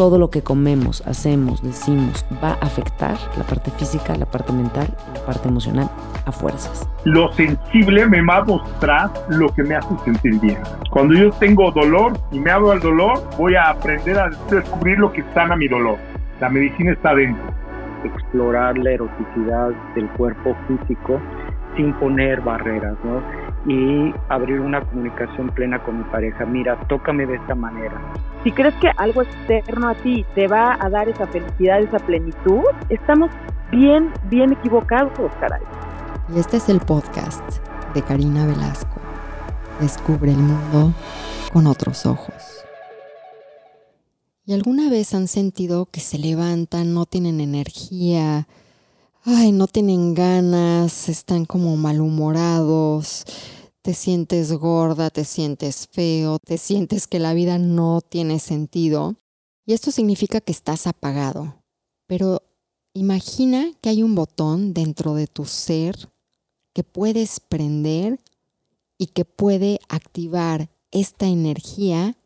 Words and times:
todo 0.00 0.16
lo 0.16 0.30
que 0.30 0.40
comemos, 0.40 1.06
hacemos, 1.06 1.62
decimos, 1.62 2.24
va 2.42 2.52
a 2.52 2.64
afectar 2.64 3.18
la 3.36 3.44
parte 3.44 3.70
física, 3.72 4.16
la 4.16 4.24
parte 4.24 4.50
mental, 4.50 4.88
la 5.12 5.20
parte 5.26 5.46
emocional 5.46 5.90
a 6.24 6.32
fuerzas. 6.32 6.88
Lo 7.04 7.30
sensible 7.32 8.06
me 8.06 8.22
va 8.22 8.38
a 8.38 8.44
mostrar 8.44 9.10
lo 9.28 9.50
que 9.50 9.62
me 9.62 9.74
hace 9.74 9.94
sentir 10.06 10.40
bien. 10.40 10.56
Cuando 10.90 11.12
yo 11.12 11.30
tengo 11.32 11.70
dolor 11.72 12.14
y 12.32 12.40
me 12.40 12.50
abro 12.50 12.70
al 12.70 12.80
dolor, 12.80 13.22
voy 13.36 13.56
a 13.56 13.68
aprender 13.68 14.18
a 14.18 14.30
descubrir 14.50 14.98
lo 14.98 15.12
que 15.12 15.22
sana 15.34 15.54
mi 15.54 15.68
dolor. 15.68 15.98
La 16.40 16.48
medicina 16.48 16.92
está 16.92 17.14
dentro. 17.14 17.52
Explorar 18.02 18.78
la 18.78 18.92
eroticidad 18.92 19.68
del 19.94 20.08
cuerpo 20.12 20.56
físico 20.66 21.20
sin 21.76 21.92
poner 21.98 22.40
barreras, 22.40 22.96
¿no? 23.04 23.20
Y 23.66 24.14
abrir 24.28 24.60
una 24.60 24.80
comunicación 24.80 25.50
plena 25.50 25.82
con 25.82 25.98
mi 25.98 26.04
pareja. 26.04 26.46
Mira, 26.46 26.78
tócame 26.88 27.26
de 27.26 27.36
esta 27.36 27.54
manera. 27.54 28.00
Si 28.42 28.52
crees 28.52 28.74
que 28.76 28.90
algo 28.96 29.22
externo 29.22 29.88
a 29.88 29.94
ti 29.94 30.24
te 30.34 30.48
va 30.48 30.78
a 30.80 30.88
dar 30.88 31.08
esa 31.08 31.26
felicidad, 31.26 31.80
esa 31.80 31.98
plenitud, 31.98 32.62
estamos 32.88 33.30
bien, 33.70 34.10
bien 34.30 34.52
equivocados, 34.52 35.30
caray. 35.40 35.62
Y 36.34 36.38
este 36.38 36.56
es 36.56 36.68
el 36.68 36.80
podcast 36.80 37.42
de 37.92 38.02
Karina 38.02 38.46
Velasco. 38.46 39.00
Descubre 39.80 40.30
el 40.30 40.38
mundo 40.38 40.94
con 41.52 41.66
otros 41.66 42.06
ojos. 42.06 42.64
¿Y 44.46 44.54
alguna 44.54 44.90
vez 44.90 45.14
han 45.14 45.28
sentido 45.28 45.86
que 45.86 46.00
se 46.00 46.18
levantan, 46.18 46.94
no 46.94 47.06
tienen 47.06 47.40
energía, 47.40 48.48
ay, 49.24 49.52
no 49.52 49.66
tienen 49.66 50.14
ganas, 50.14 51.08
están 51.08 51.44
como 51.44 51.76
malhumorados, 51.76 53.24
te 53.82 53.94
sientes 53.94 54.52
gorda, 54.52 55.10
te 55.10 55.24
sientes 55.24 55.88
feo, 55.90 56.38
te 56.38 56.58
sientes 56.58 57.06
que 57.06 57.18
la 57.18 57.34
vida 57.34 57.58
no 57.58 58.00
tiene 58.00 58.38
sentido. 58.38 59.16
Y 59.66 59.72
esto 59.72 59.90
significa 59.90 60.40
que 60.40 60.52
estás 60.52 60.86
apagado. 60.86 61.62
Pero 62.06 62.42
imagina 62.94 63.72
que 63.80 63.90
hay 63.90 64.02
un 64.02 64.14
botón 64.14 64.74
dentro 64.74 65.14
de 65.14 65.26
tu 65.26 65.44
ser 65.44 66.10
que 66.72 66.82
puedes 66.82 67.40
prender 67.40 68.20
y 68.98 69.06
que 69.08 69.24
puede 69.24 69.80
activar 69.88 70.70
esta 70.90 71.26
energía 71.26 72.16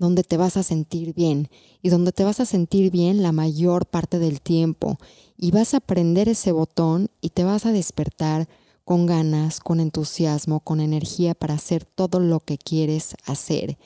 donde 0.00 0.24
te 0.24 0.38
vas 0.38 0.56
a 0.56 0.62
sentir 0.62 1.12
bien 1.12 1.50
y 1.82 1.90
donde 1.90 2.10
te 2.10 2.24
vas 2.24 2.40
a 2.40 2.46
sentir 2.46 2.90
bien 2.90 3.22
la 3.22 3.32
mayor 3.32 3.84
parte 3.84 4.18
del 4.18 4.40
tiempo 4.40 4.98
y 5.36 5.50
vas 5.50 5.74
a 5.74 5.80
prender 5.80 6.26
ese 6.30 6.52
botón 6.52 7.10
y 7.20 7.28
te 7.28 7.44
vas 7.44 7.66
a 7.66 7.72
despertar 7.72 8.48
con 8.86 9.04
ganas, 9.04 9.60
con 9.60 9.78
entusiasmo, 9.78 10.60
con 10.60 10.80
energía 10.80 11.34
para 11.34 11.52
hacer 11.52 11.84
todo 11.84 12.18
lo 12.18 12.40
que 12.40 12.56
quieres 12.56 13.14
hacer. 13.26 13.76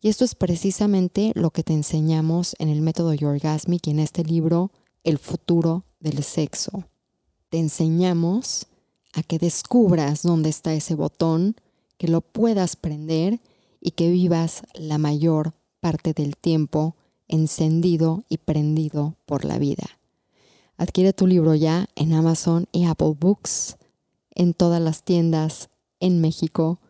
Y 0.00 0.10
esto 0.10 0.24
es 0.24 0.36
precisamente 0.36 1.32
lo 1.34 1.50
que 1.50 1.64
te 1.64 1.72
enseñamos 1.72 2.54
en 2.60 2.68
el 2.68 2.80
método 2.80 3.12
Yorgasmic 3.12 3.88
y 3.88 3.90
en 3.90 3.98
este 3.98 4.22
libro, 4.22 4.70
El 5.02 5.18
futuro 5.18 5.86
del 5.98 6.22
sexo. 6.22 6.84
Te 7.50 7.58
enseñamos 7.58 8.68
a 9.12 9.24
que 9.24 9.40
descubras 9.40 10.22
dónde 10.22 10.50
está 10.50 10.72
ese 10.72 10.94
botón, 10.94 11.56
que 11.98 12.06
lo 12.06 12.20
puedas 12.20 12.76
prender 12.76 13.40
y 13.80 13.90
que 13.90 14.08
vivas 14.08 14.62
la 14.74 14.98
mayor 14.98 15.52
parte 15.84 16.14
del 16.14 16.38
tiempo 16.38 16.96
encendido 17.28 18.24
y 18.30 18.38
prendido 18.38 19.16
por 19.26 19.44
la 19.44 19.58
vida. 19.58 19.84
Adquiere 20.78 21.12
tu 21.12 21.26
libro 21.26 21.54
ya 21.54 21.90
en 21.94 22.14
Amazon 22.14 22.68
y 22.72 22.86
Apple 22.86 23.12
Books, 23.20 23.76
en 24.34 24.54
todas 24.54 24.80
las 24.80 25.02
tiendas 25.02 25.68
en 26.00 26.22
México 26.22 26.80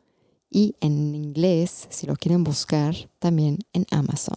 y 0.49 0.77
en 0.79 1.13
inglés, 1.17 1.89
si 1.91 2.07
lo 2.07 2.15
quieren 2.15 2.45
buscar, 2.45 2.95
también 3.19 3.59
en 3.73 3.85
Amazon. 3.91 4.37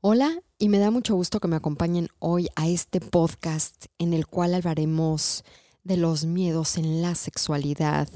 Hola 0.00 0.32
y 0.60 0.68
me 0.68 0.78
da 0.78 0.92
mucho 0.92 1.16
gusto 1.16 1.40
que 1.40 1.48
me 1.48 1.56
acompañen 1.56 2.06
hoy 2.20 2.46
a 2.54 2.68
este 2.68 3.00
podcast 3.00 3.86
en 3.98 4.12
el 4.12 4.28
cual 4.28 4.54
hablaremos 4.54 5.42
de 5.82 5.96
los 5.96 6.24
miedos 6.24 6.78
en 6.78 7.02
la 7.02 7.16
sexualidad 7.16 8.08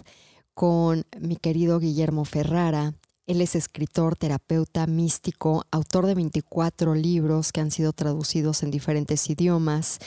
con 0.54 1.06
mi 1.20 1.34
querido 1.34 1.80
Guillermo 1.80 2.24
Ferrara, 2.24 2.94
él 3.26 3.40
es 3.40 3.56
escritor, 3.56 4.16
terapeuta, 4.16 4.86
místico, 4.86 5.64
autor 5.72 6.06
de 6.06 6.14
24 6.14 6.94
libros 6.94 7.50
que 7.50 7.60
han 7.60 7.72
sido 7.72 7.92
traducidos 7.92 8.62
en 8.62 8.70
diferentes 8.70 9.28
idiomas. 9.28 9.98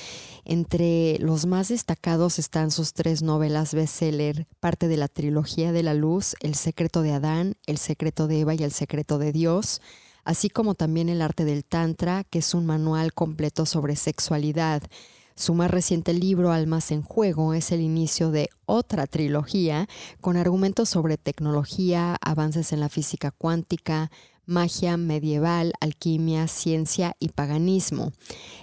Entre 0.45 1.19
los 1.19 1.45
más 1.45 1.67
destacados 1.67 2.39
están 2.39 2.71
sus 2.71 2.93
tres 2.93 3.21
novelas 3.21 3.73
bestseller, 3.73 4.47
parte 4.61 4.87
de 4.87 4.95
la 4.95 5.09
trilogía 5.09 5.73
de 5.73 5.83
la 5.83 5.93
luz, 5.93 6.35
El 6.39 6.55
secreto 6.55 7.01
de 7.01 7.11
Adán, 7.11 7.55
El 7.65 7.77
secreto 7.77 8.27
de 8.27 8.39
Eva 8.39 8.53
y 8.55 8.63
El 8.63 8.71
secreto 8.71 9.17
de 9.17 9.33
Dios, 9.33 9.81
así 10.23 10.49
como 10.49 10.73
también 10.73 11.09
El 11.09 11.21
arte 11.21 11.43
del 11.43 11.65
Tantra, 11.65 12.23
que 12.23 12.39
es 12.39 12.53
un 12.53 12.65
manual 12.65 13.13
completo 13.13 13.65
sobre 13.65 13.97
sexualidad 13.97 14.83
su 15.39 15.53
más 15.53 15.71
reciente 15.71 16.13
libro, 16.13 16.51
Almas 16.51 16.91
en 16.91 17.01
Juego, 17.01 17.53
es 17.53 17.71
el 17.71 17.79
inicio 17.79 18.29
de 18.29 18.49
otra 18.65 19.07
trilogía 19.07 19.87
con 20.19 20.35
argumentos 20.35 20.89
sobre 20.89 21.17
tecnología, 21.17 22.17
avances 22.19 22.73
en 22.73 22.81
la 22.81 22.89
física 22.89 23.31
cuántica, 23.31 24.11
magia 24.45 24.97
medieval, 24.97 25.71
alquimia, 25.79 26.49
ciencia 26.49 27.15
y 27.21 27.29
paganismo. 27.29 28.11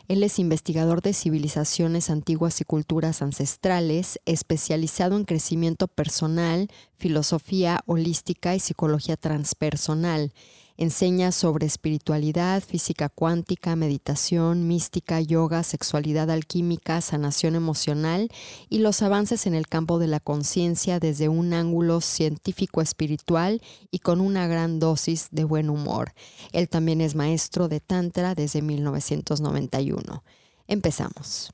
Él 0.07 0.23
es 0.23 0.39
investigador 0.39 1.01
de 1.01 1.15
civilizaciones 1.15 2.11
antiguas 2.11 2.61
y 2.61 2.65
culturas 2.65 3.23
ancestrales, 3.23 4.21
especializado 4.27 5.17
en 5.17 5.25
crecimiento 5.25 5.89
personal, 5.89 6.69
filosofía 6.99 7.81
holística 7.87 8.55
y 8.55 8.61
psicología 8.61 9.17
transpersonal. 9.17 10.35
Enseña 10.79 11.33
sobre 11.33 11.67
espiritualidad, 11.67 12.63
física 12.63 13.09
cuántica, 13.09 13.77
meditación, 13.77 14.69
mística, 14.69 15.21
yoga, 15.21 15.63
sexualidad 15.63 16.31
alquímica, 16.31 17.01
sanación 17.01 17.55
emocional 17.55 18.29
y 18.69 18.79
los 18.81 19.01
avances 19.01 19.47
en 19.47 19.55
el 19.55 19.69
campo 19.69 19.99
de 19.99 20.07
la 20.07 20.21
conciencia 20.21 21.01
desde 21.01 21.31
un 21.31 21.55
ángulo 21.55 22.03
científico 22.03 22.83
espiritual 22.83 23.63
y 23.91 24.01
con 24.01 24.21
una 24.21 24.47
gran 24.47 24.79
dosis 24.79 25.29
de 25.31 25.45
buen 25.45 25.71
humor. 25.71 26.13
Él 26.53 26.69
también 26.69 27.01
es 27.01 27.15
maestro 27.15 27.69
de 27.69 27.81
Tantra 27.81 28.35
desde 28.35 28.61
1991. 28.61 30.23
Empezamos. 30.67 31.53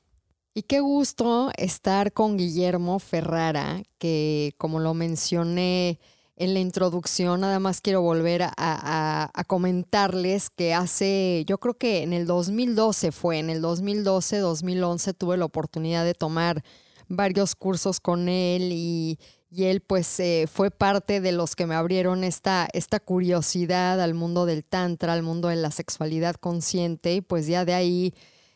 Y 0.55 0.63
qué 0.63 0.81
gusto 0.81 1.51
estar 1.57 2.13
con 2.13 2.37
Guillermo 2.37 2.99
Ferrara, 2.99 3.83
que 3.99 4.55
como 4.59 4.81
lo 4.81 4.93
mencioné, 4.93 5.99
en 6.37 6.55
la 6.55 6.61
introducción, 6.61 7.41
nada 7.41 7.59
más 7.59 7.81
quiero 7.81 8.01
volver 8.01 8.43
a, 8.45 9.31
comentarles 9.47 10.51
que 10.51 10.73
hace, 10.75 11.45
yo 11.47 11.59
creo 11.59 11.75
que 11.75 12.03
en 12.03 12.13
el 12.13 12.27
2012 12.27 13.13
fue, 13.13 13.39
en 13.39 13.51
el 13.51 13.61
2012, 13.61 14.39
2011 14.39 15.15
tuve 15.15 15.37
la 15.37 15.45
oportunidad 15.45 16.05
de 16.05 16.15
tomar 16.15 16.65
varios 17.09 17.55
cursos 17.55 18.01
con 18.01 18.29
él 18.29 18.71
y, 18.73 19.19
él 19.55 19.83
pues 19.83 20.19
eh, 20.19 20.49
fue 20.51 20.71
parte 20.71 21.21
de 21.21 21.33
los 21.33 21.55
que 21.55 21.67
me 21.67 21.75
abrieron 21.75 22.25
esta, 22.25 22.67
esta 22.73 22.99
curiosidad 23.01 24.01
al 24.01 24.15
mundo 24.15 24.47
del 24.47 24.65
tantra, 24.65 25.13
al 25.13 25.23
mundo 25.23 25.49
de 25.49 25.57
la 25.57 25.71
sexualidad 25.71 26.37
consciente 26.37 27.17
y 27.17 27.21
pues 27.21 27.47
ya 27.47 27.67
de 27.67 27.75
ahí 27.75 28.15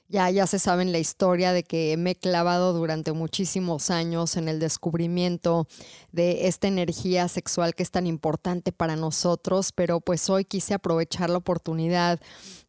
ya, 0.08 0.30
ya 0.30 0.46
se 0.46 0.58
saben 0.58 0.92
la 0.92 0.98
historia 0.98 1.52
de 1.52 1.64
que 1.64 1.96
me 1.96 2.12
he 2.12 2.14
clavado 2.14 2.72
durante 2.72 3.12
muchísimos 3.12 3.90
años 3.90 4.36
en 4.36 4.48
el 4.48 4.60
descubrimiento 4.60 5.66
de 6.12 6.46
esta 6.46 6.68
energía 6.68 7.28
sexual 7.28 7.74
que 7.74 7.82
es 7.82 7.90
tan 7.90 8.06
importante 8.06 8.72
para 8.72 8.96
nosotros, 8.96 9.72
pero 9.72 10.00
pues 10.00 10.30
hoy 10.30 10.44
quise 10.44 10.74
aprovechar 10.74 11.28
la 11.30 11.38
oportunidad 11.38 12.20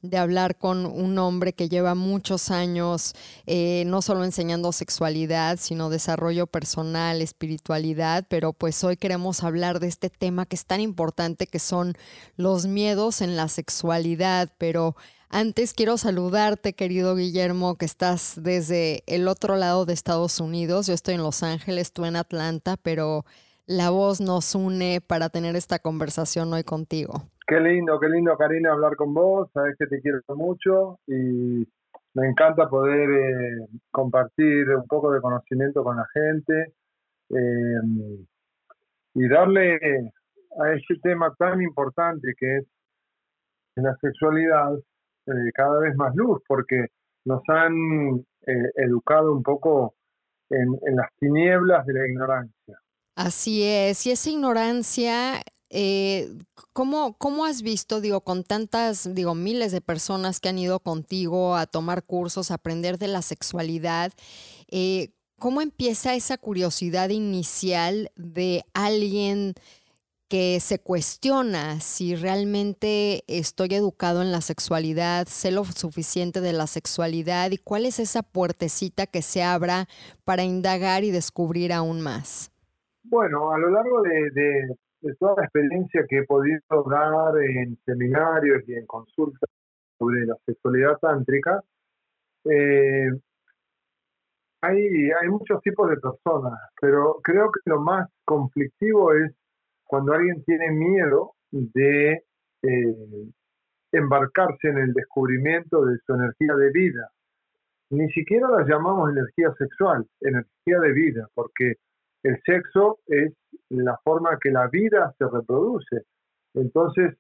de 0.02 0.18
hablar 0.18 0.58
con 0.58 0.86
un 0.86 1.18
hombre 1.20 1.54
que 1.54 1.70
lleva 1.70 1.96
muchos 1.96 2.52
años 2.52 3.14
eh, 3.46 3.84
no 3.88 4.02
solo 4.02 4.24
enseñando 4.24 4.72
sexualidad, 4.72 5.58
sino 5.60 5.90
desarrollo 5.90 6.48
personal, 6.48 7.22
espiritualidad, 7.22 8.26
pero 8.30 8.54
pues 8.54 8.84
hoy 8.84 8.98
queremos 8.98 9.44
hablar 9.44 9.80
de 9.80 9.88
este 9.88 10.10
tema 10.10 10.46
que 10.46 10.56
es 10.56 10.66
tan 10.66 10.82
importante 10.82 11.48
que 11.48 11.60
son 11.60 11.96
los 12.36 12.66
miedos 12.66 13.22
en 13.22 13.36
la 13.36 13.48
sexualidad, 13.48 14.52
pero 14.58 14.96
antes 15.30 15.74
quiero 15.74 15.98
saludarte, 15.98 16.74
querido 16.74 17.16
Guillermo, 17.16 17.78
que 17.78 17.86
estás 17.86 18.40
desde 18.42 19.04
el 19.08 19.28
otro 19.28 19.56
lado 19.56 19.86
de 19.86 19.94
Estados 19.94 20.40
Unidos. 20.40 20.88
Yo 20.88 20.94
estoy 20.94 21.16
en 21.16 21.24
Los 21.24 21.44
Ángeles, 21.44 21.94
tú 21.94 22.06
en 22.06 22.16
Atlanta, 22.16 22.76
pero 22.82 23.24
la 23.66 23.90
voz 23.90 24.22
nos 24.22 24.56
une 24.56 25.02
para 25.06 25.30
tener 25.30 25.56
esta 25.56 25.80
conversación 25.80 26.54
hoy 26.54 26.64
contigo. 26.64 27.24
Qué 27.46 27.60
lindo, 27.60 28.00
qué 28.00 28.10
lindo, 28.10 28.38
Karina, 28.38 28.72
hablar 28.72 28.96
con 28.96 29.14
vos. 29.14 29.50
Sabes 29.54 29.76
que 29.78 29.88
te 29.88 30.02
quiero 30.02 30.20
mucho 30.36 31.00
y 31.08 31.68
me 32.14 32.28
encanta 32.28 32.70
poder 32.70 33.10
eh, 33.10 33.68
compartir 33.92 34.70
un 34.70 34.88
poco 34.88 35.12
de 35.12 35.22
conocimiento 35.22 35.84
con 35.84 35.98
la 35.98 36.08
gente 36.14 36.74
eh, 37.30 38.26
y 39.14 39.28
darle 39.28 39.76
a 40.60 40.74
este 40.74 40.96
tema 41.02 41.34
tan 41.38 41.62
importante 41.62 42.34
que 42.38 42.58
es 42.58 42.66
la 43.76 43.96
sexualidad 44.02 44.74
eh, 45.28 45.52
cada 45.54 45.80
vez 45.80 45.96
más 45.96 46.16
luz, 46.16 46.42
porque 46.48 46.88
nos 47.26 47.42
han 47.48 48.26
eh, 48.46 48.72
educado 48.76 49.34
un 49.34 49.44
poco 49.44 49.96
en, 50.50 50.80
las 50.96 51.10
tinieblas 51.20 51.86
de 51.86 51.94
la 51.94 52.08
ignorancia. 52.08 52.80
Así 53.16 53.64
es, 53.64 54.06
y 54.06 54.12
esa 54.12 54.30
ignorancia 54.30 55.42
eh, 55.70 56.30
¿cómo, 56.72 57.18
¿cómo, 57.18 57.46
has 57.46 57.62
visto, 57.62 58.00
digo, 58.00 58.22
con 58.22 58.44
tantas, 58.44 59.14
digo, 59.14 59.36
miles 59.36 59.74
de 59.74 59.82
personas 59.82 60.40
que 60.40 60.48
han 60.48 60.60
ido 60.60 60.80
contigo 60.80 61.58
a 61.58 61.66
tomar 61.66 62.04
cursos, 62.04 62.52
a 62.52 62.56
aprender 62.56 62.98
de 62.98 63.10
la 63.10 63.22
sexualidad? 63.22 64.14
¿Cómo 65.40 65.62
empieza 65.62 66.16
esa 66.16 66.38
curiosidad 66.40 67.10
inicial 67.10 68.12
de 68.16 68.64
alguien 68.74 69.54
que 70.30 70.60
se 70.60 70.80
cuestiona 70.80 71.80
si 71.80 72.16
realmente 72.16 73.24
estoy 73.28 73.70
educado 73.72 74.22
en 74.22 74.32
la 74.32 74.42
sexualidad, 74.42 75.26
sé 75.28 75.52
lo 75.52 75.64
suficiente 75.64 76.42
de 76.42 76.54
la 76.54 76.68
sexualidad 76.68 77.52
y 77.52 77.58
cuál 77.58 77.86
es 77.86 78.00
esa 78.00 78.24
puertecita 78.24 79.06
que 79.06 79.22
se 79.22 79.42
abra 79.42 79.86
para 80.26 80.44
indagar 80.44 81.04
y 81.04 81.12
descubrir 81.12 81.72
aún 81.72 82.02
más? 82.02 82.52
Bueno, 83.04 83.52
a 83.54 83.58
lo 83.58 83.70
largo 83.70 84.02
de, 84.02 84.76
toda 85.20 85.36
la 85.38 85.44
experiencia 85.44 86.04
que 86.10 86.18
he 86.18 86.24
podido 86.26 86.60
dar 86.90 87.34
en 87.42 87.78
seminarios 87.86 88.64
y 88.68 88.74
en 88.76 88.86
consultas 88.86 89.50
sobre 89.98 90.26
la 90.26 90.36
sexualidad 90.46 90.98
tántrica, 91.00 91.64
eh, 92.44 93.10
hay, 94.62 95.12
hay 95.12 95.30
muchos 95.30 95.62
tipos 95.62 95.90
de 95.90 95.98
personas, 95.98 96.60
pero 96.82 97.20
creo 97.24 97.50
que 97.52 97.62
lo 97.70 97.80
más 97.80 98.10
conflictivo 98.26 99.14
es 99.14 99.32
cuando 99.88 100.14
alguien 100.14 100.44
tiene 100.44 100.72
miedo 100.72 101.34
de 101.52 102.24
eh, 102.64 103.32
embarcarse 103.92 104.68
en 104.68 104.78
el 104.80 104.94
descubrimiento 104.94 105.86
de 105.86 105.98
su 106.06 106.14
energía 106.14 106.56
de 106.56 106.72
vida. 106.72 107.10
Ni 107.90 108.10
siquiera 108.12 108.50
la 108.50 108.66
llamamos 108.68 109.10
energía 109.10 109.54
sexual, 109.58 110.06
energía 110.20 110.80
de 110.82 110.92
vida, 110.92 111.28
porque 111.34 111.76
el 112.24 112.38
sexo 112.46 113.00
es 113.08 113.34
la 113.70 113.98
forma 114.04 114.38
que 114.42 114.52
la 114.52 114.68
vida 114.68 115.14
se 115.18 115.26
reproduce. 115.26 116.04
Entonces, 116.54 117.16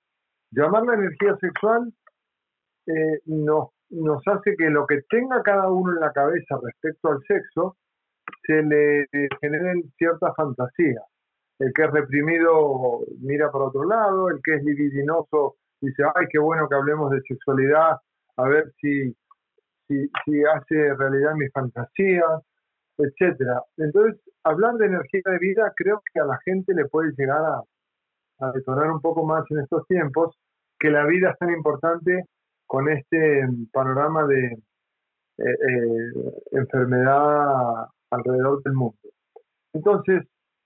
llamarla 0.52 0.96
energía 0.96 1.38
sexual 1.38 1.94
eh, 2.88 3.20
nos, 3.25 3.70
nos 3.90 4.22
hace 4.28 4.56
que 4.58 4.70
lo 4.70 4.86
que 4.86 5.04
tenga 5.10 5.42
cada 5.42 5.72
uno 5.72 5.94
en 5.94 6.02
la 6.02 6.12
cabeza 6.12 6.60
respecto 6.62 7.12
al 7.12 7.24
sexo 7.25 7.78
se 8.44 8.62
le 8.62 9.06
generen 9.40 9.84
ciertas 9.98 10.36
fantasías 10.36 11.04
el 11.59 11.74
que 11.74 11.83
es 11.83 11.92
reprimido 11.92 13.01
mira 13.19 13.51
para 13.51 13.65
otro 13.65 13.83
lado, 13.86 14.30
el 14.30 14.39
que 14.44 14.56
es 14.56 14.63
libidinoso 14.63 15.56
dice, 15.81 16.04
ay, 16.15 16.25
qué 16.30 16.39
bueno 16.39 16.68
que 16.68 16.75
hablemos 16.75 17.12
de 17.12 17.21
sexualidad, 17.21 17.98
a 18.38 18.48
ver 18.48 18.71
si, 18.80 19.15
si, 19.88 20.44
hace 20.44 20.94
realidad 20.95 21.33
mis 21.36 21.51
fantasías, 21.51 22.42
etcétera. 22.98 23.63
Entonces, 23.77 24.19
hablar 24.44 24.75
de 24.75 24.88
energía 24.88 25.21
de 25.25 25.39
vida 25.39 25.71
creo 25.75 26.01
que 26.13 26.19
a 26.19 26.25
la 26.25 26.38
gente 26.45 26.74
le 26.74 26.86
puede 26.86 27.12
llegar 27.18 27.42
a, 27.44 27.63
detonar 28.53 28.92
un 28.92 29.01
poco 29.01 29.25
más 29.25 29.44
en 29.50 29.60
estos 29.60 29.86
tiempos, 29.88 30.38
que 30.80 30.92
la 30.92 31.06
vida 31.06 31.31
es 31.31 31.38
tan 31.39 31.50
importante 31.50 32.25
con 32.68 32.88
este 32.88 33.48
panorama 33.74 34.27
de 34.27 34.45
eh, 34.45 35.44
eh, 35.44 36.12
enfermedad 36.51 37.88
alrededor 38.12 38.62
del 38.62 38.74
mundo. 38.74 38.98
Entonces, 39.74 40.24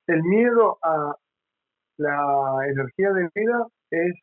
el 0.08 0.24
miedo 0.24 0.78
a 0.82 1.16
la 1.98 2.68
energía 2.68 3.12
de 3.12 3.30
vida 3.34 3.68
es 3.92 4.16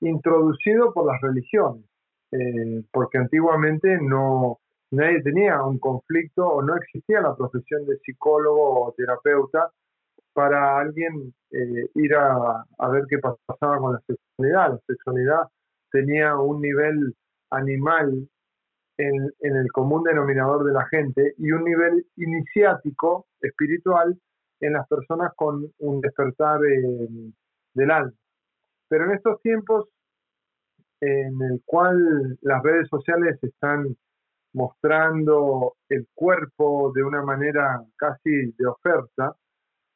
introducido 0.00 0.92
por 0.92 1.06
las 1.06 1.20
religiones, 1.20 1.84
eh, 2.32 2.82
porque 2.90 3.18
antiguamente 3.18 3.98
no 4.00 4.58
nadie 4.90 5.22
tenía 5.22 5.62
un 5.62 5.78
conflicto 5.78 6.46
o 6.46 6.62
no 6.62 6.76
existía 6.76 7.20
la 7.20 7.34
profesión 7.34 7.86
de 7.86 7.96
psicólogo 7.98 8.86
o 8.86 8.92
terapeuta 8.92 9.70
para 10.34 10.78
alguien 10.78 11.34
eh, 11.50 11.88
ir 11.94 12.14
a, 12.14 12.64
ver 12.90 13.04
qué 13.08 13.18
pasaba 13.18 13.78
con 13.78 13.94
la 13.94 14.00
sexualidad. 14.06 14.72
La 14.72 14.80
sexualidad 14.86 15.48
tenía 15.90 16.36
un 16.36 16.60
nivel 16.60 17.14
animal 17.50 18.28
en, 18.98 19.32
en 19.40 19.56
el 19.56 19.70
común 19.72 20.02
denominador 20.02 20.64
de 20.64 20.72
la 20.72 20.86
gente 20.86 21.34
y 21.38 21.52
un 21.52 21.64
nivel 21.64 22.06
iniciático, 22.16 23.26
espiritual, 23.40 24.18
en 24.62 24.72
las 24.72 24.88
personas 24.88 25.32
con 25.36 25.70
un 25.80 26.00
despertar 26.00 26.64
eh, 26.64 27.08
del 27.74 27.90
alma. 27.90 28.12
Pero 28.88 29.04
en 29.04 29.12
estos 29.12 29.40
tiempos 29.42 29.88
en 31.00 31.42
el 31.42 31.60
cual 31.66 32.38
las 32.42 32.62
redes 32.62 32.88
sociales 32.88 33.36
están 33.42 33.96
mostrando 34.54 35.74
el 35.88 36.06
cuerpo 36.14 36.92
de 36.94 37.02
una 37.02 37.22
manera 37.22 37.82
casi 37.96 38.52
de 38.52 38.66
oferta, 38.66 39.34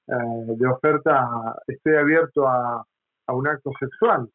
eh, 0.08 0.12
de 0.56 0.66
oferta, 0.66 1.54
estoy 1.68 1.94
abierto 1.94 2.48
a, 2.48 2.84
a 3.26 3.34
un 3.34 3.46
acto 3.46 3.70
sexual, 3.78 4.28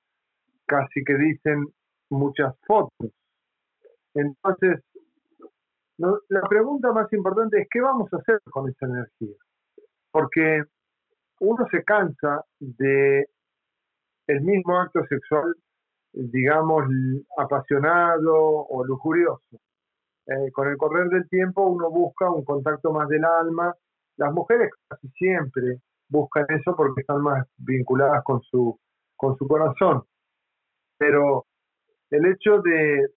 casi 0.66 1.04
que 1.04 1.16
dicen 1.16 1.66
muchas 2.10 2.56
fotos. 2.66 3.12
Entonces, 4.14 4.80
la 5.98 6.42
pregunta 6.50 6.92
más 6.94 7.12
importante 7.12 7.62
es, 7.62 7.68
¿qué 7.70 7.82
vamos 7.82 8.12
a 8.14 8.18
hacer 8.18 8.40
con 8.50 8.70
esa 8.70 8.86
energía? 8.86 9.36
Porque 10.12 10.64
uno 11.40 11.66
se 11.72 11.84
cansa 11.84 12.44
de 12.60 13.28
el 14.28 14.42
mismo 14.42 14.80
acto 14.80 15.06
sexual, 15.08 15.56
digamos, 16.14 16.86
apasionado 17.38 18.34
o 18.36 18.86
lujurioso. 18.86 19.60
Eh, 20.28 20.52
con 20.52 20.68
el 20.68 20.78
correr 20.78 21.10
del 21.10 21.28
tiempo 21.30 21.66
uno 21.66 21.90
busca 21.90 22.30
un 22.30 22.46
contacto 22.46 22.94
más 22.94 23.08
del 23.10 23.26
alma. 23.26 23.74
Las 24.18 24.32
mujeres 24.34 24.70
casi 24.88 25.10
siempre 25.10 25.80
buscan 26.08 26.46
eso 26.50 26.76
porque 26.76 27.02
están 27.02 27.22
más 27.22 27.46
vinculadas 27.58 28.24
con 28.24 28.42
su, 28.44 28.80
con 29.16 29.36
su 29.38 29.48
corazón. 29.48 30.04
Pero 30.98 31.46
el 32.12 32.26
hecho 32.26 32.62
de, 32.62 33.08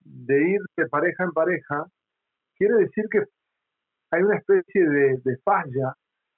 de 0.00 0.48
ir 0.50 0.60
de 0.76 0.88
pareja 0.88 1.24
en 1.24 1.32
pareja 1.32 1.86
quiere 2.56 2.74
decir 2.74 3.04
que 3.10 3.22
hay 4.10 4.22
una 4.22 4.38
especie 4.38 4.88
de, 4.88 5.20
de 5.24 5.36
falla 5.38 5.94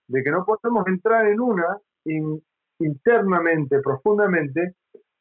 de 0.08 0.22
que 0.22 0.30
no 0.30 0.44
podemos 0.44 0.86
entrar 0.86 1.26
en 1.26 1.40
una 1.40 1.78
internamente, 2.80 3.80
profundamente, 3.80 4.74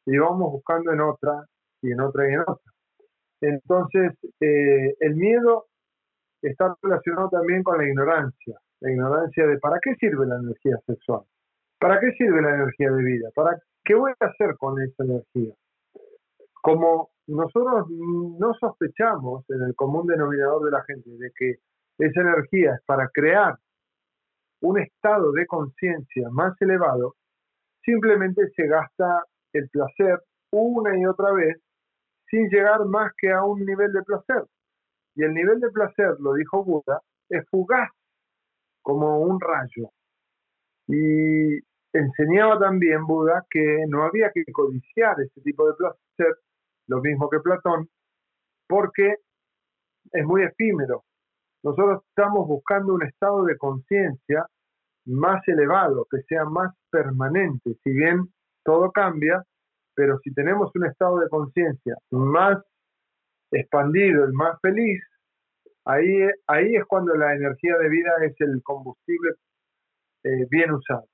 y 0.05 0.17
vamos 0.17 0.51
buscando 0.51 0.93
en 0.93 1.01
otra, 1.01 1.45
y 1.81 1.91
en 1.91 2.01
otra, 2.01 2.29
y 2.29 2.33
en 2.33 2.39
otra. 2.41 2.71
Entonces, 3.41 4.13
eh, 4.39 4.95
el 4.99 5.15
miedo 5.15 5.65
está 6.41 6.75
relacionado 6.81 7.29
también 7.29 7.63
con 7.63 7.77
la 7.77 7.87
ignorancia, 7.87 8.57
la 8.79 8.91
ignorancia 8.91 9.45
de 9.47 9.59
¿para 9.59 9.79
qué 9.81 9.95
sirve 9.95 10.25
la 10.25 10.37
energía 10.37 10.77
sexual? 10.85 11.21
¿Para 11.79 11.99
qué 11.99 12.11
sirve 12.13 12.41
la 12.41 12.55
energía 12.55 12.91
de 12.91 13.03
vida? 13.03 13.29
¿Para 13.35 13.59
qué 13.83 13.95
voy 13.95 14.11
a 14.19 14.25
hacer 14.25 14.55
con 14.57 14.81
esa 14.81 15.03
energía? 15.03 15.53
Como 16.61 17.09
nosotros 17.27 17.87
no 17.89 18.53
sospechamos 18.59 19.45
en 19.49 19.61
el 19.63 19.75
común 19.75 20.07
denominador 20.07 20.63
de 20.63 20.71
la 20.71 20.83
gente 20.83 21.09
de 21.09 21.31
que 21.35 21.55
esa 21.99 22.21
energía 22.21 22.75
es 22.75 22.81
para 22.85 23.09
crear 23.09 23.57
un 24.61 24.79
estado 24.79 25.31
de 25.31 25.45
conciencia 25.45 26.29
más 26.31 26.59
elevado, 26.61 27.15
simplemente 27.83 28.49
se 28.55 28.67
gasta 28.67 29.23
el 29.53 29.69
placer 29.69 30.21
una 30.51 30.97
y 30.97 31.05
otra 31.05 31.31
vez 31.33 31.57
sin 32.29 32.49
llegar 32.49 32.85
más 32.85 33.11
que 33.17 33.31
a 33.31 33.43
un 33.43 33.65
nivel 33.65 33.91
de 33.93 34.03
placer. 34.03 34.43
Y 35.15 35.23
el 35.23 35.33
nivel 35.33 35.59
de 35.59 35.69
placer, 35.71 36.15
lo 36.19 36.33
dijo 36.33 36.63
Buda, 36.63 37.01
es 37.29 37.43
fugaz, 37.49 37.89
como 38.81 39.19
un 39.19 39.39
rayo. 39.39 39.89
Y 40.87 41.59
enseñaba 41.93 42.59
también 42.59 43.05
Buda 43.05 43.45
que 43.49 43.85
no 43.87 44.03
había 44.03 44.31
que 44.31 44.43
codiciar 44.51 45.19
ese 45.21 45.41
tipo 45.41 45.67
de 45.67 45.73
placer, 45.75 46.35
lo 46.87 47.01
mismo 47.01 47.29
que 47.29 47.39
Platón, 47.39 47.89
porque 48.67 49.15
es 50.11 50.25
muy 50.25 50.43
efímero, 50.43 51.03
nosotros 51.67 52.03
estamos 52.07 52.47
buscando 52.47 52.93
un 52.93 53.03
estado 53.03 53.43
de 53.43 53.57
conciencia 53.57 54.45
más 55.05 55.45
elevado, 55.47 56.07
que 56.09 56.21
sea 56.23 56.45
más 56.45 56.73
permanente. 56.89 57.75
Si 57.83 57.91
bien 57.91 58.29
todo 58.63 58.91
cambia, 58.91 59.43
pero 59.93 60.17
si 60.23 60.33
tenemos 60.33 60.71
un 60.75 60.85
estado 60.85 61.19
de 61.19 61.29
conciencia 61.29 61.97
más 62.11 62.57
expandido 63.51 64.29
y 64.29 64.33
más 64.33 64.57
feliz, 64.61 65.01
ahí, 65.85 66.29
ahí 66.47 66.75
es 66.75 66.85
cuando 66.85 67.15
la 67.15 67.33
energía 67.33 67.77
de 67.77 67.89
vida 67.89 68.11
es 68.21 68.35
el 68.39 68.61
combustible 68.63 69.31
eh, 70.23 70.45
bien 70.49 70.71
usado. 70.71 71.05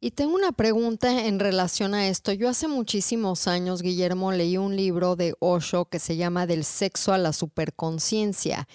Y 0.00 0.10
tengo 0.10 0.34
una 0.34 0.52
pregunta 0.52 1.26
en 1.26 1.40
relación 1.40 1.94
a 1.94 2.08
esto. 2.08 2.32
Yo 2.32 2.48
hace 2.48 2.68
muchísimos 2.68 3.48
años, 3.48 3.80
Guillermo, 3.80 4.32
leí 4.32 4.58
un 4.58 4.76
libro 4.76 5.16
de 5.16 5.34
Osho 5.40 5.86
que 5.86 5.98
se 5.98 6.16
llama 6.16 6.46
Del 6.46 6.64
sexo 6.64 7.12
a 7.12 7.18
la 7.18 7.32
superconciencia 7.32 8.66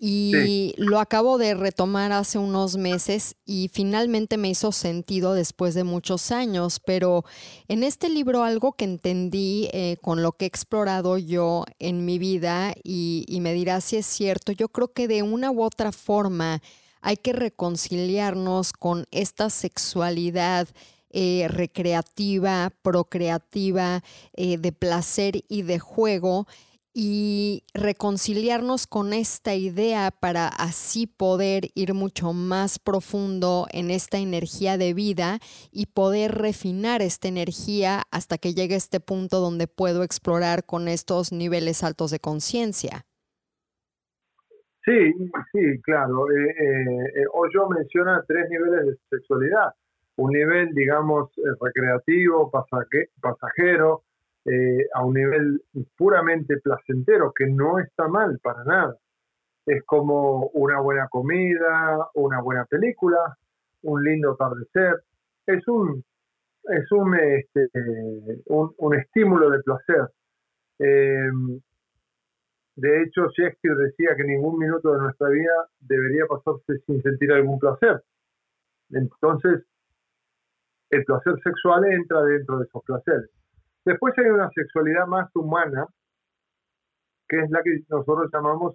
y 0.00 0.74
lo 0.76 1.00
acabo 1.00 1.38
de 1.38 1.54
retomar 1.54 2.12
hace 2.12 2.38
unos 2.38 2.76
meses 2.76 3.34
y 3.44 3.68
finalmente 3.72 4.36
me 4.36 4.48
hizo 4.48 4.70
sentido 4.70 5.34
después 5.34 5.74
de 5.74 5.82
muchos 5.82 6.30
años, 6.30 6.80
pero 6.84 7.24
en 7.66 7.82
este 7.82 8.08
libro 8.08 8.44
algo 8.44 8.72
que 8.72 8.84
entendí 8.84 9.68
eh, 9.72 9.96
con 10.00 10.22
lo 10.22 10.32
que 10.32 10.44
he 10.44 10.48
explorado 10.48 11.18
yo 11.18 11.64
en 11.80 12.04
mi 12.04 12.20
vida 12.20 12.74
y, 12.84 13.26
me 13.40 13.52
dirá 13.52 13.80
si 13.80 13.96
es 13.96 14.06
cierto, 14.06 14.52
yo 14.52 14.68
creo 14.68 14.92
que 14.92 15.08
de 15.08 15.22
una 15.22 15.50
u 15.50 15.62
otra 15.62 15.90
forma 15.90 16.62
hay 17.00 17.16
que 17.16 17.32
reconciliarnos 17.32 18.72
con 18.72 19.06
esta 19.10 19.50
sexualidad 19.50 20.68
eh, 21.10 21.46
recreativa, 21.48 22.72
procreativa, 22.82 24.02
eh, 24.34 24.58
de 24.58 24.72
placer 24.72 25.42
y 25.48 25.62
de 25.62 25.78
juego 25.78 26.46
y 27.00 27.62
reconciliarnos 27.74 28.88
con 28.88 29.12
esta 29.12 29.54
idea 29.54 30.10
para 30.10 30.48
así 30.48 31.06
poder 31.06 31.68
ir 31.76 31.94
mucho 31.94 32.32
más 32.32 32.80
profundo 32.80 33.66
en 33.72 33.92
esta 33.92 34.18
energía 34.18 34.76
de 34.76 34.94
vida 34.94 35.38
y 35.70 35.86
poder 35.86 36.32
refinar 36.32 37.00
esta 37.00 37.28
energía 37.28 38.02
hasta 38.10 38.36
que 38.36 38.52
llegue 38.52 38.74
a 38.74 38.78
este 38.78 38.98
punto 38.98 39.38
donde 39.38 39.68
puedo 39.68 40.02
explorar 40.02 40.64
con 40.66 40.88
estos 40.88 41.30
niveles 41.30 41.84
altos 41.84 42.10
de 42.10 42.18
conciencia. 42.18 43.06
Sí, 44.84 45.12
sí, 45.52 45.80
claro. 45.82 46.28
Eh, 46.32 46.50
eh, 46.50 47.24
Hoyo 47.32 47.68
menciona 47.68 48.24
tres 48.26 48.50
niveles 48.50 48.86
de 48.86 48.98
sexualidad 49.08 49.72
un 50.18 50.32
nivel, 50.32 50.74
digamos, 50.74 51.30
eh, 51.38 51.42
recreativo, 51.60 52.50
pasajero, 52.50 54.02
eh, 54.44 54.86
a 54.94 55.04
un 55.04 55.14
nivel 55.14 55.62
puramente 55.96 56.58
placentero, 56.58 57.32
que 57.34 57.46
no 57.46 57.78
está 57.78 58.08
mal 58.08 58.38
para 58.42 58.64
nada. 58.64 58.96
Es 59.66 59.84
como 59.84 60.48
una 60.54 60.80
buena 60.80 61.08
comida, 61.08 62.08
una 62.14 62.40
buena 62.40 62.64
película, 62.64 63.18
un 63.82 64.02
lindo 64.02 64.32
atardecer. 64.32 65.02
Es 65.46 65.66
un, 65.68 66.02
es 66.64 66.90
un, 66.92 67.14
este, 67.16 67.68
un, 68.46 68.94
estímulo 68.94 69.50
de 69.50 69.62
placer. 69.62 70.08
Eh, 70.78 71.30
de 72.76 73.02
hecho, 73.02 73.28
Shakespeare 73.36 73.76
decía 73.76 74.14
que 74.16 74.22
ningún 74.22 74.56
minuto 74.56 74.92
de 74.92 75.00
nuestra 75.00 75.28
vida 75.30 75.68
debería 75.80 76.26
pasarse 76.26 76.78
sin 76.86 77.02
sentir 77.02 77.32
algún 77.32 77.58
placer. 77.58 78.02
Entonces, 78.90 79.64
el 80.90 81.04
placer 81.04 81.34
sexual 81.42 81.84
entra 81.92 82.22
dentro 82.22 82.58
de 82.58 82.64
esos 82.66 82.82
placeres. 82.84 83.30
Después 83.88 84.12
hay 84.18 84.26
una 84.26 84.50
sexualidad 84.50 85.06
más 85.06 85.34
humana, 85.34 85.86
que 87.26 87.40
es 87.40 87.50
la 87.50 87.62
que 87.62 87.80
nosotros 87.88 88.30
llamamos 88.30 88.74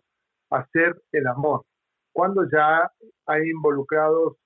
hacer 0.50 1.00
el 1.12 1.28
amor, 1.28 1.66
cuando 2.12 2.50
ya 2.50 2.92
hay 3.28 3.48
involucrados 3.48 4.38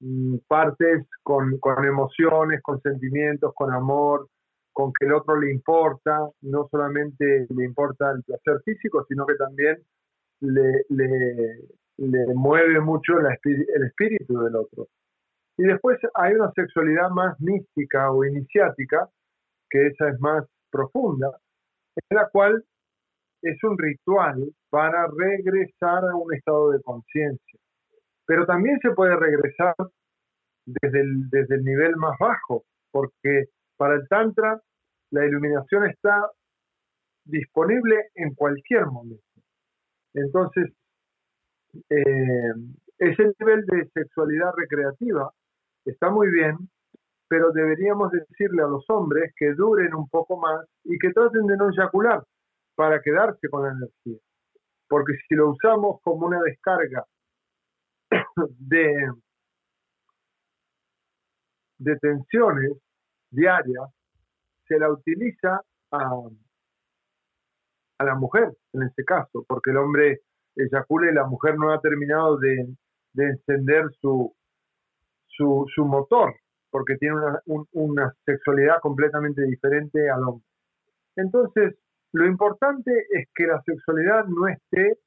mm, 0.00 0.36
partes 0.48 1.06
con, 1.22 1.60
emociones, 1.86 2.62
con 2.62 2.80
sentimientos, 2.80 3.52
con 3.54 3.70
amor, 3.70 4.28
con 4.72 4.94
que 4.94 5.04
el 5.04 5.12
otro 5.12 5.38
le 5.38 5.50
importa, 5.52 6.26
no 6.40 6.68
solamente 6.70 7.46
le 7.50 7.64
importa 7.66 8.10
el 8.12 8.22
placer 8.22 8.62
físico, 8.64 9.04
sino 9.06 9.26
que 9.26 9.34
también 9.34 9.76
le, 10.40 10.86
le, 10.88 12.34
mueve 12.34 12.80
mucho 12.80 13.12
el 13.20 13.26
espíritu 13.84 14.40
del 14.40 14.56
otro. 14.56 14.88
Y 15.58 15.64
después 15.64 15.98
hay 16.14 16.32
una 16.32 16.50
sexualidad 16.52 17.10
más 17.10 17.38
mística 17.40 18.10
o 18.10 18.24
iniciática, 18.24 19.10
que 19.74 19.88
esa 19.88 20.08
es 20.08 20.20
más 20.20 20.44
profunda, 20.70 21.36
en 21.96 22.16
la 22.16 22.28
cual 22.28 22.64
es 23.42 23.64
un 23.64 23.76
ritual 23.76 24.48
para 24.70 25.08
regresar 25.08 26.04
a 26.04 26.14
un 26.14 26.32
estado 26.32 26.70
de 26.70 26.80
conciencia. 26.80 27.58
Pero 28.24 28.46
también 28.46 28.78
se 28.80 28.92
puede 28.92 29.16
regresar 29.16 29.74
desde 30.64 31.00
el, 31.00 31.28
desde 31.28 31.56
el 31.56 31.64
nivel 31.64 31.96
más 31.96 32.16
bajo, 32.20 32.62
porque 32.92 33.46
para 33.76 33.96
el 33.96 34.06
Tantra 34.06 34.60
la 35.10 35.26
iluminación 35.26 35.90
está 35.90 36.24
disponible 37.24 38.10
en 38.14 38.32
cualquier 38.34 38.86
momento. 38.86 39.24
Entonces, 40.14 40.70
eh, 41.90 42.52
ese 42.98 43.32
nivel 43.40 43.66
de 43.66 43.90
sexualidad 43.92 44.52
recreativa 44.56 45.32
está 45.84 46.10
muy 46.10 46.30
bien, 46.30 46.58
pero 47.28 47.52
deberíamos 47.52 48.10
decirle 48.10 48.62
a 48.62 48.66
los 48.66 48.84
hombres 48.88 49.32
que 49.36 49.52
duren 49.54 49.94
un 49.94 50.08
poco 50.08 50.38
más 50.38 50.66
y 50.84 50.98
que 50.98 51.12
traten 51.12 51.46
de 51.46 51.56
no 51.56 51.70
eyacular 51.70 52.22
para 52.74 53.00
quedarse 53.00 53.48
con 53.48 53.62
la 53.64 53.72
energía. 53.72 54.18
Porque 54.88 55.14
si 55.28 55.34
lo 55.34 55.50
usamos 55.50 56.00
como 56.02 56.26
una 56.26 56.40
descarga 56.42 57.04
de, 58.58 59.12
tensiones 62.00 62.72
diarias, 63.30 63.90
se 64.66 64.78
la 64.78 64.90
utiliza 64.90 65.60
a, 65.90 66.10
a 67.98 68.04
la 68.04 68.14
mujer 68.14 68.52
en 68.72 68.82
este 68.82 69.04
caso, 69.04 69.44
porque 69.46 69.70
el 69.70 69.78
hombre 69.78 70.20
eyacula 70.56 71.10
y 71.10 71.14
la 71.14 71.26
mujer 71.26 71.56
no 71.56 71.72
ha 71.72 71.80
terminado 71.80 72.38
de, 72.38 72.74
de 73.12 73.24
encender 73.24 73.86
su, 74.00 74.34
su, 75.26 75.66
su 75.74 75.84
motor, 75.84 76.34
porque 76.74 76.96
tiene 76.96 77.14
una, 77.14 77.40
una 77.70 78.14
sexualidad 78.26 78.80
completamente 78.80 79.42
diferente 79.42 80.10
al 80.10 80.24
hombre. 80.24 80.44
Entonces, 81.14 81.76
lo 82.10 82.26
importante 82.26 82.90
es 83.12 83.28
que 83.32 83.46
la 83.46 83.62
sexualidad 83.62 84.24
no 84.24 84.48
esté 84.48 84.98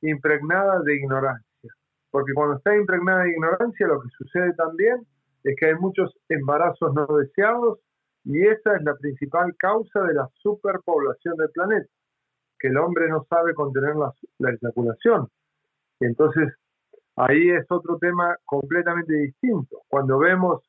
impregnada 0.00 0.80
de 0.80 0.96
ignorancia, 0.96 1.74
porque 2.10 2.32
cuando 2.32 2.56
está 2.56 2.74
impregnada 2.74 3.24
de 3.24 3.32
ignorancia 3.32 3.86
lo 3.86 4.00
que 4.00 4.08
sucede 4.16 4.54
también 4.54 5.06
es 5.44 5.56
que 5.60 5.66
hay 5.66 5.74
muchos 5.74 6.10
embarazos 6.30 6.94
no 6.94 7.06
deseados 7.18 7.80
y 8.24 8.46
esa 8.46 8.76
es 8.76 8.82
la 8.82 8.94
principal 8.94 9.54
causa 9.58 10.00
de 10.04 10.14
la 10.14 10.26
superpoblación 10.40 11.36
del 11.36 11.50
planeta, 11.50 11.90
que 12.58 12.68
el 12.68 12.78
hombre 12.78 13.10
no 13.10 13.26
sabe 13.28 13.52
contener 13.52 13.94
la, 13.94 14.14
la. 14.38 14.56
Entonces, 16.00 16.48
ahí 17.16 17.50
es 17.50 17.66
otro 17.68 17.98
tema 17.98 18.34
completamente 18.46 19.12
distinto. 19.12 19.82
Cuando 19.88 20.18
vemos 20.18 20.62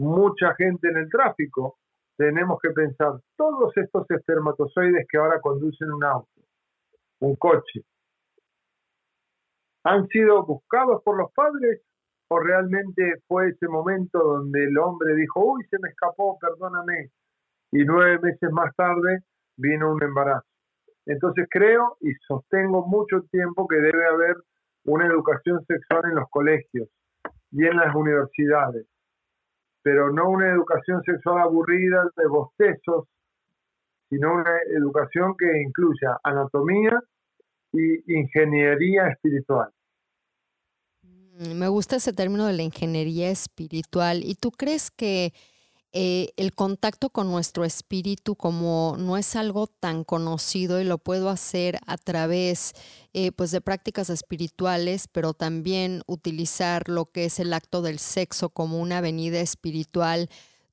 mucha 0.00 0.54
gente 0.54 0.88
en 0.88 0.96
el 0.96 1.10
tráfico, 1.10 1.76
tenemos 2.16 2.58
que 2.62 2.70
pensar, 2.70 3.20
todos 3.36 3.76
estos 3.76 4.10
espermatozoides 4.10 5.06
que 5.06 5.18
ahora 5.18 5.40
conducen 5.40 5.92
un 5.92 6.04
auto, 6.04 6.40
un 7.20 7.36
coche, 7.36 7.82
¿han 9.84 10.06
sido 10.08 10.44
buscados 10.46 11.02
por 11.02 11.18
los 11.18 11.30
padres 11.32 11.82
o 12.28 12.38
realmente 12.38 13.20
fue 13.28 13.50
ese 13.50 13.68
momento 13.68 14.18
donde 14.18 14.64
el 14.64 14.78
hombre 14.78 15.14
dijo, 15.16 15.44
uy, 15.44 15.64
se 15.68 15.78
me 15.82 15.90
escapó, 15.90 16.38
perdóname, 16.38 17.10
y 17.72 17.84
nueve 17.84 18.20
meses 18.22 18.50
más 18.52 18.74
tarde 18.76 19.20
vino 19.56 19.92
un 19.92 20.02
embarazo? 20.02 20.46
Entonces 21.04 21.46
creo 21.50 21.98
y 22.00 22.14
sostengo 22.26 22.86
mucho 22.86 23.22
tiempo 23.30 23.68
que 23.68 23.76
debe 23.76 24.06
haber 24.06 24.36
una 24.84 25.06
educación 25.06 25.62
sexual 25.66 26.04
en 26.06 26.14
los 26.14 26.30
colegios 26.30 26.88
y 27.50 27.66
en 27.66 27.76
las 27.76 27.94
universidades, 27.94 28.86
pero 29.82 30.12
no 30.12 30.28
una 30.28 30.50
educación 30.50 31.02
sexual 31.04 31.40
aburrida 31.40 32.04
de 32.16 32.26
bostezos, 32.26 33.06
sino 34.08 34.34
una 34.34 34.58
educación 34.76 35.34
que 35.38 35.62
incluya 35.62 36.18
anatomía 36.22 37.00
y 37.72 38.12
ingeniería 38.12 39.08
espiritual. 39.08 39.70
Mm, 41.02 41.54
me 41.58 41.68
gusta 41.68 41.96
ese 41.96 42.12
término 42.12 42.46
de 42.46 42.52
la 42.54 42.62
ingeniería 42.62 43.30
espiritual. 43.30 44.22
¿Y 44.24 44.34
tú 44.34 44.50
crees 44.50 44.90
que 44.90 45.32
eh, 45.92 46.32
el 46.36 46.54
contacto 46.54 47.10
con 47.10 47.28
nuestro 47.30 47.64
espíritu 47.64 48.36
como 48.36 48.94
no 48.96 49.16
es 49.16 49.34
algo 49.34 49.66
tan 49.66 50.04
conocido 50.04 50.80
y 50.80 50.84
lo 50.84 50.98
puedo 50.98 51.30
hacer 51.30 51.80
a 51.86 51.96
través 51.96 52.74
eh, 53.12 53.32
pues 53.32 53.50
de 53.50 53.60
prácticas 53.60 54.08
espirituales, 54.08 55.08
pero 55.10 55.34
también 55.34 56.02
utilizar 56.06 56.88
lo 56.88 57.06
que 57.06 57.24
es 57.24 57.40
el 57.40 57.52
acto 57.52 57.82
del 57.82 57.98
sexo 57.98 58.50
como 58.50 58.78
una 58.78 58.98
avenida 58.98 59.40
espiritual. 59.40 60.30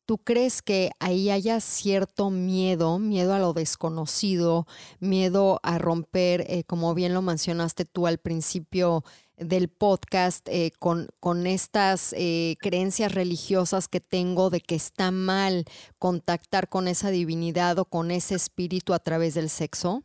¿Tú 0.08 0.20
crees 0.20 0.62
que 0.62 0.92
ahí 1.02 1.30
haya 1.30 1.60
cierto 1.60 2.30
miedo, 2.30 2.98
miedo 2.98 3.34
a 3.34 3.40
lo 3.40 3.52
desconocido, 3.52 4.66
miedo 5.02 5.60
a 5.64 5.80
romper, 5.80 6.46
eh, 6.48 6.64
como 6.66 6.96
bien 6.96 7.14
lo 7.14 7.22
mencionaste 7.22 7.84
tú 7.84 8.08
al 8.08 8.18
principio, 8.18 9.04
del 9.36 9.68
podcast 9.68 10.48
eh, 10.50 10.72
con, 10.80 11.46
estas 11.46 12.14
eh, 12.18 12.56
creencias 12.62 13.14
religiosas 13.14 13.90
que 13.90 14.00
tengo 14.00 14.50
de 14.50 14.62
que 14.62 14.76
está 14.76 15.12
mal 15.12 15.66
contactar 16.00 16.70
con 16.70 16.88
esa 16.88 17.10
divinidad 17.10 17.78
o 17.78 17.84
con 17.84 18.10
ese 18.10 18.36
espíritu 18.36 18.94
a 18.94 19.00
través 19.00 19.34
del 19.34 19.50
sexo? 19.50 20.04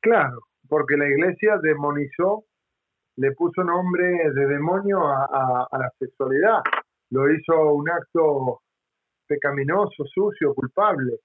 Claro, 0.00 0.38
porque 0.68 0.98
la 0.98 1.08
iglesia 1.08 1.56
demonizó, 1.62 2.44
le 3.16 3.32
puso 3.32 3.64
nombre 3.64 4.06
de 4.34 4.46
demonio 4.46 4.98
a 5.08 5.66
la 5.72 5.90
sexualidad, 5.98 6.60
lo 7.08 7.32
hizo 7.32 7.72
un 7.72 7.88
acto 7.88 8.60
pecaminoso, 9.26 10.04
sucio, 10.04 10.54
culpable, 10.54 11.18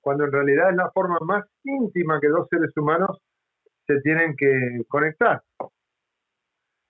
cuando 0.00 0.24
en 0.24 0.32
realidad 0.32 0.70
es 0.70 0.76
la 0.76 0.90
forma 0.90 1.18
más 1.20 1.44
íntima 1.64 2.20
que 2.20 2.28
dos 2.28 2.48
seres 2.48 2.74
humanos 2.76 3.18
se 3.86 4.00
tienen 4.00 4.34
que 4.36 4.82
conectar. 4.88 5.42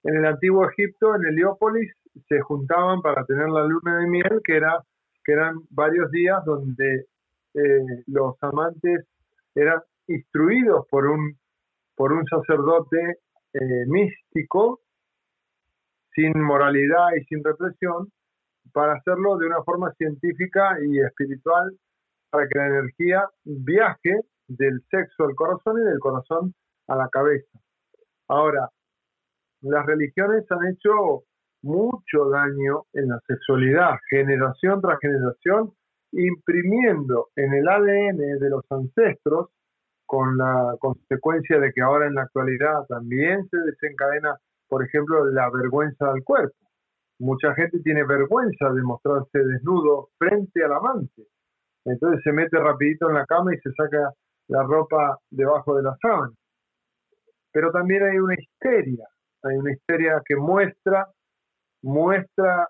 En 0.03 0.17
el 0.17 0.27
antiguo 0.27 0.69
Egipto, 0.69 1.15
en 1.15 1.27
Heliópolis, 1.27 1.93
se 2.29 2.41
juntaban 2.41 3.03
para 3.03 3.25
tener 3.25 3.49
la 3.49 3.65
luna 3.65 4.01
de 4.01 4.07
miel, 4.07 4.41
que, 4.45 4.57
era, 4.57 4.83
que 5.25 5.33
eran 5.33 5.61
varios 5.71 6.11
días 6.11 6.45
donde 6.45 7.07
eh, 7.55 8.03
los 8.07 8.37
amantes 8.43 9.07
eran 9.55 9.81
instruidos 10.07 10.87
por 10.91 11.07
un, 11.07 11.37
por 11.95 12.13
un 12.13 12.25
sacerdote 12.27 13.19
eh, 13.53 13.85
místico, 13.87 14.81
sin 16.15 16.41
moralidad 16.41 17.09
y 17.21 17.25
sin 17.25 17.45
represión, 17.45 18.11
para 18.73 18.95
hacerlo 18.95 19.37
de 19.37 19.47
una 19.47 19.63
forma 19.63 19.93
científica 19.95 20.77
y 20.83 21.01
espiritual, 21.01 21.77
para 22.31 22.47
que 22.47 22.59
la 22.59 22.67
energía 22.67 23.29
viaje 23.45 24.21
del 24.49 24.83
sexo 24.91 25.25
al 25.25 25.35
corazón 25.35 25.81
y 25.81 25.85
del 25.85 25.99
corazón 25.99 26.55
a 26.89 26.97
la 26.97 27.09
cabeza. 27.09 27.59
Ahora, 28.29 28.69
las 29.63 29.87
religiones 29.87 30.45
han 30.51 30.67
hecho 30.69 31.25
mucho 31.63 32.29
daño 32.31 32.85
en 32.93 33.09
la 33.09 33.21
sexualidad, 33.27 33.97
generación 34.09 34.81
tras 34.81 34.99
generación, 35.01 35.73
imprimiendo 36.13 37.29
en 37.37 37.53
el 37.53 37.69
ADN 37.69 38.39
de 38.39 38.51
los 38.51 38.65
ancestros, 38.71 39.51
con 40.07 40.37
la 40.37 40.75
consecuencia 40.81 41.61
de 41.61 41.73
que 41.73 41.83
ahora 41.83 42.07
en 42.07 42.15
la 42.15 42.23
actualidad 42.23 42.85
también 42.89 43.49
se 43.49 43.59
desencadena, 43.59 44.37
por 44.69 44.85
ejemplo, 44.85 45.25
la 45.27 45.49
vergüenza 45.51 46.13
del 46.13 46.25
cuerpo. 46.25 46.57
Mucha 47.21 47.55
gente 47.55 47.81
tiene 47.81 48.03
vergüenza 48.05 48.73
de 48.73 48.83
mostrarse 48.83 49.39
desnudo 49.39 50.09
frente 50.19 50.65
al 50.65 50.73
amante. 50.73 51.27
Entonces 51.85 52.23
se 52.25 52.33
mete 52.33 52.59
rapidito 52.59 53.09
en 53.09 53.17
la 53.17 53.27
cama 53.27 53.55
y 53.55 53.59
se 53.59 53.71
saca 53.73 54.13
la 54.49 54.63
ropa 54.63 55.19
debajo 55.31 55.77
de 55.77 55.83
la 55.83 55.97
sábana. 56.01 56.33
Pero 57.53 57.71
también 57.73 58.05
hay 58.05 58.19
una 58.19 58.35
histeria, 58.35 59.07
hay 59.43 59.57
una 59.57 59.73
histeria 59.73 60.23
que 60.25 60.37
muestra, 60.37 61.09
muestra 61.83 62.69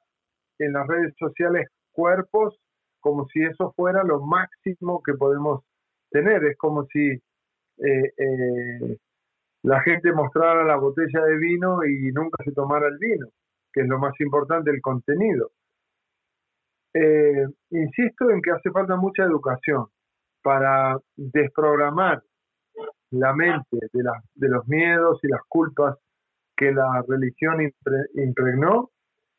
en 0.59 0.73
las 0.73 0.87
redes 0.87 1.15
sociales 1.19 1.69
cuerpos 1.93 2.59
como 3.01 3.27
si 3.29 3.43
eso 3.43 3.73
fuera 3.77 4.03
lo 4.03 4.21
máximo 4.21 5.01
que 5.03 5.15
podemos 5.15 5.63
tener. 6.11 6.45
Es 6.45 6.57
como 6.59 6.87
si 6.87 7.09
eh, 7.09 7.23
eh, 7.79 8.99
la 9.63 9.81
gente 9.83 10.13
mostrara 10.13 10.65
la 10.65 10.77
botella 10.77 11.23
de 11.25 11.37
vino 11.37 11.85
y 11.85 12.13
nunca 12.13 12.43
se 12.45 12.53
tomara 12.53 12.89
el 12.89 12.99
vino, 12.99 13.29
que 13.73 13.83
es 13.83 13.89
lo 13.89 13.99
más 13.99 14.13
importante, 14.21 14.71
el 14.71 14.81
contenido. 14.81 15.51
Eh, 16.93 17.47
insisto 17.71 18.31
en 18.31 18.43
que 18.43 18.51
hace 18.51 18.71
falta 18.71 18.97
mucha 18.97 19.23
educación 19.23 19.87
para 20.43 20.99
desprogramar 21.17 22.23
la 23.11 23.33
mente 23.35 23.79
de, 23.93 24.49
los 24.49 24.67
miedos 24.69 25.19
y 25.23 25.29
las 25.29 25.41
culpas 25.49 25.97
que 26.57 26.73
la 26.73 27.05
religión 27.07 27.59
impregnó 28.15 28.91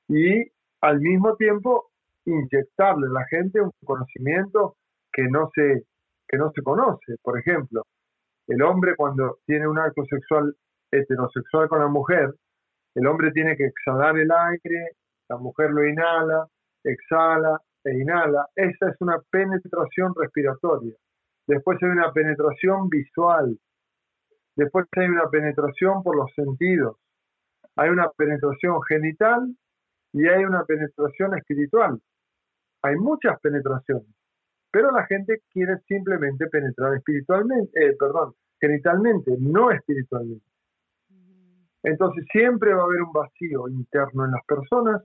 y 0.07 0.43
al 0.81 0.99
mismo 0.99 1.35
tiempo 1.35 1.91
inyectarle 2.25 3.07
a 3.07 3.19
la 3.19 3.25
gente 3.27 3.61
un 3.61 3.71
conocimiento 3.85 4.75
que 5.11 5.23
no 5.23 5.49
se 5.53 5.85
que 6.27 6.37
no 6.37 6.51
se 6.55 6.63
conoce. 6.63 7.15
Por 7.21 7.37
ejemplo, 7.37 7.83
el 8.47 8.61
hombre 8.61 8.95
cuando 8.95 9.39
tiene 9.45 9.67
un 9.67 9.77
acto 9.77 10.03
sexual 10.09 10.55
heterosexual 10.89 11.67
con 11.67 11.79
la 11.79 11.87
mujer, 11.87 12.33
el 12.95 13.07
hombre 13.07 13.31
tiene 13.31 13.55
que 13.55 13.65
exhalar 13.65 14.17
el 14.17 14.31
aire, 14.31 14.91
la 15.29 15.37
mujer 15.37 15.71
lo 15.71 15.85
inhala, 15.85 16.47
exhala 16.83 17.59
e 17.83 17.97
inhala. 17.97 18.47
Esa 18.55 18.89
es 18.89 18.95
una 18.99 19.17
penetración 19.29 20.13
respiratoria. 20.15 20.93
Después 21.47 21.77
hay 21.81 21.89
una 21.89 22.11
penetración 22.11 22.89
visual. 22.89 23.57
Después 24.55 24.85
hay 24.97 25.07
una 25.07 25.29
penetración 25.29 26.03
por 26.03 26.15
los 26.17 26.31
sentidos. 26.35 26.97
Hay 27.77 27.89
una 27.89 28.09
penetración 28.09 28.81
genital 28.83 29.55
y 30.13 30.27
hay 30.27 30.43
una 30.43 30.65
penetración 30.65 31.37
espiritual. 31.37 31.99
Hay 32.83 32.95
muchas 32.95 33.39
penetraciones, 33.39 34.07
pero 34.71 34.91
la 34.91 35.05
gente 35.05 35.41
quiere 35.51 35.77
simplemente 35.87 36.47
penetrar 36.47 36.95
espiritualmente, 36.95 37.71
eh, 37.79 37.95
perdón, 37.97 38.33
genitalmente, 38.59 39.35
no 39.39 39.71
espiritualmente. 39.71 40.50
Entonces 41.83 42.25
siempre 42.31 42.73
va 42.73 42.81
a 42.81 42.85
haber 42.85 43.01
un 43.01 43.11
vacío 43.11 43.67
interno 43.69 44.25
en 44.25 44.31
las 44.31 44.45
personas, 44.45 45.01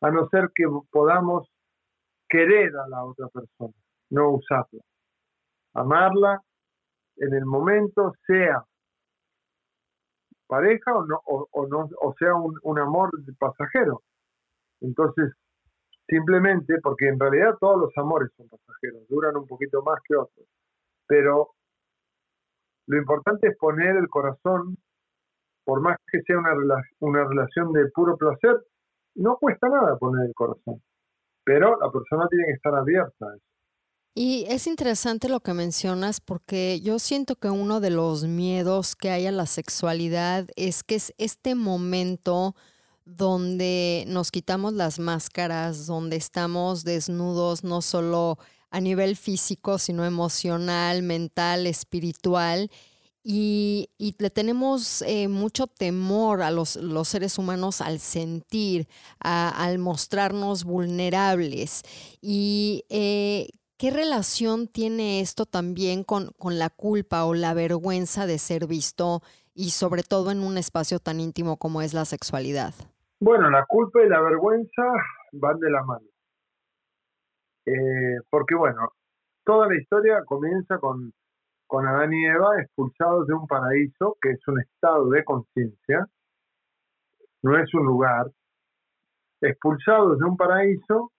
a 0.00 0.10
no 0.10 0.28
ser 0.28 0.50
que 0.54 0.64
podamos 0.90 1.48
querer 2.28 2.72
a 2.76 2.88
la 2.88 3.04
otra 3.04 3.28
persona, 3.28 3.74
no 4.10 4.30
usarla. 4.30 4.82
Amarla 5.74 6.42
en 7.16 7.34
el 7.34 7.44
momento, 7.44 8.12
sea 8.26 8.64
pareja 10.46 10.94
o, 10.94 11.06
no, 11.06 11.20
o, 11.24 12.14
sea 12.18 12.34
un, 12.34 12.54
un 12.62 12.78
amor 12.78 13.10
pasajero. 13.38 14.02
Entonces, 14.80 15.32
simplemente 16.06 16.74
porque 16.82 17.08
en 17.08 17.18
realidad 17.18 17.56
todos 17.60 17.78
los 17.78 17.96
amores 17.96 18.30
son 18.36 18.48
pasajeros, 18.48 19.08
duran 19.08 19.36
un 19.36 19.46
poquito 19.46 19.82
más 19.82 20.00
que 20.06 20.16
otros, 20.16 20.46
pero 21.06 21.54
lo 22.86 22.98
importante 22.98 23.48
es 23.48 23.56
poner 23.56 23.96
el 23.96 24.08
corazón, 24.08 24.76
por 25.64 25.80
más 25.80 25.98
que 26.10 26.22
sea 26.22 26.38
una, 26.38 26.52
una 27.00 27.24
relación 27.24 27.72
de 27.72 27.86
puro 27.94 28.16
placer, 28.16 28.64
no 29.14 29.36
cuesta 29.38 29.68
nada 29.68 29.96
poner 29.98 30.26
el 30.26 30.34
corazón, 30.34 30.82
pero 31.44 31.78
la 31.80 31.90
persona 31.90 32.26
tiene 32.28 32.46
que 32.46 32.52
estar 32.52 32.74
abierta 32.74 33.26
a 33.26 33.36
eso. 33.36 33.44
Y 34.16 34.46
es 34.48 34.68
interesante 34.68 35.28
lo 35.28 35.40
que 35.40 35.54
mencionas 35.54 36.20
porque 36.20 36.80
yo 36.80 37.00
siento 37.00 37.34
que 37.34 37.50
uno 37.50 37.80
de 37.80 37.90
los 37.90 38.24
miedos 38.24 38.94
que 38.94 39.10
hay 39.10 39.26
a 39.26 39.32
la 39.32 39.46
sexualidad 39.46 40.46
es 40.54 40.84
que 40.84 40.94
es 40.94 41.12
este 41.18 41.56
momento 41.56 42.54
donde 43.04 44.04
nos 44.06 44.30
quitamos 44.30 44.72
las 44.72 45.00
máscaras, 45.00 45.86
donde 45.86 46.14
estamos 46.14 46.84
desnudos 46.84 47.64
no 47.64 47.82
solo 47.82 48.38
a 48.70 48.80
nivel 48.80 49.16
físico, 49.16 49.78
sino 49.78 50.04
emocional, 50.04 51.02
mental, 51.02 51.66
espiritual. 51.66 52.70
Y, 53.26 53.88
le 54.18 54.28
tenemos 54.28 55.00
eh, 55.02 55.28
mucho 55.28 55.66
temor 55.66 56.42
a 56.42 56.50
los, 56.50 56.78
seres 57.04 57.38
humanos 57.38 57.80
al 57.80 57.98
sentir, 57.98 58.86
al 59.18 59.78
mostrarnos 59.78 60.64
vulnerables. 60.64 61.82
Y 62.20 62.84
eh, 62.90 63.48
¿qué 63.78 63.90
relación 63.90 64.68
tiene 64.68 65.20
esto 65.20 65.46
también 65.46 66.04
con, 66.04 66.32
con 66.38 66.58
la 66.58 66.68
culpa 66.68 67.24
o 67.24 67.32
la 67.32 67.54
vergüenza 67.54 68.26
de 68.26 68.38
ser 68.38 68.66
visto 68.66 69.22
y 69.54 69.70
sobre 69.70 70.02
todo 70.02 70.30
en 70.30 70.40
un 70.40 70.58
espacio 70.58 70.98
tan 70.98 71.18
íntimo 71.18 71.56
como 71.56 71.80
es 71.80 71.94
la 71.94 72.04
sexualidad? 72.04 72.74
Bueno, 73.20 73.48
la 73.48 73.64
culpa 73.64 74.02
y 74.02 74.08
la 74.08 74.20
vergüenza 74.20 74.82
van 75.32 75.58
de 75.60 75.70
la 75.70 75.82
mano. 75.82 76.06
Eh, 77.66 78.18
porque 78.28 78.54
bueno, 78.54 78.92
toda 79.44 79.66
la 79.68 79.80
historia 79.80 80.22
comienza 80.26 80.78
con, 80.78 81.14
con 81.66 81.86
Adán 81.86 82.12
y 82.12 82.24
Eva 82.26 82.60
expulsados 82.60 83.26
de 83.26 83.34
un 83.34 83.46
paraíso, 83.46 84.16
que 84.20 84.30
es 84.30 84.48
un 84.48 84.60
estado 84.60 85.08
de 85.10 85.24
conciencia, 85.24 86.06
no 87.42 87.58
es 87.58 87.72
un 87.74 87.84
lugar, 87.84 88.30
expulsados 89.40 90.18
de 90.18 90.24
un 90.24 90.36
paraíso 90.36 91.12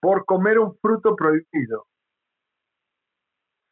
por 0.00 0.24
comer 0.24 0.58
un 0.58 0.76
fruto 0.78 1.16
prohibido. 1.16 1.86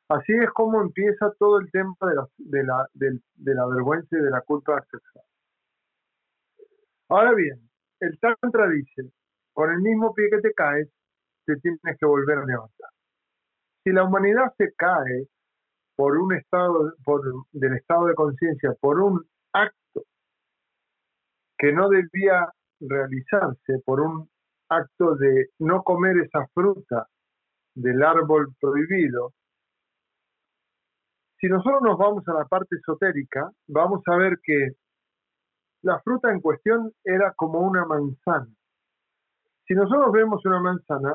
Así 0.09 0.33
es 0.33 0.51
como 0.53 0.83
empieza 0.83 1.33
todo 1.38 1.61
el 1.61 1.70
tema 1.70 1.94
de 2.38 2.64
la, 2.64 2.88
de 2.92 3.55
la, 3.55 3.66
vergüenza 3.66 4.16
y 4.16 4.20
de 4.20 4.31
la 4.31 4.42
culpa 4.42 4.81
sexual. 4.90 5.25
Ahora 7.09 7.35
bien, 7.35 7.70
el 8.01 8.18
Tantra 8.18 8.68
dice, 8.68 9.12
con 9.53 9.70
el 9.70 9.81
mismo 9.81 10.12
pie 10.14 10.29
que 10.31 10.40
te 10.40 10.53
caes, 10.53 10.88
te 11.47 11.57
tienes 11.57 11.99
que 11.99 12.07
volver 12.07 12.38
a 12.38 12.44
levantar. 12.44 12.93
Si 13.85 13.92
la 13.92 14.05
humanidad 14.05 14.53
se 14.57 14.73
cae 14.75 15.29
por 15.94 16.16
un 16.16 16.35
estado, 16.35 16.94
por, 17.05 17.23
del 17.53 17.75
estado 17.75 18.07
de 18.07 18.14
conciencia, 18.14 18.73
por 18.81 19.01
un 19.01 19.23
acto 19.53 20.03
que 21.59 21.73
no 21.73 21.88
debía 21.88 22.49
realizarse, 22.81 23.79
por 23.85 24.01
un 24.01 24.29
acto 24.70 25.14
de 25.16 25.51
no 25.59 25.83
comer 25.83 26.16
esa 26.18 26.47
fruta 26.55 27.07
del 27.75 28.03
árbol 28.03 28.55
prohibido, 28.59 29.33
si 31.38 31.49
nosotros 31.49 31.83
nos 31.83 31.99
vamos 31.99 32.27
a 32.27 32.33
la 32.33 32.47
parte 32.47 32.77
esotérica, 32.77 33.51
vamos 33.68 34.03
a 34.07 34.16
ver 34.16 34.38
que 34.42 34.70
la 35.83 36.01
fruta 36.01 36.31
en 36.31 36.40
cuestión 36.40 36.90
era 37.05 37.35
como 37.35 37.61
una 37.61 37.85
manzana. 37.85 38.49
Si 39.66 39.75
nosotros 39.75 40.11
vemos 40.12 40.44
una 40.47 40.61
manzana 40.61 41.14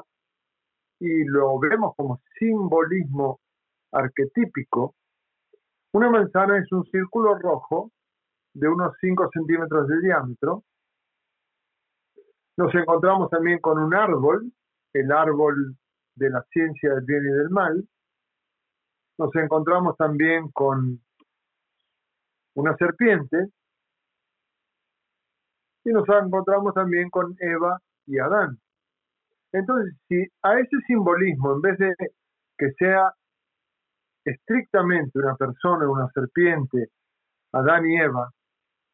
y 1.00 1.24
lo 1.26 1.58
vemos 1.60 1.96
como 1.96 2.22
simbolismo 2.38 3.40
arquetípico, 3.92 4.96
una 5.94 6.10
manzana 6.10 6.58
es 6.60 6.72
un 6.72 6.84
círculo 6.86 7.36
rojo 7.36 7.92
de 8.54 8.68
unos 8.68 8.94
5 9.00 9.30
centímetros 9.34 9.88
de 9.88 10.02
diámetro. 10.02 10.64
Nos 12.58 12.74
encontramos 12.76 13.30
también 13.30 13.60
con 13.60 13.80
un 13.80 13.96
árbol, 13.96 14.52
el 14.94 15.12
árbol 15.12 15.76
de 16.16 16.30
la 16.30 16.44
ciencia 16.52 16.94
del 16.94 17.06
bien 17.06 17.24
y 17.24 17.32
del 17.32 17.50
mal. 17.50 17.88
Nos 19.18 19.36
encontramos 19.36 19.96
también 19.98 20.50
con 20.52 21.02
una 22.56 22.76
serpiente, 22.76 23.48
y 25.86 25.92
nos 25.92 26.08
encontramos 26.08 26.74
también 26.74 27.10
con 27.10 27.36
Eva 27.40 27.80
y 28.06 28.20
Adán. 28.20 28.60
Entonces, 29.52 29.96
si 30.08 30.28
a 30.44 30.60
ese 30.60 30.78
simbolismo, 30.86 31.54
en 31.54 31.62
vez 31.62 31.78
de 31.80 31.94
que 32.58 32.72
sea 32.78 33.14
estrictamente 34.26 35.18
una 35.18 35.36
persona, 35.36 35.90
una 35.90 36.08
serpiente, 36.14 36.90
Adán 37.52 37.90
y 37.90 37.98
Eva, 37.98 38.30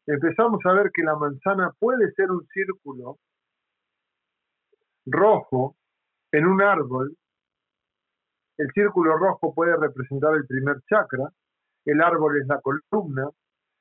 empezamos 0.06 0.64
a 0.64 0.72
ver 0.72 0.90
que 0.94 1.02
la 1.02 1.16
manzana 1.16 1.72
puede 1.78 2.10
ser 2.12 2.30
un 2.30 2.46
círculo 2.46 3.18
rojo 5.04 5.76
en 6.32 6.46
un 6.46 6.62
árbol, 6.62 7.14
el 8.58 8.70
círculo 8.72 9.18
rojo 9.18 9.54
puede 9.54 9.76
representar 9.76 10.34
el 10.34 10.46
primer 10.46 10.80
chakra, 10.88 11.28
el 11.84 12.00
árbol 12.00 12.40
es 12.40 12.46
la 12.46 12.60
columna, 12.60 13.28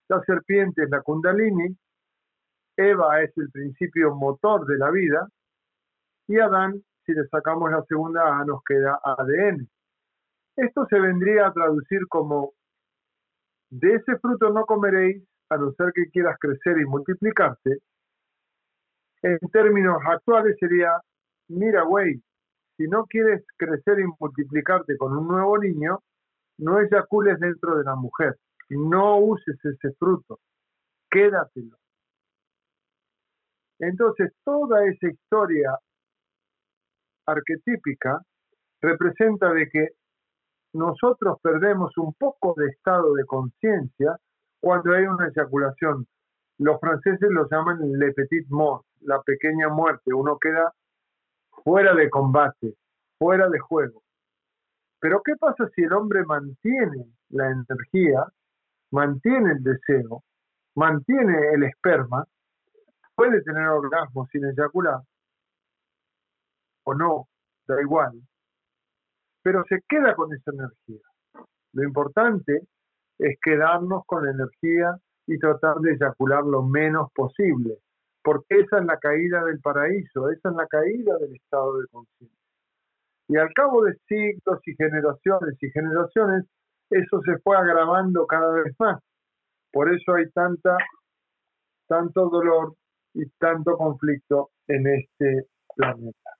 la 0.09 0.21
serpiente 0.23 0.83
es 0.83 0.89
la 0.89 1.01
kundalini, 1.01 1.75
Eva 2.77 3.21
es 3.21 3.35
el 3.37 3.49
principio 3.51 4.13
motor 4.13 4.65
de 4.65 4.77
la 4.77 4.91
vida 4.91 5.29
y 6.27 6.39
Adán, 6.39 6.81
si 7.05 7.13
le 7.13 7.27
sacamos 7.27 7.71
la 7.71 7.83
segunda 7.83 8.39
A, 8.39 8.45
nos 8.45 8.63
queda 8.63 8.99
ADN. 9.03 9.67
Esto 10.55 10.85
se 10.89 10.99
vendría 10.99 11.47
a 11.47 11.53
traducir 11.53 12.07
como, 12.07 12.53
de 13.69 13.95
ese 13.95 14.17
fruto 14.19 14.49
no 14.49 14.65
comeréis, 14.65 15.23
a 15.49 15.57
no 15.57 15.71
ser 15.73 15.91
que 15.93 16.09
quieras 16.09 16.37
crecer 16.39 16.79
y 16.79 16.85
multiplicarte. 16.85 17.77
En 19.21 19.37
términos 19.51 19.97
actuales 20.05 20.55
sería, 20.59 20.99
mira, 21.49 21.83
güey, 21.83 22.21
si 22.77 22.87
no 22.87 23.05
quieres 23.05 23.43
crecer 23.57 23.99
y 23.99 24.05
multiplicarte 24.19 24.97
con 24.97 25.15
un 25.15 25.27
nuevo 25.27 25.57
niño, 25.57 25.99
no 26.57 26.79
eyacules 26.79 27.39
dentro 27.39 27.77
de 27.77 27.83
la 27.83 27.95
mujer, 27.95 28.35
no 28.69 29.19
uses 29.19 29.57
ese 29.63 29.93
fruto, 29.99 30.39
quédatelo. 31.09 31.77
Entonces, 33.79 34.31
toda 34.43 34.85
esa 34.85 35.07
historia 35.07 35.77
arquetípica 37.25 38.21
representa 38.81 39.51
de 39.51 39.69
que 39.69 39.89
nosotros 40.73 41.39
perdemos 41.41 41.97
un 41.97 42.13
poco 42.13 42.53
de 42.57 42.67
estado 42.67 43.13
de 43.13 43.25
conciencia 43.25 44.17
cuando 44.59 44.93
hay 44.93 45.05
una 45.05 45.27
eyaculación. 45.27 46.05
Los 46.57 46.79
franceses 46.79 47.29
lo 47.29 47.47
llaman 47.49 47.79
le 47.97 48.11
petit 48.13 48.47
mort, 48.49 48.85
la 49.01 49.21
pequeña 49.21 49.69
muerte. 49.69 50.13
Uno 50.13 50.37
queda 50.37 50.73
fuera 51.63 51.93
de 51.93 52.09
combate, 52.09 52.75
fuera 53.17 53.49
de 53.49 53.59
juego. 53.59 54.01
Pero 54.99 55.21
¿qué 55.23 55.35
pasa 55.37 55.69
si 55.75 55.83
el 55.83 55.93
hombre 55.93 56.23
mantiene 56.25 57.05
la 57.29 57.51
energía, 57.51 58.25
mantiene 58.91 59.51
el 59.51 59.63
deseo, 59.63 60.23
mantiene 60.75 61.53
el 61.53 61.63
esperma, 61.63 62.25
puede 63.15 63.41
tener 63.43 63.67
orgasmo 63.67 64.27
sin 64.31 64.45
eyacular? 64.45 65.01
O 66.85 66.93
no, 66.93 67.27
da 67.67 67.81
igual 67.81 68.13
pero 69.45 69.63
se 69.69 69.79
queda 69.87 70.15
con 70.15 70.33
esa 70.33 70.49
energía. 70.49 71.05
Lo 71.73 71.83
importante 71.83 72.61
es 73.19 73.37
quedarnos 73.43 74.01
con 74.07 74.25
la 74.25 74.31
energía 74.31 74.97
y 75.27 75.37
tratar 75.37 75.75
de 75.81 75.91
eyacular 75.91 76.43
lo 76.43 76.63
menos 76.63 77.11
posible, 77.13 77.77
porque 78.23 78.61
esa 78.61 78.79
es 78.79 78.85
la 78.85 78.97
caída 78.97 79.43
del 79.43 79.59
paraíso, 79.61 80.31
esa 80.31 80.49
es 80.49 80.55
la 80.55 80.65
caída 80.65 81.15
del 81.19 81.35
estado 81.35 81.77
de 81.77 81.87
conciencia. 81.89 82.39
Y 83.27 83.37
al 83.37 83.53
cabo 83.53 83.83
de 83.83 83.95
siglos 84.07 84.59
y 84.65 84.73
generaciones 84.75 85.55
y 85.61 85.69
generaciones, 85.69 86.45
eso 86.89 87.21
se 87.21 87.37
fue 87.43 87.55
agravando 87.55 88.25
cada 88.25 88.51
vez 88.51 88.73
más. 88.79 88.99
Por 89.71 89.93
eso 89.93 90.15
hay 90.15 90.27
tanta, 90.31 90.75
tanto 91.87 92.29
dolor 92.29 92.73
y 93.13 93.29
tanto 93.37 93.77
conflicto 93.77 94.49
en 94.67 94.87
este 94.87 95.45
planeta. 95.75 96.31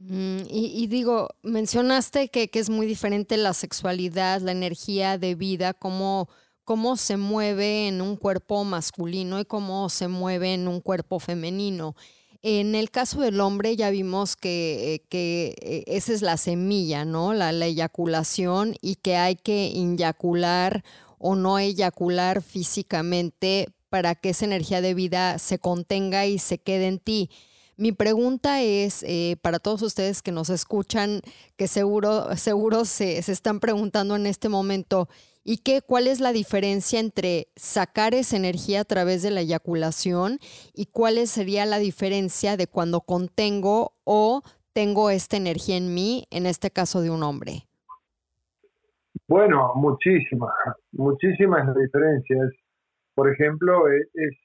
Mm, 0.00 0.44
y, 0.48 0.86
digo, 0.86 1.28
mencionaste 1.42 2.28
que, 2.28 2.48
es 2.52 2.70
muy 2.70 2.86
diferente 2.86 3.36
la 3.36 3.52
sexualidad, 3.52 4.40
la 4.40 4.52
energía 4.52 5.18
de 5.18 5.34
vida, 5.34 5.74
cómo, 5.74 6.30
cómo 6.64 6.96
se 6.96 7.18
mueve 7.18 7.86
en 7.86 8.00
un 8.00 8.16
cuerpo 8.16 8.64
masculino 8.64 9.38
y 9.40 9.44
cómo 9.44 9.90
se 9.90 10.08
mueve 10.08 10.54
en 10.54 10.68
un 10.68 10.80
cuerpo 10.80 11.20
femenino. 11.20 11.94
En 12.42 12.74
el 12.74 12.90
caso 12.90 13.20
del 13.20 13.40
hombre 13.42 13.76
ya 13.76 13.90
vimos 13.90 14.36
que, 14.36 15.04
que 15.10 15.54
eh, 15.60 15.84
esa 15.86 16.14
es 16.14 16.22
la 16.22 16.38
semilla, 16.38 17.04
¿no? 17.04 17.34
La, 17.34 17.52
la, 17.52 17.66
eyaculación 17.66 18.76
y 18.80 18.94
que 18.96 19.16
hay 19.16 19.36
que 19.36 19.66
inyacular 19.66 20.82
o 21.18 21.34
no 21.34 21.58
eyacular 21.58 22.40
físicamente 22.40 23.68
para 23.90 24.14
que 24.14 24.30
esa 24.30 24.46
energía 24.46 24.80
de 24.80 24.94
vida 24.94 25.38
se 25.38 25.58
contenga 25.58 26.24
y 26.24 26.38
se 26.38 26.56
quede 26.56 26.86
en 26.86 26.98
ti. 27.00 27.28
Mi 27.80 27.92
pregunta 27.92 28.60
es 28.60 29.02
eh, 29.08 29.38
para 29.40 29.58
todos 29.58 29.80
ustedes 29.80 30.20
que 30.20 30.32
nos 30.32 30.50
escuchan, 30.50 31.22
que 31.56 31.66
seguro, 31.66 32.36
seguro 32.36 32.84
se, 32.84 33.16
están 33.16 33.58
preguntando 33.58 34.16
en 34.16 34.26
este 34.26 34.50
momento, 34.50 35.08
¿y 35.44 35.62
qué, 35.64 35.80
cuál 35.80 36.06
es 36.06 36.20
la 36.20 36.32
diferencia 36.32 37.00
entre 37.00 37.46
sacar 37.56 38.12
esa 38.12 38.36
energía 38.36 38.82
a 38.82 38.84
través 38.84 39.22
de 39.22 39.30
la 39.30 39.40
eyaculación 39.40 40.40
y 40.74 40.88
cuál 40.92 41.26
sería 41.26 41.64
la 41.64 41.78
diferencia 41.78 42.58
de 42.58 42.66
cuando 42.66 43.00
contengo 43.00 43.94
o 44.04 44.42
tengo 44.74 45.08
esta 45.08 45.38
energía 45.38 45.78
en 45.78 45.94
mí, 45.94 46.26
en 46.30 46.44
este 46.44 46.70
caso 46.70 47.00
de 47.00 47.08
un 47.08 47.22
hombre? 47.22 47.62
Bueno, 49.26 49.72
muchísimas, 49.76 50.52
muchísimas 50.92 51.74
diferencias. 51.74 52.52
Por 53.14 53.32
ejemplo, 53.32 53.88
e, 53.88 54.02
es 54.12 54.36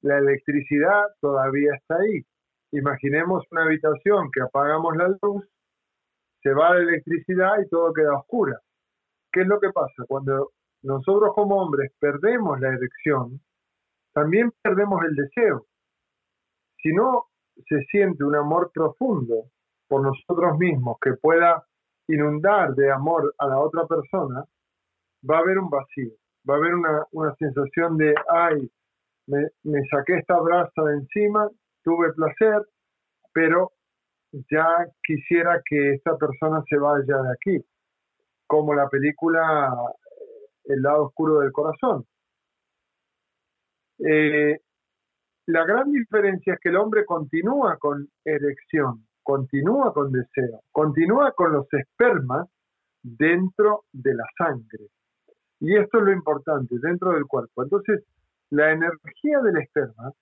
la 0.00 0.18
electricidad 0.18 1.04
todavía 1.20 1.70
está 1.76 1.94
ahí 1.94 2.24
Imaginemos 2.72 3.44
una 3.50 3.64
habitación 3.64 4.30
que 4.32 4.42
apagamos 4.42 4.96
la 4.96 5.08
luz, 5.22 5.44
se 6.42 6.52
va 6.52 6.74
la 6.74 6.80
electricidad 6.80 7.60
y 7.64 7.68
todo 7.68 7.92
queda 7.92 8.18
oscura. 8.18 8.60
¿Qué 9.32 9.42
es 9.42 9.46
lo 9.46 9.58
que 9.58 9.70
pasa? 9.70 10.04
Cuando 10.06 10.52
nosotros 10.82 11.32
como 11.34 11.56
hombres 11.56 11.92
perdemos 11.98 12.60
la 12.60 12.68
erección, 12.68 13.40
también 14.12 14.52
perdemos 14.62 15.02
el 15.04 15.14
deseo. 15.14 15.66
Si 16.82 16.92
no 16.92 17.26
se 17.66 17.82
siente 17.90 18.24
un 18.24 18.36
amor 18.36 18.70
profundo 18.72 19.50
por 19.88 20.02
nosotros 20.02 20.58
mismos 20.58 20.98
que 21.00 21.14
pueda 21.14 21.64
inundar 22.06 22.74
de 22.74 22.90
amor 22.90 23.34
a 23.38 23.46
la 23.48 23.58
otra 23.58 23.86
persona, 23.86 24.44
va 25.28 25.36
a 25.36 25.40
haber 25.40 25.58
un 25.58 25.70
vacío, 25.70 26.12
va 26.48 26.54
a 26.54 26.56
haber 26.58 26.74
una, 26.74 27.34
sensación 27.38 27.96
de, 27.96 28.14
ay, 28.30 28.70
me, 29.26 29.48
me 29.64 29.80
saqué 29.88 30.18
esta 30.18 30.38
brasa 30.40 30.82
de 30.84 30.94
encima 30.94 31.48
tuve 31.88 32.12
placer, 32.12 32.62
pero 33.32 33.72
ya 34.50 34.66
quisiera 35.02 35.62
que 35.64 35.94
esta 35.94 36.18
persona 36.18 36.62
se 36.68 36.76
vaya 36.76 37.16
de 37.22 37.32
aquí, 37.32 37.64
como 38.46 38.74
la 38.74 38.88
película 38.88 39.72
eh, 39.72 40.74
El 40.74 40.82
lado 40.82 41.06
oscuro 41.06 41.38
del 41.38 41.50
corazón. 41.50 42.04
Eh, 44.00 44.58
la 45.46 45.64
gran 45.64 45.90
diferencia 45.90 46.52
es 46.54 46.60
que 46.60 46.68
el 46.68 46.76
hombre 46.76 47.06
continúa 47.06 47.78
con 47.78 48.06
erección, 48.22 49.06
continúa 49.22 49.94
con 49.94 50.12
deseo, 50.12 50.60
continúa 50.70 51.32
con 51.32 51.54
los 51.54 51.66
espermas 51.72 52.48
dentro 53.02 53.84
de 53.92 54.14
la 54.14 54.24
sangre. 54.36 54.88
Y 55.60 55.74
esto 55.74 55.98
es 55.98 56.04
lo 56.04 56.12
importante, 56.12 56.76
dentro 56.82 57.12
del 57.12 57.24
cuerpo. 57.24 57.62
Entonces, 57.62 58.04
la 58.50 58.72
energía 58.72 59.40
del 59.40 59.56
esperma 59.56 60.12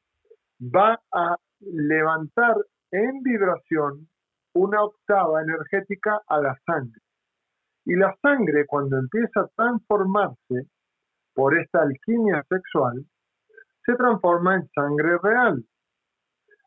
va 0.61 1.01
a 1.13 1.37
levantar 1.61 2.57
en 2.91 3.23
vibración 3.23 4.09
una 4.55 4.83
octava 4.83 5.43
energética 5.43 6.21
a 6.27 6.41
la 6.41 6.57
sangre. 6.65 7.01
Y 7.85 7.95
la 7.95 8.15
sangre, 8.21 8.67
cuando 8.67 8.99
empieza 8.99 9.41
a 9.41 9.49
transformarse 9.55 10.67
por 11.35 11.57
esta 11.59 11.83
alquimia 11.83 12.43
sexual, 12.49 13.05
se 13.85 13.95
transforma 13.95 14.57
en 14.57 14.69
sangre 14.75 15.19
real, 15.23 15.65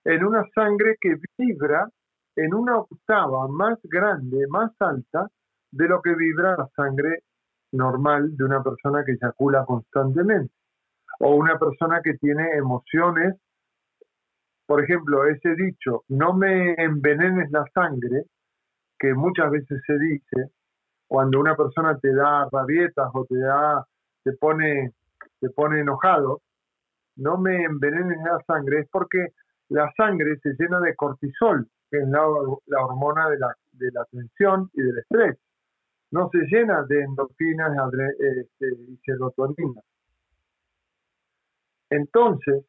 en 0.06 0.24
una 0.24 0.44
sangre 0.56 0.96
que 1.02 1.16
vibra 1.38 1.90
en 2.36 2.54
una 2.54 2.78
octava 2.78 3.48
más 3.50 3.78
grande, 3.84 4.48
más 4.48 4.72
alta, 4.80 5.28
de 5.72 5.88
lo 5.88 6.02
que 6.02 6.16
vibra 6.16 6.56
la 6.58 6.70
sangre 6.76 7.24
normal 7.72 8.36
de 8.38 8.44
una 8.44 8.64
persona 8.64 9.04
que 9.04 9.14
eyacula 9.14 9.66
constantemente, 9.66 10.54
o 11.20 11.36
una 11.36 11.60
persona 11.60 12.02
que 12.02 12.14
tiene 12.14 12.56
emociones 12.56 13.36
por 14.70 14.84
ejemplo, 14.84 15.26
ese 15.26 15.56
dicho, 15.56 16.04
no 16.10 16.36
me 16.36 16.76
envenenes 16.76 17.50
la 17.50 17.66
sangre, 17.74 18.26
que 19.00 19.16
muchas 19.16 19.50
veces 19.50 19.82
se 19.84 19.98
dice 19.98 20.52
cuando 21.08 21.40
una 21.40 21.56
persona 21.56 21.98
te 21.98 22.14
da 22.14 22.48
rabietas 22.52 23.10
o 23.16 23.26
te 23.26 23.40
da, 23.40 23.84
te 24.24 24.34
pone, 24.34 24.94
te 25.40 25.50
pone 25.50 25.80
enojado, 25.80 26.42
no 27.16 27.40
me 27.40 27.64
envenenes 27.64 28.20
la 28.24 28.38
sangre, 28.46 28.82
es 28.82 28.90
porque 28.92 29.30
la 29.70 29.92
sangre 29.98 30.38
se 30.44 30.54
llena 30.60 30.80
de 30.82 30.96
cortisol, 30.96 31.68
que 31.90 31.98
es 31.98 32.08
la, 32.08 32.28
hormona 32.28 33.28
de 33.28 33.40
la, 33.40 33.52
de 33.72 33.90
la 33.92 34.06
tensión 34.06 34.70
y 34.74 34.84
del 34.84 35.00
estrés. 35.00 35.36
No 36.12 36.30
se 36.30 36.46
llena 36.46 36.84
de 36.84 37.02
endorfinas 37.02 37.72
este, 38.20 38.68
y 38.88 38.98
serotonina. 39.04 39.82
Entonces, 41.90 42.66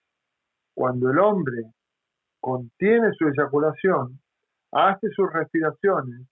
cuando 0.72 1.10
el 1.10 1.18
hombre 1.18 1.64
contiene 2.40 3.12
su 3.12 3.28
eyaculación, 3.28 4.18
hace 4.72 5.08
sus 5.10 5.32
respiraciones, 5.32 6.26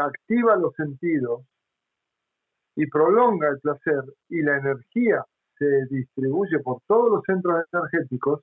activa 0.00 0.56
los 0.56 0.74
sentidos 0.74 1.42
y 2.76 2.86
prolonga 2.86 3.48
el 3.48 3.58
placer 3.60 4.02
y 4.28 4.42
la 4.42 4.58
energía 4.58 5.24
se 5.58 5.86
distribuye 5.90 6.58
por 6.60 6.80
todos 6.86 7.10
los 7.10 7.22
centros 7.24 7.64
energéticos, 7.72 8.42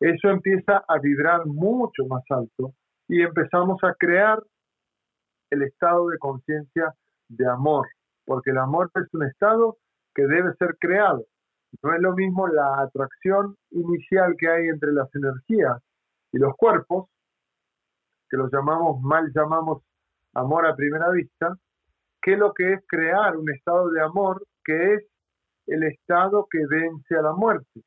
eso 0.00 0.28
empieza 0.28 0.84
a 0.88 0.98
vibrar 0.98 1.46
mucho 1.46 2.06
más 2.06 2.22
alto 2.30 2.72
y 3.08 3.22
empezamos 3.22 3.82
a 3.84 3.94
crear 3.94 4.42
el 5.50 5.62
estado 5.62 6.08
de 6.08 6.18
conciencia 6.18 6.94
de 7.28 7.46
amor, 7.46 7.86
porque 8.24 8.50
el 8.50 8.58
amor 8.58 8.90
es 8.94 9.12
un 9.12 9.24
estado 9.24 9.76
que 10.14 10.22
debe 10.26 10.54
ser 10.58 10.76
creado. 10.78 11.24
No 11.82 11.92
es 11.92 12.00
lo 12.00 12.14
mismo 12.14 12.46
la 12.46 12.80
atracción 12.80 13.56
inicial 13.70 14.34
que 14.38 14.48
hay 14.48 14.68
entre 14.68 14.92
las 14.92 15.14
energías 15.14 15.82
y 16.34 16.38
los 16.38 16.56
cuerpos, 16.56 17.08
que 18.28 18.36
lo 18.36 18.50
llamamos, 18.50 19.00
mal 19.02 19.30
llamamos 19.32 19.84
amor 20.34 20.66
a 20.66 20.74
primera 20.74 21.08
vista, 21.10 21.56
que 22.20 22.36
lo 22.36 22.52
que 22.52 22.72
es 22.72 22.80
crear 22.88 23.36
un 23.36 23.48
estado 23.52 23.88
de 23.90 24.02
amor 24.02 24.44
que 24.64 24.94
es 24.94 25.04
el 25.68 25.84
estado 25.84 26.48
que 26.50 26.66
vence 26.66 27.16
a 27.16 27.22
la 27.22 27.34
muerte. 27.34 27.82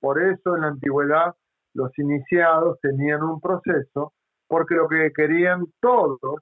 Por 0.00 0.20
eso 0.20 0.56
en 0.56 0.62
la 0.62 0.68
antigüedad 0.68 1.36
los 1.74 1.96
iniciados 1.96 2.80
tenían 2.80 3.22
un 3.22 3.40
proceso, 3.40 4.14
porque 4.48 4.74
lo 4.74 4.88
que 4.88 5.12
querían 5.14 5.66
todos 5.80 6.40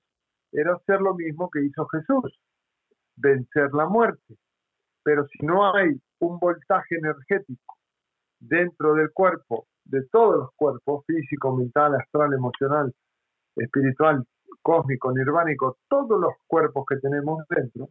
era 0.50 0.76
hacer 0.76 1.02
lo 1.02 1.14
mismo 1.14 1.50
que 1.50 1.62
hizo 1.62 1.87
Jesús, 1.88 2.40
vencer 3.16 3.68
la 3.74 3.87
muerte. 3.87 4.35
Pero 5.02 5.26
si 5.26 5.44
no 5.44 5.74
hay 5.74 5.90
un 6.20 6.38
voltaje 6.38 6.96
energético 6.96 7.74
dentro 8.40 8.94
del 8.94 9.12
cuerpo, 9.12 9.66
de 9.84 10.06
todos 10.10 10.36
los 10.36 10.50
cuerpos, 10.56 11.04
físico, 11.06 11.54
mental, 11.56 11.94
astral, 11.94 12.32
emocional, 12.32 12.92
espiritual, 13.56 14.24
cósmico, 14.62 15.12
nirvánico, 15.12 15.76
todos 15.88 16.20
los 16.20 16.32
cuerpos 16.46 16.84
que 16.88 16.96
tenemos 16.96 17.44
dentro, 17.48 17.88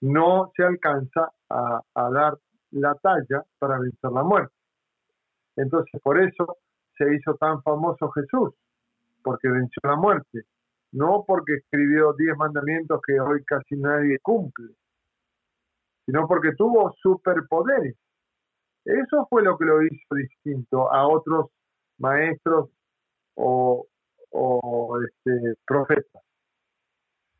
no 0.00 0.50
se 0.56 0.64
alcanza 0.64 1.32
a, 1.48 1.82
dar 2.10 2.38
la 2.70 2.94
talla 2.96 3.44
para 3.58 3.78
vencer 3.78 4.10
la 4.10 4.22
muerte. 4.22 4.54
Entonces, 5.56 6.00
por 6.02 6.20
eso 6.20 6.56
se 6.96 7.14
hizo 7.14 7.34
tan 7.34 7.62
famoso 7.62 8.10
Jesús, 8.10 8.54
porque 9.22 9.48
venció 9.48 9.80
la 9.84 9.96
muerte, 9.96 10.42
no 10.92 11.24
porque 11.26 11.54
escribió 11.54 12.14
diez 12.14 12.36
mandamientos 12.36 13.00
que 13.06 13.20
hoy 13.20 13.44
casi 13.44 13.76
nadie 13.76 14.18
cumple, 14.20 14.74
sino 16.06 16.26
porque 16.26 16.52
tuvo 16.56 16.92
superpoderes. 17.00 17.96
Eso 18.84 19.26
fue 19.30 19.42
lo 19.42 19.56
que 19.56 19.64
lo 19.64 19.82
hizo 19.82 20.14
distinto 20.14 20.92
a 20.92 21.06
otros 21.06 21.50
maestros 21.98 22.70
o, 23.34 23.86
o 24.30 24.98
este, 25.02 25.54
profetas. 25.66 26.22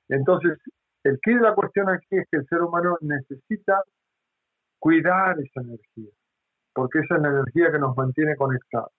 Entonces, 0.08 0.58
el 1.04 1.18
quid 1.20 1.36
de 1.36 1.40
la 1.40 1.54
cuestión 1.54 1.88
aquí 1.88 2.06
es 2.10 2.26
que 2.30 2.38
el 2.38 2.46
ser 2.46 2.62
humano 2.62 2.96
necesita 3.00 3.82
cuidar 4.78 5.36
esa 5.40 5.60
energía, 5.60 6.12
porque 6.74 7.00
esa 7.00 7.16
es 7.16 7.22
la 7.22 7.28
energía 7.28 7.72
que 7.72 7.78
nos 7.78 7.96
mantiene 7.96 8.36
conectados. 8.36 8.92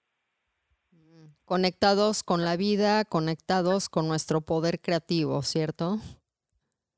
Mm, 0.92 1.28
conectados 1.46 2.24
con 2.24 2.44
la 2.44 2.58
vida, 2.58 3.06
conectados 3.06 3.90
con 3.90 4.08
nuestro 4.08 4.42
poder 4.42 4.80
creativo, 4.82 5.42
¿cierto? 5.44 5.98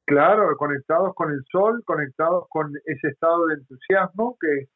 Claro, 0.05 0.55
conectados 0.57 1.13
con 1.15 1.31
el 1.31 1.43
sol, 1.51 1.83
conectados 1.83 2.45
con 2.49 2.71
ese 2.85 3.07
estado 3.07 3.47
de 3.47 3.55
entusiasmo 3.55 4.37
que 4.39 4.69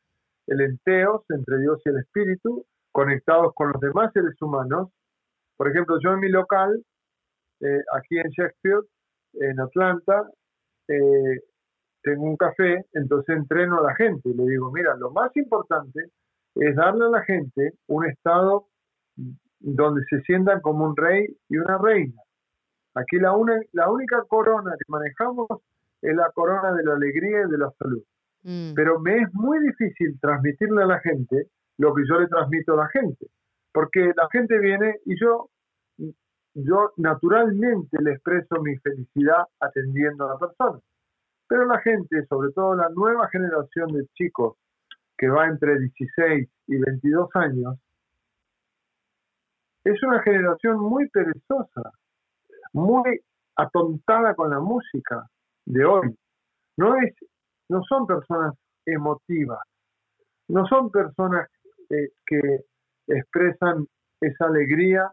el 0.49 0.61
enteos 0.61 1.23
entre 1.29 1.59
Dios 1.59 1.79
y 1.85 1.89
el 1.89 1.99
espíritu, 1.99 2.65
conectados 2.91 3.53
con 3.53 3.71
los 3.71 3.79
demás 3.79 4.11
seres 4.13 4.35
humanos. 4.41 4.89
Por 5.55 5.69
ejemplo, 5.69 5.99
yo 6.03 6.11
en 6.13 6.19
mi 6.19 6.29
local, 6.29 6.83
eh, 7.61 7.81
aquí 7.95 8.17
en 8.17 8.29
Shakespeare, 8.29 8.81
en 9.33 9.59
Atlanta, 9.59 10.27
eh, 10.87 11.41
tengo 12.01 12.23
un 12.23 12.37
café, 12.37 12.85
entonces 12.93 13.35
entreno 13.35 13.77
a 13.77 13.83
la 13.83 13.95
gente 13.95 14.29
y 14.29 14.33
le 14.33 14.43
digo, 14.45 14.71
mira, 14.71 14.95
lo 14.95 15.11
más 15.11 15.35
importante 15.37 15.99
es 16.55 16.75
darle 16.75 17.05
a 17.05 17.09
la 17.09 17.23
gente 17.23 17.73
un 17.87 18.07
estado 18.07 18.67
donde 19.59 20.03
se 20.09 20.21
sientan 20.21 20.61
como 20.61 20.85
un 20.85 20.95
rey 20.95 21.27
y 21.49 21.57
una 21.57 21.77
reina. 21.77 22.19
Aquí 22.95 23.17
la, 23.17 23.35
la 23.73 23.91
única 23.91 24.23
corona 24.27 24.71
que 24.71 24.85
manejamos 24.87 25.47
es 26.01 26.15
la 26.15 26.31
corona 26.31 26.73
de 26.73 26.83
la 26.83 26.93
alegría 26.93 27.43
y 27.45 27.51
de 27.51 27.57
la 27.57 27.71
salud. 27.77 28.03
Mm. 28.43 28.73
Pero 28.73 28.99
me 28.99 29.17
es 29.17 29.33
muy 29.33 29.59
difícil 29.59 30.17
transmitirle 30.19 30.83
a 30.83 30.87
la 30.87 30.99
gente 30.99 31.47
lo 31.77 31.93
que 31.93 32.03
yo 32.07 32.19
le 32.19 32.27
transmito 32.27 32.73
a 32.73 32.83
la 32.83 32.89
gente, 32.89 33.27
porque 33.73 34.11
la 34.15 34.27
gente 34.31 34.59
viene 34.59 34.95
y 35.05 35.19
yo 35.19 35.49
yo 36.55 36.91
naturalmente 36.97 37.97
le 38.01 38.13
expreso 38.13 38.61
mi 38.61 38.75
felicidad 38.77 39.43
atendiendo 39.59 40.25
a 40.25 40.33
la 40.33 40.39
persona. 40.39 40.79
Pero 41.47 41.65
la 41.65 41.79
gente, 41.79 42.25
sobre 42.27 42.51
todo 42.51 42.75
la 42.75 42.89
nueva 42.89 43.27
generación 43.29 43.87
de 43.87 44.05
chicos 44.13 44.57
que 45.17 45.29
va 45.29 45.47
entre 45.47 45.79
16 45.79 46.49
y 46.67 46.77
22 46.77 47.29
años, 47.35 47.77
es 49.83 50.01
una 50.03 50.21
generación 50.21 50.79
muy 50.79 51.09
perezosa, 51.09 51.91
muy 52.73 53.19
atontada 53.55 54.35
con 54.35 54.49
la 54.49 54.59
música 54.59 55.27
de 55.65 55.85
hoy. 55.85 56.15
No, 56.77 56.95
es, 56.95 57.15
no 57.69 57.83
son 57.83 58.05
personas 58.05 58.55
emotivas, 58.85 59.59
no 60.47 60.65
son 60.67 60.89
personas 60.89 61.47
eh, 61.89 62.09
que 62.25 62.65
expresan 63.07 63.87
esa 64.21 64.45
alegría 64.45 65.11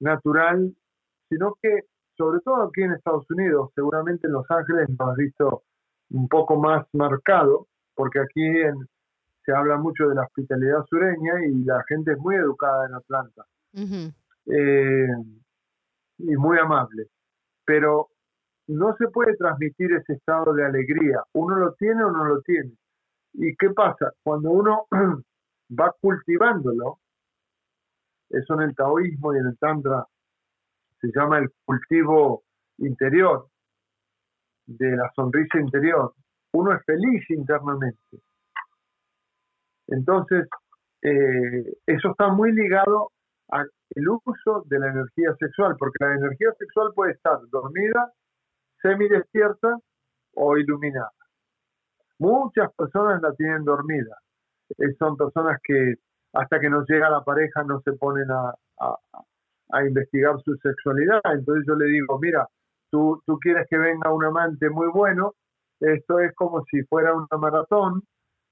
natural, 0.00 0.72
sino 1.28 1.56
que 1.62 1.84
sobre 2.16 2.40
todo 2.40 2.64
aquí 2.64 2.82
en 2.82 2.92
Estados 2.92 3.30
Unidos, 3.30 3.70
seguramente 3.74 4.26
en 4.26 4.32
Los 4.32 4.50
Ángeles 4.50 4.88
lo 4.98 5.06
has 5.06 5.16
visto 5.16 5.62
un 6.10 6.28
poco 6.28 6.56
más 6.56 6.86
marcado, 6.92 7.68
porque 7.94 8.18
aquí 8.18 8.42
se 9.44 9.52
habla 9.52 9.76
mucho 9.76 10.08
de 10.08 10.16
la 10.16 10.22
hospitalidad 10.22 10.84
sureña 10.90 11.44
y 11.46 11.64
la 11.64 11.82
gente 11.88 12.12
es 12.12 12.18
muy 12.18 12.34
educada 12.34 12.86
en 12.86 12.94
Atlanta. 12.94 13.46
Eh, 14.46 15.08
y 16.18 16.36
muy 16.36 16.58
amable, 16.58 17.06
pero 17.64 18.08
no 18.68 18.94
se 18.96 19.08
puede 19.08 19.36
transmitir 19.36 19.92
ese 19.92 20.14
estado 20.14 20.52
de 20.52 20.64
alegría, 20.64 21.22
uno 21.32 21.56
lo 21.56 21.74
tiene 21.74 22.04
o 22.04 22.10
no 22.10 22.24
lo 22.24 22.42
tiene. 22.42 22.72
¿Y 23.34 23.56
qué 23.56 23.70
pasa? 23.70 24.12
Cuando 24.22 24.50
uno 24.50 24.86
va 25.70 25.94
cultivándolo, 26.00 26.98
eso 28.30 28.54
en 28.54 28.60
el 28.60 28.74
taoísmo 28.74 29.34
y 29.34 29.38
en 29.38 29.46
el 29.46 29.58
tantra 29.58 30.04
se 31.00 31.08
llama 31.14 31.38
el 31.38 31.48
cultivo 31.64 32.42
interior, 32.78 33.48
de 34.68 34.96
la 34.96 35.10
sonrisa 35.14 35.58
interior. 35.58 36.12
Uno 36.52 36.74
es 36.74 36.84
feliz 36.84 37.24
internamente. 37.30 38.20
Entonces, 39.86 40.46
eh, 41.02 41.76
eso 41.86 42.10
está 42.10 42.28
muy 42.28 42.52
ligado 42.52 43.12
al 43.48 43.70
uso 43.96 44.62
de 44.66 44.78
la 44.78 44.90
energía 44.90 45.34
sexual, 45.38 45.74
porque 45.78 46.04
la 46.04 46.14
energía 46.16 46.52
sexual 46.58 46.92
puede 46.94 47.12
estar 47.12 47.38
dormida, 47.48 48.12
semidespierta 48.82 49.76
o 50.34 50.56
iluminada. 50.56 51.12
Muchas 52.18 52.72
personas 52.74 53.22
la 53.22 53.32
tienen 53.34 53.64
dormida. 53.64 54.16
son 54.98 55.16
personas 55.16 55.58
que 55.62 55.94
hasta 56.34 56.60
que 56.60 56.68
nos 56.68 56.88
llega 56.88 57.08
la 57.08 57.24
pareja 57.24 57.62
no 57.64 57.80
se 57.80 57.92
ponen 57.92 58.30
a, 58.30 58.54
investigar 59.86 60.40
su 60.42 60.54
sexualidad. 60.56 61.20
Entonces 61.24 61.64
yo 61.66 61.74
le 61.74 61.86
digo, 61.86 62.18
mira, 62.18 62.46
tú, 62.90 63.22
tú 63.26 63.38
quieres 63.38 63.66
que 63.68 63.78
venga 63.78 64.12
un 64.12 64.24
amante 64.24 64.70
muy 64.70 64.88
bueno, 64.88 65.34
esto 65.80 66.20
es 66.20 66.34
como 66.34 66.64
si 66.64 66.82
fuera 66.84 67.14
una 67.14 67.38
maratón 67.38 68.02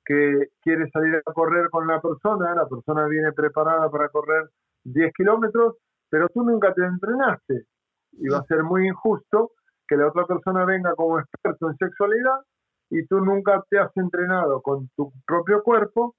que 0.04 0.48
quiere 0.62 0.88
salir 0.90 1.16
a 1.24 1.32
correr 1.32 1.68
con 1.70 1.86
la 1.86 2.00
persona, 2.00 2.54
la 2.54 2.66
persona 2.66 3.06
viene 3.06 3.32
preparada 3.32 3.90
para 3.90 4.08
correr 4.08 4.48
10 4.84 5.12
kilómetros, 5.14 5.76
pero 6.08 6.28
tú 6.28 6.44
nunca 6.44 6.72
te 6.72 6.84
entrenaste. 6.84 7.64
Y 8.12 8.28
va 8.28 8.38
a 8.38 8.44
ser 8.44 8.62
muy 8.62 8.86
injusto 8.86 9.52
que 9.88 9.96
la 9.96 10.08
otra 10.08 10.26
persona 10.26 10.64
venga 10.64 10.94
como 10.94 11.18
experto 11.18 11.70
en 11.70 11.76
sexualidad 11.76 12.40
y 12.90 13.04
tú 13.06 13.20
nunca 13.20 13.62
te 13.68 13.78
has 13.78 13.90
entrenado 13.96 14.60
con 14.62 14.88
tu 14.96 15.12
propio 15.26 15.62
cuerpo 15.62 16.14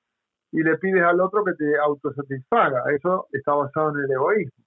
y 0.52 0.64
le 0.64 0.78
pides 0.78 1.04
al 1.04 1.20
otro 1.22 1.44
que 1.44 1.54
te 1.54 1.78
autosatisfaga. 1.78 2.84
Eso 2.96 3.28
está 3.32 3.54
basado 3.54 3.92
en 3.92 4.04
el 4.06 4.12
egoísmo. 4.12 4.64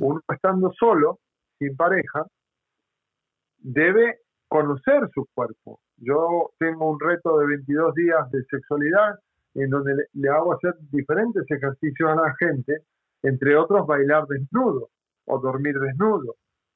Uno 0.00 0.20
estando 0.28 0.72
solo, 0.72 1.18
sin 1.58 1.76
pareja, 1.76 2.26
debe 3.58 4.18
conocer 4.48 5.08
su 5.14 5.26
cuerpo. 5.34 5.80
Yo 5.96 6.50
tengo 6.58 6.90
un 6.90 6.98
reto 6.98 7.38
de 7.38 7.46
22 7.46 7.94
días 7.94 8.30
de 8.32 8.44
sexualidad 8.44 9.18
en 9.54 9.70
donde 9.70 9.94
le, 10.12 10.28
hago 10.28 10.54
hacer 10.54 10.74
diferentes 10.90 11.44
ejercicios 11.48 12.10
a 12.10 12.16
la 12.16 12.34
gente, 12.38 12.82
entre 13.22 13.56
otros 13.56 13.86
bailar 13.86 14.26
desnudo 14.26 14.88
o 15.26 15.38
dormir 15.38 15.78
desnudo 15.78 16.34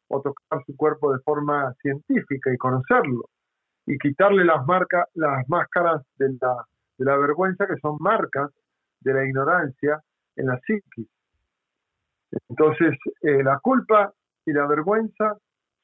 o 0.09 0.21
tocar 0.21 0.65
su 0.65 0.77
cuerpo 0.77 1.13
de 1.13 1.21
forma 1.21 1.73
científica 1.83 2.53
y 2.53 2.57
conocerlo 2.57 3.25
y 3.87 3.99
quitarle 3.99 4.45
las 4.45 4.67
marcas, 4.67 5.07
las 5.15 5.49
máscaras 5.49 6.03
de 6.19 6.37
la 6.99 7.17
vergüenza, 7.17 7.67
que 7.67 7.77
son 7.81 7.97
marcas 8.01 8.51
de 9.01 9.15
la 9.15 9.25
ignorancia 9.25 10.01
en 10.37 10.47
la 10.47 10.59
psiquis. 10.61 11.09
Entonces, 12.49 12.97
eh, 13.23 13.43
la 13.43 13.59
culpa 13.61 14.13
y 14.45 14.53
la 14.53 14.67
vergüenza 14.67 15.37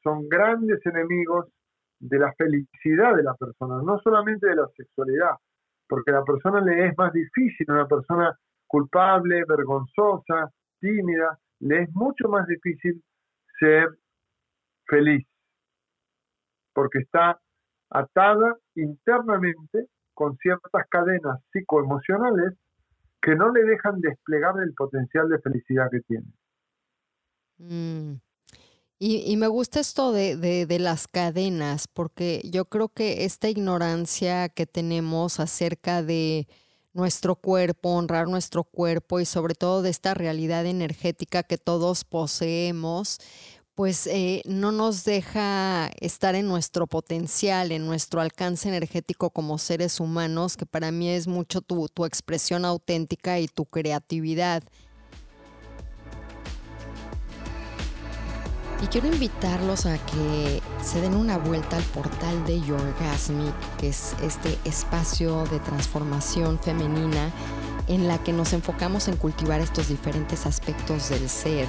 son 0.03 0.29
grandes 0.29 0.85
enemigos 0.85 1.47
de 2.01 2.19
la 2.19 2.33
felicidad 2.33 3.15
de 3.15 3.23
la 3.23 3.35
persona, 3.35 3.81
no 3.83 4.01
solamente 4.01 4.49
de 4.49 4.57
la 4.57 4.67
sexualidad, 4.77 5.37
porque 5.89 6.11
a 6.11 6.15
la 6.15 6.25
persona 6.25 6.61
le 6.61 6.89
es 6.89 6.99
más 6.99 7.13
difícil, 7.13 7.71
una 7.71 7.87
persona 7.87 8.37
culpable, 8.67 9.45
vergonzosa, 9.47 10.51
tímida, 10.81 11.39
le 11.61 11.83
es 11.83 11.95
mucho 11.95 12.29
más 12.29 12.47
difícil 12.49 13.01
ser 13.61 13.89
feliz, 14.87 15.27
porque 16.73 17.01
está 17.01 17.41
atada 17.91 18.57
internamente 18.75 19.89
con 20.15 20.37
ciertas 20.39 20.87
cadenas 20.89 21.41
psicoemocionales 21.53 22.55
que 23.21 23.35
no 23.37 23.51
le 23.53 23.63
dejan 23.65 24.01
desplegar 24.01 24.55
el 24.63 24.75
potencial 24.75 25.29
de 25.29 25.39
felicidad 25.41 25.89
que 25.91 26.01
tiene. 26.01 26.27
Mm. 27.59 28.21
Y, 29.05 29.37
me 29.37 29.49
gusta 29.49 29.81
esto 29.81 30.13
de, 30.13 30.37
de, 30.37 30.79
las 30.79 31.09
cadenas, 31.09 31.89
porque 31.89 32.41
yo 32.45 32.67
creo 32.67 32.89
que 32.89 33.25
esta 33.25 33.49
ignorancia 33.49 34.49
que 34.49 34.65
tenemos 34.65 35.41
acerca 35.41 36.05
de 36.05 36.47
nuestro 36.93 37.35
cuerpo, 37.35 37.97
honrar 37.97 38.29
nuestro 38.29 38.63
cuerpo 38.63 39.19
y 39.19 39.25
sobre 39.25 39.55
todo 39.55 39.83
de 39.83 39.91
esta 39.91 40.15
realidad 40.15 40.67
energética 40.67 41.43
que 41.43 41.59
todos 41.59 42.05
poseemos, 42.05 43.19
pues 43.75 44.07
eh, 44.07 44.43
no 44.45 44.71
nos 44.71 45.05
deja 45.05 45.91
estar 46.01 46.35
en 46.35 46.47
nuestro 46.47 46.87
potencial, 46.87 47.73
en 47.73 47.87
nuestro 47.87 48.21
alcance 48.21 48.69
energético 48.69 49.31
como 49.31 49.59
seres 49.59 50.01
humanos, 50.01 50.57
que 50.57 50.67
para 50.67 50.91
mí 50.91 51.09
es 51.09 51.27
mucho 51.27 51.63
tu, 51.63 51.89
tu 51.89 52.05
expresión 52.05 52.65
auténtica 52.65 53.41
y 53.41 53.49
tu 53.49 53.65
creatividad. 53.65 54.63
Y 58.83 58.87
quiero 58.89 59.07
invitarlos 59.07 59.87
a 59.87 59.97
que 60.07 60.61
se 60.83 61.01
den 61.01 61.15
una 61.15 61.39
vuelta 61.39 61.77
al 61.77 61.85
portal 61.85 62.45
de 62.45 62.61
Yorgasmic, 62.63 63.55
que 63.79 63.89
es 63.89 64.17
este 64.23 64.59
espacio 64.65 65.45
de 65.45 65.61
transformación 65.61 66.59
femenina 66.59 67.33
en 67.89 68.09
la 68.09 68.19
que 68.19 68.33
nos 68.33 68.53
enfocamos 68.53 69.09
en 69.09 69.17
cultivar 69.17 69.61
estos 69.61 69.89
diferentes 69.89 70.47
aspectos 70.47 71.09
del 71.09 71.29
ser. 71.29 71.67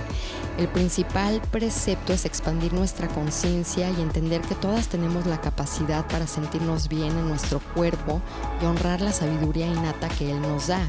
El 0.57 0.67
principal 0.67 1.41
precepto 1.51 2.13
es 2.13 2.25
expandir 2.25 2.73
nuestra 2.73 3.07
conciencia 3.07 3.89
y 3.89 4.01
entender 4.01 4.41
que 4.41 4.55
todas 4.55 4.87
tenemos 4.87 5.25
la 5.25 5.41
capacidad 5.41 6.05
para 6.07 6.27
sentirnos 6.27 6.87
bien 6.87 7.11
en 7.11 7.27
nuestro 7.27 7.59
cuerpo 7.73 8.21
y 8.61 8.65
honrar 8.65 9.01
la 9.01 9.11
sabiduría 9.11 9.67
innata 9.67 10.09
que 10.09 10.31
Él 10.31 10.41
nos 10.41 10.67
da. 10.67 10.81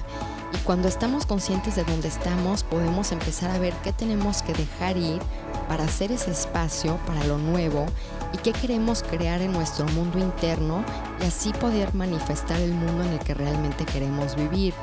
Y 0.52 0.58
cuando 0.58 0.86
estamos 0.86 1.26
conscientes 1.26 1.74
de 1.74 1.84
dónde 1.84 2.08
estamos, 2.08 2.62
podemos 2.62 3.10
empezar 3.10 3.50
a 3.50 3.58
ver 3.58 3.74
qué 3.82 3.92
tenemos 3.92 4.42
que 4.42 4.52
dejar 4.52 4.96
ir 4.96 5.20
para 5.68 5.84
hacer 5.84 6.12
ese 6.12 6.30
espacio 6.30 6.98
para 7.06 7.24
lo 7.24 7.38
nuevo 7.38 7.86
y 8.34 8.36
qué 8.38 8.52
queremos 8.52 9.04
crear 9.04 9.40
en 9.42 9.52
nuestro 9.52 9.86
mundo 9.86 10.18
interno 10.18 10.84
y 11.20 11.24
así 11.24 11.52
poder 11.52 11.94
manifestar 11.94 12.60
el 12.60 12.72
mundo 12.72 13.04
en 13.04 13.12
el 13.12 13.18
que 13.20 13.32
realmente 13.32 13.84
queremos 13.84 14.34
vivir. 14.34 14.74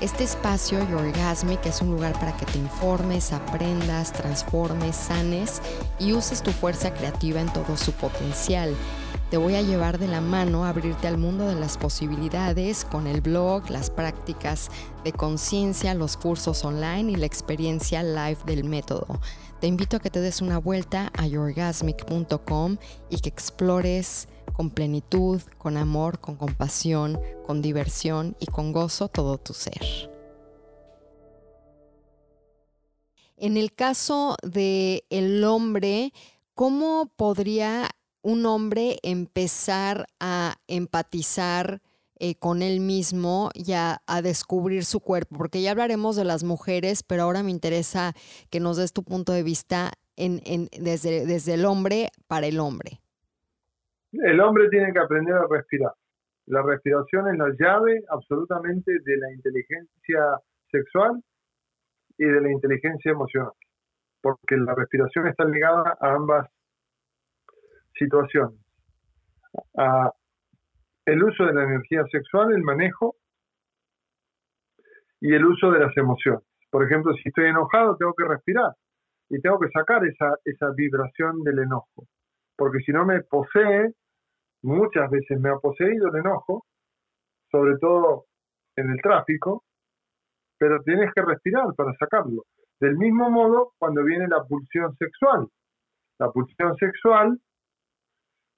Este 0.00 0.22
espacio, 0.22 0.78
Orgasmic, 0.78 1.66
es 1.66 1.80
un 1.82 1.90
lugar 1.90 2.12
para 2.20 2.36
que 2.36 2.46
te 2.46 2.58
informes, 2.58 3.32
aprendas, 3.32 4.12
transformes, 4.12 4.94
sanes 4.94 5.60
y 5.98 6.12
uses 6.12 6.42
tu 6.42 6.52
fuerza 6.52 6.94
creativa 6.94 7.40
en 7.40 7.52
todo 7.52 7.76
su 7.76 7.90
potencial. 7.92 8.72
Te 9.30 9.38
voy 9.38 9.56
a 9.56 9.62
llevar 9.62 9.98
de 9.98 10.06
la 10.06 10.20
mano 10.20 10.64
a 10.64 10.68
abrirte 10.68 11.08
al 11.08 11.18
mundo 11.18 11.48
de 11.48 11.56
las 11.56 11.76
posibilidades 11.76 12.84
con 12.84 13.08
el 13.08 13.20
blog, 13.20 13.70
las 13.70 13.90
prácticas 13.90 14.70
de 15.02 15.12
conciencia, 15.12 15.94
los 15.94 16.16
cursos 16.16 16.64
online 16.64 17.10
y 17.10 17.16
la 17.16 17.26
experiencia 17.26 18.04
live 18.04 18.38
del 18.46 18.62
método. 18.62 19.06
Te 19.64 19.68
invito 19.68 19.96
a 19.96 20.00
que 20.00 20.10
te 20.10 20.20
des 20.20 20.42
una 20.42 20.58
vuelta 20.58 21.10
a 21.16 21.26
yourgasmic.com 21.26 22.76
y 23.08 23.16
que 23.16 23.30
explores 23.30 24.28
con 24.52 24.68
plenitud, 24.68 25.40
con 25.56 25.78
amor, 25.78 26.20
con 26.20 26.36
compasión, 26.36 27.18
con 27.46 27.62
diversión 27.62 28.36
y 28.40 28.44
con 28.44 28.72
gozo 28.72 29.08
todo 29.08 29.38
tu 29.38 29.54
ser. 29.54 30.10
En 33.38 33.56
el 33.56 33.72
caso 33.72 34.36
de 34.42 35.06
el 35.08 35.42
hombre, 35.44 36.12
¿cómo 36.54 37.10
podría 37.16 37.88
un 38.20 38.44
hombre 38.44 38.98
empezar 39.02 40.08
a 40.20 40.58
empatizar 40.68 41.80
eh, 42.24 42.36
con 42.38 42.62
él 42.62 42.80
mismo 42.80 43.50
y 43.52 43.74
a, 43.74 43.98
descubrir 44.22 44.86
su 44.86 45.00
cuerpo? 45.00 45.36
Porque 45.36 45.60
ya 45.60 45.72
hablaremos 45.72 46.16
de 46.16 46.24
las 46.24 46.42
mujeres, 46.42 47.02
pero 47.02 47.24
ahora 47.24 47.42
me 47.42 47.50
interesa 47.50 48.14
que 48.50 48.60
nos 48.60 48.78
des 48.78 48.94
tu 48.94 49.04
punto 49.04 49.32
de 49.32 49.42
vista 49.42 49.92
en, 50.16 50.40
desde, 50.80 51.26
desde 51.26 51.52
el 51.52 51.66
hombre 51.66 52.08
para 52.26 52.46
el 52.46 52.60
hombre. 52.60 53.02
El 54.12 54.40
hombre 54.40 54.70
tiene 54.70 54.90
que 54.94 55.00
aprender 55.00 55.34
a 55.34 55.46
respirar. 55.50 55.92
La 56.46 56.62
respiración 56.62 57.28
es 57.28 57.36
la 57.36 57.50
llave 57.58 58.02
absolutamente 58.08 58.92
de 59.04 59.16
la 59.18 59.30
inteligencia 59.30 60.40
sexual 60.70 61.22
y 62.16 62.24
de 62.24 62.40
la 62.40 62.50
inteligencia 62.50 63.12
emocional, 63.12 63.52
porque 64.22 64.56
la 64.56 64.74
respiración 64.74 65.26
está 65.26 65.44
ligada 65.44 65.98
a 66.00 66.14
ambas 66.14 66.48
situaciones. 67.98 68.58
A 69.76 70.10
el 71.06 71.22
uso 71.22 71.44
de 71.44 71.54
la 71.54 71.64
energía 71.64 72.04
sexual, 72.10 72.52
el 72.52 72.62
manejo 72.62 73.16
y 75.20 75.32
el 75.34 75.44
uso 75.44 75.70
de 75.70 75.80
las 75.80 75.96
emociones. 75.96 76.44
Por 76.70 76.84
ejemplo, 76.84 77.12
si 77.14 77.28
estoy 77.28 77.46
enojado, 77.46 77.96
tengo 77.96 78.14
que 78.14 78.24
respirar 78.24 78.72
y 79.28 79.40
tengo 79.40 79.58
que 79.58 79.68
sacar 79.68 80.04
esa, 80.04 80.34
esa 80.44 80.70
vibración 80.70 81.42
del 81.42 81.60
enojo, 81.60 82.06
porque 82.56 82.80
si 82.80 82.92
no 82.92 83.04
me 83.04 83.22
posee, 83.22 83.92
muchas 84.62 85.10
veces 85.10 85.40
me 85.40 85.50
ha 85.50 85.56
poseído 85.56 86.08
el 86.08 86.16
enojo, 86.16 86.64
sobre 87.50 87.78
todo 87.78 88.24
en 88.76 88.90
el 88.90 89.00
tráfico, 89.00 89.64
pero 90.58 90.82
tienes 90.82 91.12
que 91.14 91.22
respirar 91.22 91.74
para 91.76 91.92
sacarlo. 91.94 92.44
Del 92.80 92.96
mismo 92.96 93.30
modo, 93.30 93.72
cuando 93.78 94.02
viene 94.02 94.26
la 94.28 94.42
pulsión 94.44 94.96
sexual, 94.96 95.46
la 96.18 96.30
pulsión 96.30 96.76
sexual 96.76 97.38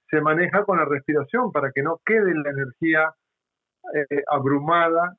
se 0.09 0.21
maneja 0.21 0.63
con 0.63 0.77
la 0.77 0.85
respiración 0.85 1.51
para 1.51 1.71
que 1.71 1.83
no 1.83 1.99
quede 2.05 2.33
la 2.33 2.49
energía 2.49 3.13
eh, 3.93 4.23
abrumada 4.27 5.15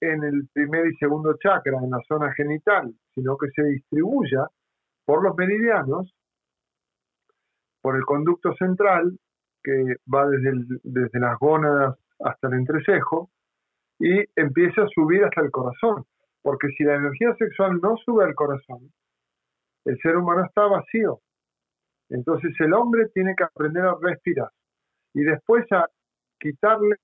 en 0.00 0.22
el 0.24 0.48
primer 0.52 0.86
y 0.86 0.96
segundo 0.96 1.36
chakra, 1.38 1.78
en 1.82 1.90
la 1.90 2.00
zona 2.06 2.32
genital, 2.34 2.92
sino 3.14 3.36
que 3.36 3.48
se 3.50 3.62
distribuya 3.64 4.46
por 5.04 5.22
los 5.22 5.36
meridianos, 5.36 6.12
por 7.80 7.96
el 7.96 8.04
conducto 8.04 8.54
central 8.54 9.18
que 9.62 9.96
va 10.12 10.26
desde, 10.28 10.52
desde 10.82 11.20
las 11.20 11.38
gónadas 11.38 11.96
hasta 12.20 12.48
el 12.48 12.54
entrecejo 12.54 13.30
y 13.98 14.24
empieza 14.36 14.82
a 14.82 14.88
subir 14.88 15.24
hasta 15.24 15.40
el 15.40 15.50
corazón. 15.50 16.04
Porque 16.42 16.68
si 16.76 16.84
la 16.84 16.96
energía 16.96 17.34
sexual 17.36 17.80
no 17.80 17.96
sube 17.96 18.24
al 18.24 18.34
corazón, 18.34 18.92
el 19.86 19.98
ser 19.98 20.16
humano 20.16 20.44
está 20.44 20.66
vacío. 20.66 21.20
Entonces 22.10 22.52
el 22.60 22.72
hombre 22.74 23.08
tiene 23.14 23.34
que 23.36 23.44
aprender 23.44 23.84
a 23.84 23.96
respirar 24.00 24.50
y 25.14 25.22
después 25.22 25.64
a 25.72 25.88
quitarle 26.38 26.96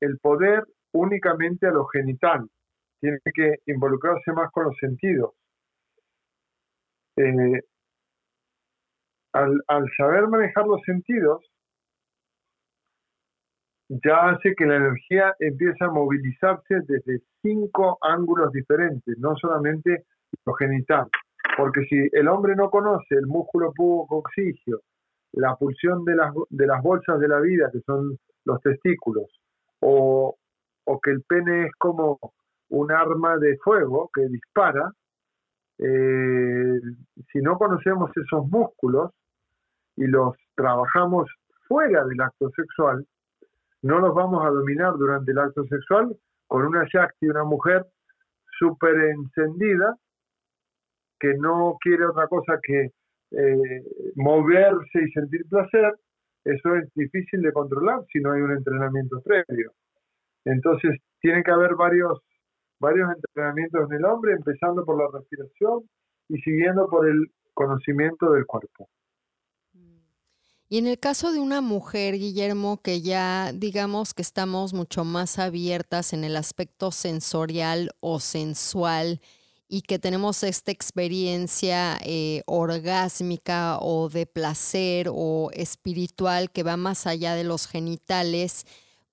el 0.00 0.18
poder 0.18 0.64
únicamente 0.92 1.66
a 1.66 1.70
lo 1.70 1.86
genital. 1.86 2.48
Tiene 3.00 3.18
que 3.34 3.56
involucrarse 3.66 4.32
más 4.32 4.50
con 4.52 4.64
los 4.64 4.76
sentidos. 4.78 5.32
Eh, 7.16 7.60
al, 9.32 9.62
al, 9.68 9.84
saber 9.96 10.28
manejar 10.28 10.66
los 10.66 10.80
sentidos, 10.82 11.44
ya 13.88 14.30
hace 14.30 14.54
que 14.54 14.66
la 14.66 14.76
energía 14.76 15.34
empiece 15.38 15.84
a 15.84 15.90
movilizarse 15.90 16.80
desde 16.86 17.20
cinco 17.42 17.98
ángulos 18.00 18.52
diferentes, 18.52 19.16
no 19.18 19.36
solamente 19.36 20.04
lo 20.44 20.54
genital. 20.54 21.08
Porque 21.56 21.84
si 21.86 22.08
el 22.12 22.28
hombre 22.28 22.54
no 22.54 22.70
conoce 22.70 23.14
el 23.14 23.26
músculo 23.26 23.72
pubococcigio, 23.72 24.80
la 25.32 25.54
pulsión 25.56 26.04
de 26.04 26.14
las, 26.14 26.34
de 26.50 26.66
las 26.66 26.82
bolsas 26.82 27.18
de 27.18 27.28
la 27.28 27.40
vida, 27.40 27.70
que 27.72 27.80
son 27.80 28.18
los 28.44 28.60
testículos, 28.60 29.26
o, 29.80 30.36
que 31.02 31.10
el 31.10 31.22
pene 31.22 31.66
es 31.66 31.72
como 31.78 32.18
un 32.70 32.90
arma 32.90 33.36
de 33.38 33.56
fuego 33.58 34.10
que 34.12 34.26
dispara, 34.28 34.92
eh, 35.78 36.80
si 37.32 37.38
no 37.40 37.58
conocemos 37.58 38.10
esos 38.16 38.48
músculos 38.48 39.12
y 39.96 40.06
los 40.06 40.34
trabajamos 40.54 41.28
fuera 41.68 42.04
del 42.04 42.20
acto 42.20 42.50
sexual, 42.50 43.06
no 43.82 43.98
los 43.98 44.14
vamos 44.14 44.44
a 44.44 44.50
dominar 44.50 44.94
durante 44.96 45.32
el 45.32 45.38
acto 45.38 45.64
sexual 45.64 46.16
con 46.46 46.66
una 46.66 46.84
Shakti, 46.84 47.28
una 47.28 47.44
mujer 47.44 47.86
súper 48.58 48.94
encendida, 49.10 49.96
que 51.18 51.34
no 51.34 51.76
quiere 51.80 52.06
otra 52.06 52.26
cosa 52.28 52.58
que 52.62 52.90
eh, 53.30 53.82
moverse 54.14 55.02
y 55.02 55.12
sentir 55.12 55.46
placer, 55.48 55.94
eso 56.44 56.76
es 56.76 56.92
difícil 56.94 57.42
de 57.42 57.52
controlar 57.52 58.04
si 58.12 58.20
no 58.20 58.32
hay 58.32 58.40
un 58.40 58.52
entrenamiento 58.52 59.20
previo. 59.22 59.72
Entonces, 60.44 61.00
tiene 61.20 61.42
que 61.42 61.50
haber 61.50 61.74
varios, 61.74 62.20
varios 62.78 63.10
entrenamientos 63.16 63.90
en 63.90 63.96
el 63.96 64.04
hombre, 64.04 64.32
empezando 64.32 64.84
por 64.84 64.96
la 64.96 65.18
respiración 65.18 65.88
y 66.28 66.38
siguiendo 66.38 66.86
por 66.88 67.08
el 67.08 67.32
conocimiento 67.52 68.30
del 68.32 68.46
cuerpo. 68.46 68.88
Y 70.68 70.78
en 70.78 70.88
el 70.88 70.98
caso 70.98 71.32
de 71.32 71.38
una 71.38 71.60
mujer, 71.60 72.14
Guillermo, 72.14 72.80
que 72.82 73.00
ya 73.00 73.52
digamos 73.52 74.14
que 74.14 74.22
estamos 74.22 74.74
mucho 74.74 75.04
más 75.04 75.38
abiertas 75.38 76.12
en 76.12 76.24
el 76.24 76.36
aspecto 76.36 76.90
sensorial 76.90 77.90
o 78.00 78.18
sensual 78.18 79.20
y 79.68 79.82
que 79.82 79.98
tenemos 79.98 80.42
esta 80.42 80.70
experiencia 80.70 81.96
eh, 82.04 82.42
orgásmica 82.46 83.78
o 83.80 84.08
de 84.08 84.26
placer 84.26 85.08
o 85.10 85.50
espiritual 85.52 86.50
que 86.50 86.62
va 86.62 86.76
más 86.76 87.06
allá 87.06 87.34
de 87.34 87.44
los 87.44 87.66
genitales, 87.66 88.64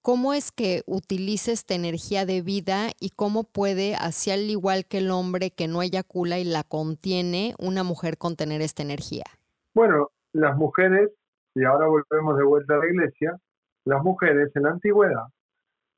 ¿cómo 0.02 0.34
es 0.34 0.52
que 0.52 0.84
utiliza 0.86 1.52
esta 1.52 1.74
energía 1.74 2.26
de 2.26 2.42
vida 2.42 2.90
y 3.00 3.10
cómo 3.10 3.44
puede, 3.44 3.96
así 3.96 4.32
al 4.32 4.50
igual 4.50 4.86
que 4.86 5.00
el 5.00 5.12
hombre 5.12 5.52
que 5.52 5.68
no 5.68 5.82
eyacula 5.82 6.40
y 6.40 6.44
la 6.44 6.64
contiene, 6.64 7.56
una 7.58 7.84
mujer 7.84 8.18
contener 8.18 8.62
esta 8.62 8.84
energía? 8.84 9.26
Bueno, 9.74 10.10
las 10.34 10.56
mujeres, 10.56 11.10
y 11.56 11.64
ahora 11.64 11.88
volvemos 11.88 12.38
de 12.38 12.44
vuelta 12.44 12.76
a 12.76 12.78
la 12.78 12.88
iglesia, 12.88 13.40
las 13.86 14.04
mujeres 14.04 14.52
en 14.56 14.64
la 14.64 14.70
antigüedad 14.70 15.26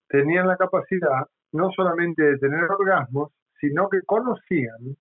tenían 0.08 0.48
la 0.48 0.58
capacidad 0.58 1.28
no 1.52 1.72
solamente 1.72 2.22
de 2.22 2.38
tener 2.38 2.64
orgasmos, 2.70 3.32
sino 3.60 3.90
que 3.90 4.02
conocían 4.04 4.98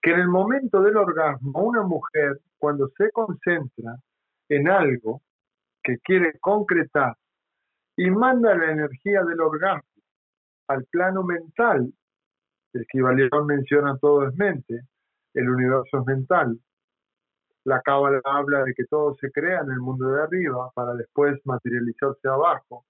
que 0.00 0.10
en 0.10 0.20
el 0.20 0.28
momento 0.28 0.82
del 0.82 0.96
orgasmo 0.96 1.60
una 1.60 1.82
mujer 1.82 2.40
cuando 2.58 2.88
se 2.96 3.10
concentra 3.10 3.96
en 4.48 4.68
algo 4.68 5.22
que 5.82 5.98
quiere 5.98 6.38
concretar 6.40 7.16
y 7.96 8.10
manda 8.10 8.54
la 8.54 8.72
energía 8.72 9.22
del 9.22 9.40
orgasmo 9.40 9.88
al 10.68 10.84
plano 10.86 11.22
mental, 11.22 11.92
el 12.72 12.86
Kibalión 12.86 13.46
menciona 13.46 13.98
todo 13.98 14.26
es 14.26 14.34
mente, 14.36 14.80
el 15.34 15.48
universo 15.48 15.98
es 15.98 16.06
mental, 16.06 16.58
la 17.64 17.80
cábala 17.80 18.20
habla 18.24 18.64
de 18.64 18.74
que 18.74 18.84
todo 18.86 19.14
se 19.14 19.30
crea 19.30 19.60
en 19.60 19.70
el 19.70 19.78
mundo 19.78 20.08
de 20.08 20.22
arriba 20.22 20.70
para 20.74 20.94
después 20.94 21.40
materializarse 21.44 22.28
abajo. 22.28 22.84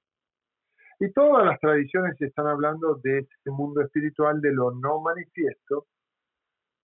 Y 0.98 1.12
todas 1.12 1.44
las 1.44 1.58
tradiciones 1.60 2.20
están 2.20 2.46
hablando 2.46 2.94
de 3.02 3.20
ese 3.20 3.50
mundo 3.50 3.80
espiritual, 3.80 4.40
de 4.40 4.52
lo 4.52 4.72
no 4.72 5.00
manifiesto, 5.00 5.86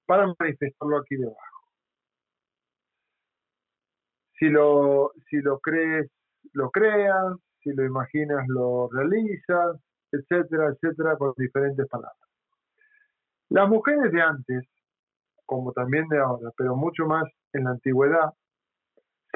para 0.06 0.32
manifestarlo 0.38 0.98
aquí 0.98 1.16
debajo. 1.16 1.38
Si 4.38 4.48
lo, 4.48 5.12
si 5.28 5.38
lo 5.38 5.58
crees, 5.58 6.10
lo 6.52 6.70
creas, 6.70 7.36
si 7.62 7.72
lo 7.72 7.84
imaginas, 7.84 8.46
lo 8.48 8.88
realizas, 8.90 9.76
etcétera, 10.12 10.68
etcétera, 10.68 11.16
con 11.16 11.34
diferentes 11.36 11.86
palabras. 11.88 12.28
Las 13.50 13.68
mujeres 13.68 14.12
de 14.12 14.22
antes, 14.22 14.64
como 15.44 15.72
también 15.72 16.08
de 16.08 16.18
ahora, 16.18 16.50
pero 16.56 16.76
mucho 16.76 17.06
más 17.06 17.24
en 17.52 17.64
la 17.64 17.70
antigüedad, 17.70 18.32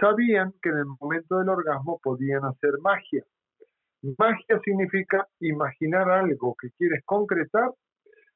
sabían 0.01 0.53
que 0.63 0.71
en 0.71 0.79
el 0.79 0.87
momento 1.01 1.39
del 1.39 1.49
orgasmo 1.49 1.99
podían 2.03 2.45
hacer 2.45 2.73
magia. 2.83 3.25
Magia 4.03 4.59
significa 4.65 5.29
imaginar 5.39 6.11
algo 6.11 6.57
que 6.61 6.71
quieres 6.77 7.05
concretar 7.05 7.71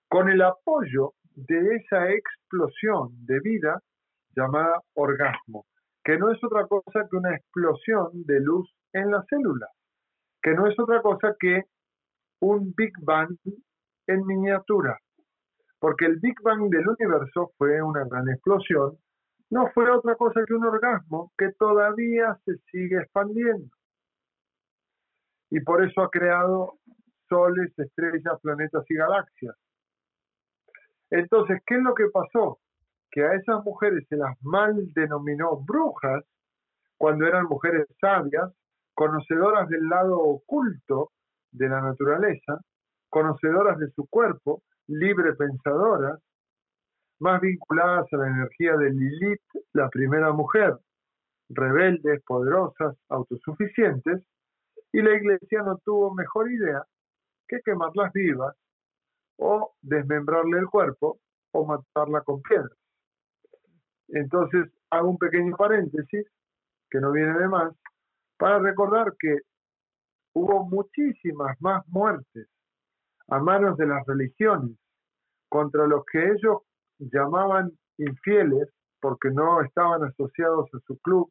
con 0.08 0.28
el 0.28 0.40
apoyo 0.40 1.14
de 1.34 1.76
esa 1.76 2.08
explosión 2.12 3.08
de 3.26 3.40
vida 3.40 3.82
llamada 4.36 4.80
orgasmo, 4.94 5.66
que 6.04 6.18
no 6.18 6.30
es 6.30 6.42
otra 6.44 6.68
cosa 6.68 7.08
que 7.10 7.16
una 7.16 7.34
explosión 7.34 8.10
de 8.12 8.38
luz 8.40 8.70
en 8.92 9.10
la 9.10 9.24
célula, 9.28 9.66
que 10.40 10.54
no 10.54 10.68
es 10.68 10.78
otra 10.78 11.02
cosa 11.02 11.34
que 11.38 11.64
un 12.40 12.72
Big 12.76 12.92
Bang 13.02 13.36
en 14.06 14.24
miniatura, 14.24 14.96
porque 15.80 16.06
el 16.06 16.20
Big 16.20 16.40
Bang 16.44 16.70
del 16.70 16.88
universo 16.88 17.50
fue 17.58 17.82
una 17.82 18.04
gran 18.04 18.28
explosión, 18.28 18.98
no 19.50 19.68
fue 19.74 19.90
otra 19.90 20.14
cosa 20.14 20.42
que 20.46 20.54
un 20.54 20.64
orgasmo 20.64 21.32
que 21.36 21.50
todavía 21.58 22.38
se 22.44 22.56
sigue 22.70 22.98
expandiendo 22.98 23.68
y 25.50 25.60
por 25.60 25.84
eso 25.84 26.02
ha 26.02 26.10
creado 26.10 26.74
soles, 27.28 27.72
estrellas, 27.78 28.40
planetas 28.42 28.84
y 28.88 28.94
galaxias. 28.94 29.56
Entonces, 31.10 31.60
¿qué 31.66 31.76
es 31.76 31.82
lo 31.82 31.94
que 31.94 32.06
pasó? 32.12 32.58
Que 33.10 33.24
a 33.24 33.34
esas 33.34 33.64
mujeres 33.64 34.04
se 34.08 34.16
las 34.16 34.36
mal 34.42 34.92
denominó 34.92 35.56
brujas 35.56 36.24
cuando 36.96 37.26
eran 37.26 37.46
mujeres 37.46 37.86
sabias, 38.00 38.52
conocedoras 38.94 39.68
del 39.68 39.88
lado 39.88 40.18
oculto 40.18 41.10
de 41.52 41.68
la 41.68 41.80
naturaleza, 41.80 42.60
conocedoras 43.08 43.78
de 43.78 43.90
su 43.90 44.06
cuerpo, 44.08 44.62
libre 44.88 45.34
pensadoras, 45.34 46.20
más 47.18 47.40
vinculadas 47.40 48.06
a 48.12 48.16
la 48.16 48.28
energía 48.28 48.76
de 48.76 48.90
Lilith, 48.90 49.40
la 49.72 49.88
primera 49.88 50.32
mujer, 50.32 50.76
rebeldes, 51.48 52.22
poderosas, 52.24 52.96
autosuficientes, 53.08 54.22
y 54.96 55.02
la 55.02 55.14
iglesia 55.14 55.60
no 55.62 55.76
tuvo 55.84 56.14
mejor 56.14 56.50
idea 56.50 56.82
que 57.46 57.60
quemarlas 57.62 58.10
vivas 58.14 58.56
o 59.36 59.74
desmembrarle 59.82 60.58
el 60.58 60.68
cuerpo 60.68 61.18
o 61.52 61.66
matarla 61.66 62.22
con 62.22 62.40
piedras. 62.40 62.78
Entonces 64.08 64.72
hago 64.88 65.10
un 65.10 65.18
pequeño 65.18 65.54
paréntesis, 65.54 66.26
que 66.88 66.98
no 66.98 67.12
viene 67.12 67.38
de 67.38 67.46
más, 67.46 67.74
para 68.38 68.58
recordar 68.58 69.12
que 69.18 69.36
hubo 70.32 70.64
muchísimas 70.64 71.60
más 71.60 71.86
muertes 71.88 72.48
a 73.28 73.38
manos 73.38 73.76
de 73.76 73.88
las 73.88 74.06
religiones 74.06 74.78
contra 75.50 75.86
los 75.86 76.06
que 76.10 76.24
ellos 76.24 76.62
llamaban 76.98 77.70
infieles 77.98 78.70
porque 78.98 79.30
no 79.30 79.60
estaban 79.60 80.04
asociados 80.04 80.72
a 80.72 80.78
su 80.86 80.96
club 81.00 81.30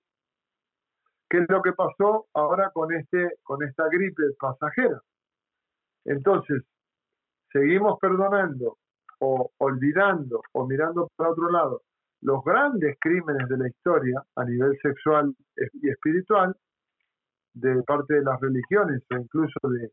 ¿Qué 1.29 1.39
es 1.39 1.49
lo 1.49 1.61
que 1.61 1.73
pasó 1.73 2.27
ahora 2.33 2.69
con, 2.71 2.93
este, 2.93 3.31
con 3.43 3.63
esta 3.63 3.87
gripe 3.89 4.23
pasajera? 4.39 5.01
Entonces, 6.05 6.63
seguimos 7.51 7.99
perdonando 7.99 8.77
o 9.19 9.49
olvidando 9.57 10.41
o 10.53 10.67
mirando 10.67 11.09
para 11.15 11.31
otro 11.31 11.49
lado 11.49 11.81
los 12.21 12.43
grandes 12.43 12.97
crímenes 12.99 13.47
de 13.47 13.57
la 13.57 13.67
historia 13.67 14.21
a 14.35 14.45
nivel 14.45 14.77
sexual 14.81 15.35
y 15.73 15.89
espiritual 15.89 16.55
de 17.53 17.81
parte 17.83 18.15
de 18.15 18.23
las 18.23 18.39
religiones 18.41 19.03
o 19.11 19.15
incluso 19.15 19.59
de, 19.69 19.91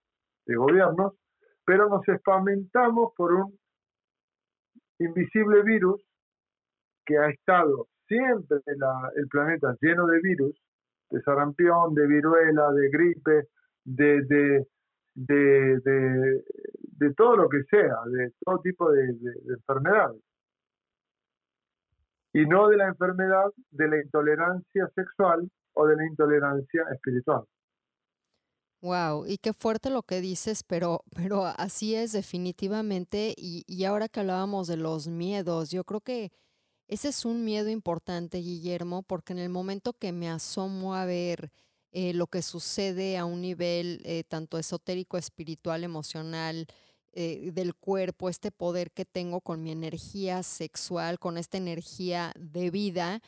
gobiernos, 0.56 1.14
pero 1.64 1.88
nos 1.88 2.06
espamentamos 2.08 3.12
por 3.16 3.32
un 3.32 3.58
invisible 4.98 5.62
virus 5.62 6.02
que 7.06 7.16
ha 7.16 7.28
estado 7.28 7.86
siempre 8.08 8.58
en 8.66 8.78
el 9.16 9.28
planeta 9.28 9.76
lleno 9.80 10.06
de 10.06 10.20
virus 10.20 10.60
de 11.12 11.22
sarampión, 11.22 11.94
de 11.94 12.06
viruela, 12.06 12.72
de 12.72 12.88
gripe, 12.88 13.48
de, 13.84 14.22
de, 14.24 14.66
de, 15.14 16.40
de, 16.98 17.14
todo 17.14 17.36
lo 17.36 17.48
que 17.48 17.62
sea, 17.64 17.96
de 18.06 18.32
todo 18.40 18.60
tipo 18.60 18.90
de, 18.90 19.14
enfermedades. 19.48 20.20
Y 22.32 22.46
no 22.46 22.68
de 22.68 22.78
la 22.78 22.88
enfermedad 22.88 23.50
de 23.70 23.88
la 23.88 24.02
intolerancia 24.02 24.88
sexual 24.94 25.50
o 25.74 25.86
de 25.86 25.96
la 25.96 26.06
intolerancia 26.06 26.82
espiritual. 26.94 27.44
Wow, 28.80 29.26
y 29.26 29.36
qué 29.36 29.52
fuerte 29.52 29.90
lo 29.90 30.02
que 30.02 30.20
dices, 30.20 30.64
pero, 30.64 31.02
pero 31.14 31.44
así 31.44 31.94
es 31.94 32.12
definitivamente. 32.12 33.34
Y, 33.36 33.64
y 33.68 33.84
ahora 33.84 34.08
que 34.08 34.20
hablábamos 34.20 34.66
de 34.66 34.78
los 34.78 35.08
miedos, 35.08 35.70
yo 35.70 35.84
creo 35.84 36.00
que 36.00 36.32
ese 36.92 37.08
es 37.08 37.24
un 37.24 37.42
miedo 37.42 37.70
importante, 37.70 38.36
Guillermo, 38.36 39.02
porque 39.02 39.32
en 39.32 39.38
el 39.38 39.48
momento 39.48 39.94
que 39.94 40.12
me 40.12 40.28
asomo 40.28 40.94
a 40.94 41.06
ver 41.06 41.50
eh, 41.90 42.12
lo 42.12 42.26
que 42.26 42.42
sucede 42.42 43.16
a 43.16 43.24
un 43.24 43.40
nivel 43.40 44.02
eh, 44.04 44.24
tanto 44.28 44.58
esotérico, 44.58 45.16
espiritual, 45.16 45.84
emocional, 45.84 46.66
eh, 47.14 47.50
del 47.54 47.74
cuerpo, 47.74 48.28
este 48.28 48.50
poder 48.50 48.90
que 48.90 49.06
tengo 49.06 49.40
con 49.40 49.62
mi 49.62 49.70
energía 49.70 50.42
sexual, 50.42 51.18
con 51.18 51.38
esta 51.38 51.56
energía 51.56 52.34
de 52.38 52.70
vida, 52.70 53.22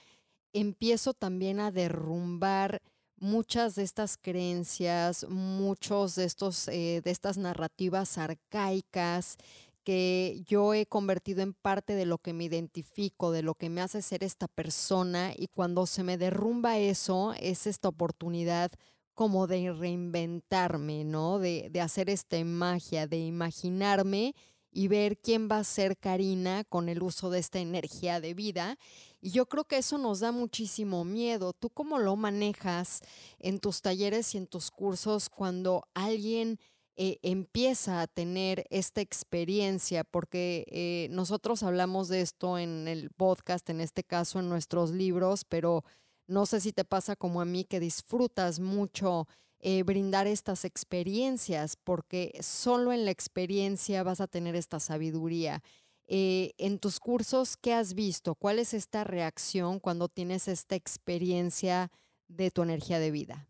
empiezo 0.53 1.15
también 1.15 1.59
a 1.59 1.71
derrumbar 1.71 2.83
muchas 3.17 3.77
de 3.77 3.83
estas 3.83 4.19
creencias, 4.19 5.27
muchos 5.31 6.17
de 6.17 6.25
estos 6.25 6.67
de 6.67 7.03
estas 7.05 7.39
narrativas 7.39 8.19
arcaicas 8.19 9.39
que 9.85 10.43
yo 10.47 10.75
he 10.75 10.87
convertido 10.87 11.43
en 11.43 11.55
parte 11.55 11.95
de 11.95 12.07
lo 12.07 12.19
que 12.19 12.33
me 12.33 12.45
identifico, 12.45 13.31
de 13.31 13.43
lo 13.43 13.55
que 13.55 13.71
me 13.71 13.81
hace 13.81 14.03
ser 14.03 14.25
esta 14.25 14.49
persona 14.49 15.33
y 15.37 15.49
cuando 15.49 15.87
se 15.87 16.03
me 16.03 16.19
derrumba 16.19 16.79
eso, 16.79 17.35
es 17.39 17.67
esta 17.67 17.89
oportunidad 17.89 18.73
como 19.15 19.47
de 19.47 19.73
reinventarme, 19.73 21.05
¿no? 21.05 21.39
De, 21.39 21.69
de 21.71 21.81
hacer 21.81 22.11
esta 22.11 22.43
magia, 22.45 23.07
de 23.07 23.19
imaginarme 23.19 24.35
y 24.75 24.89
ver 24.89 25.17
quién 25.19 25.49
va 25.49 25.59
a 25.59 25.65
ser 25.65 25.97
Karina 25.97 26.65
con 26.65 26.89
el 26.89 27.03
uso 27.03 27.31
de 27.31 27.39
esta 27.39 27.61
energía 27.61 28.21
de 28.21 28.35
vida. 28.35 28.77
Y 29.21 29.31
yo 29.31 29.47
creo 29.47 29.65
que 29.65 29.79
eso 29.79 29.99
nos 29.99 30.21
da 30.21 30.33
muchísimo 30.33 31.05
miedo. 31.05 31.53
¿Tú 31.53 31.71
cómo 31.71 31.99
lo 31.99 32.17
manejas 32.17 33.01
en 33.39 33.61
tus 33.61 33.81
talleres 33.81 34.35
y 34.35 34.39
en 34.39 34.49
tus 34.49 34.73
cursos 34.73 35.31
cuando 35.31 35.85
alguien 35.95 36.59
eh, 36.97 37.19
empieza 37.23 38.01
a 38.01 38.07
tener 38.07 38.67
esta 38.71 39.01
experiencia, 39.01 40.05
porque 40.05 40.65
eh, 40.69 41.09
nosotros 41.11 41.63
hablamos 41.63 42.09
de 42.09 42.21
esto 42.21 42.59
en 42.59 42.89
el 42.89 43.11
podcast, 43.11 43.69
en 43.71 43.81
este 43.81 44.05
caso 44.05 44.39
en 44.39 44.49
nuestros 44.49 44.91
libros, 44.91 45.45
pero 45.45 45.85
no 46.27 46.47
sé 46.47 46.61
si 46.61 46.73
te 46.73 46.85
pasa 46.85 47.17
como 47.17 47.41
a 47.41 47.45
mí 47.45 47.65
que 47.65 47.81
disfrutas 47.81 48.61
mucho 48.61 49.27
eh, 49.67 49.83
brindar 49.83 50.27
estas 50.27 50.65
experiencias, 50.65 51.77
porque 51.77 52.39
solo 52.43 52.93
en 52.93 53.05
la 53.07 53.11
experiencia 53.11 54.03
vas 54.03 54.21
a 54.21 54.27
tener 54.27 54.57
esta 54.57 54.79
sabiduría. 54.79 55.63
Eh, 56.07 56.53
en 56.59 56.79
tus 56.79 57.01
cursos, 57.01 57.57
¿qué 57.57 57.73
has 57.73 57.95
visto? 57.95 58.35
¿Cuál 58.35 58.59
es 58.59 58.75
esta 58.75 59.05
reacción 59.05 59.81
cuando 59.81 60.09
tienes 60.09 60.49
esta 60.49 60.75
experiencia 60.75 61.91
de 62.29 62.51
tu 62.51 62.63
energía 62.63 62.99
de 62.99 63.11
vida? 63.11 63.49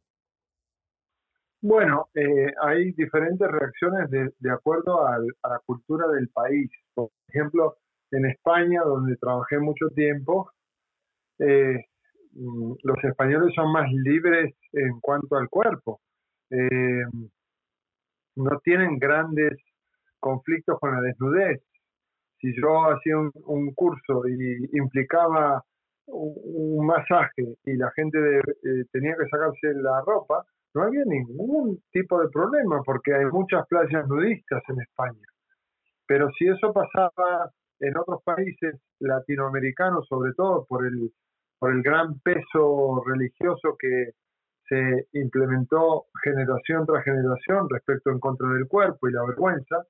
Bueno, 1.67 2.11
eh, 2.15 2.53
hay 2.61 2.93
diferentes 2.93 3.49
reacciones 3.51 4.11
de, 4.11 4.51
acuerdo 4.51 5.07
a 5.07 5.19
la 5.19 5.59
cultura 5.65 6.07
del 6.09 6.29
país. 6.29 6.71
Por 6.93 7.09
ejemplo, 7.29 7.79
en 8.11 8.27
España, 8.27 8.83
donde 8.83 9.17
trabajé 9.17 9.59
mucho 9.59 9.89
tiempo, 9.95 10.51
eh, 11.39 11.87
mm, 12.33 12.75
los 12.83 13.05
españoles 13.05 13.55
son 13.55 13.73
más 13.73 13.91
libres 13.91 14.55
en 14.73 15.01
cuanto 15.01 15.37
al 15.37 15.49
cuerpo. 15.49 16.01
Eh, 16.51 17.05
no 18.37 18.59
tienen 18.62 18.99
grandes 18.99 19.59
conflictos 20.21 20.79
con 20.79 20.93
la 20.95 21.01
desnudez. 21.01 21.62
Si 22.41 22.55
yo 22.61 22.91
hacía 22.93 23.17
un, 23.19 23.73
curso 23.75 24.29
y 24.29 24.69
implicaba 24.77 25.65
un, 26.09 26.87
masaje 26.87 27.57
y 27.65 27.75
la 27.77 27.91
gente 27.93 28.19
tenía 28.93 29.17
que 29.17 29.29
sacarse 29.31 29.73
la 29.75 30.03
ropa, 30.07 30.45
no 30.75 30.83
había 30.83 31.05
ningún 31.07 31.81
tipo 31.93 32.20
de 32.20 32.29
problema 32.29 32.83
porque 32.85 33.14
hay 33.14 33.27
muchas 33.27 33.66
playas 33.68 34.07
nudistas 34.09 34.62
en 34.68 34.81
España. 34.81 35.27
Pero 36.07 36.29
si 36.37 36.47
eso 36.49 36.72
pasaba 36.72 37.51
en 37.81 37.97
otros 37.97 38.22
países 38.25 38.81
latinoamericanos, 38.99 40.07
sobre 40.09 40.33
todo 40.35 40.66
por 40.68 40.87
el, 40.87 41.12
por 41.59 41.72
el 41.72 41.83
gran 41.83 42.18
peso 42.20 43.03
religioso 43.07 43.77
que 43.79 44.11
se 44.68 45.07
implementó 45.12 46.07
generación 46.22 46.87
tras 46.87 47.05
generación 47.05 47.68
respecto 47.70 48.11
en 48.11 48.18
contra 48.18 48.49
del 48.49 48.66
cuerpo 48.66 49.09
y 49.09 49.12
la 49.12 49.25
vergüenza, 49.25 49.85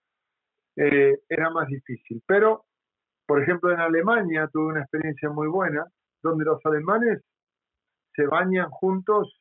eh, 0.76 1.18
era 1.28 1.51
más 1.51 1.68
difícil. 1.68 2.22
Pero, 2.26 2.64
por 3.26 3.43
ejemplo, 3.43 3.72
en 3.72 3.80
Alemania 3.80 4.49
tuve 4.53 4.66
una 4.66 4.80
experiencia 4.80 5.30
muy 5.30 5.49
buena, 5.49 5.87
donde 6.22 6.45
los 6.45 6.59
alemanes 6.64 7.22
se 8.14 8.26
bañan 8.26 8.68
juntos 8.70 9.41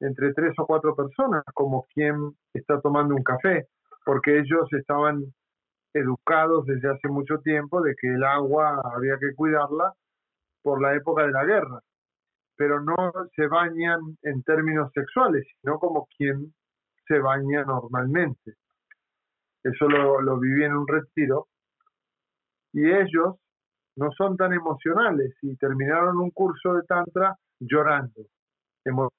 entre 0.00 0.32
tres 0.32 0.54
o 0.58 0.66
cuatro 0.66 0.94
personas, 0.94 1.44
como 1.54 1.86
quien 1.92 2.34
está 2.54 2.80
tomando 2.80 3.14
un 3.14 3.22
café, 3.22 3.68
porque 4.04 4.38
ellos 4.38 4.72
estaban 4.72 5.24
educados 5.92 6.64
desde 6.66 6.90
hace 6.90 7.08
mucho 7.08 7.38
tiempo 7.38 7.82
de 7.82 7.94
que 8.00 8.08
el 8.08 8.24
agua 8.24 8.80
había 8.94 9.18
que 9.18 9.34
cuidarla 9.34 9.92
por 10.62 10.80
la 10.80 10.94
época 10.94 11.24
de 11.24 11.32
la 11.32 11.44
guerra, 11.44 11.80
pero 12.56 12.80
no 12.80 13.12
se 13.34 13.46
bañan 13.46 14.00
en 14.22 14.42
términos 14.42 14.90
sexuales, 14.94 15.46
sino 15.60 15.78
como 15.78 16.06
quien 16.16 16.54
se 17.06 17.18
baña 17.18 17.64
normalmente. 17.64 18.54
Eso 19.62 19.88
lo, 19.88 20.20
lo 20.20 20.38
viví 20.38 20.64
en 20.64 20.76
un 20.76 20.86
retiro. 20.86 21.48
Y 22.72 22.88
ellos 22.90 23.36
no 23.96 24.10
son 24.12 24.36
tan 24.36 24.52
emocionales 24.52 25.34
y 25.42 25.56
terminaron 25.56 26.18
un 26.18 26.30
curso 26.30 26.74
de 26.74 26.82
tantra 26.84 27.36
llorando 27.58 28.22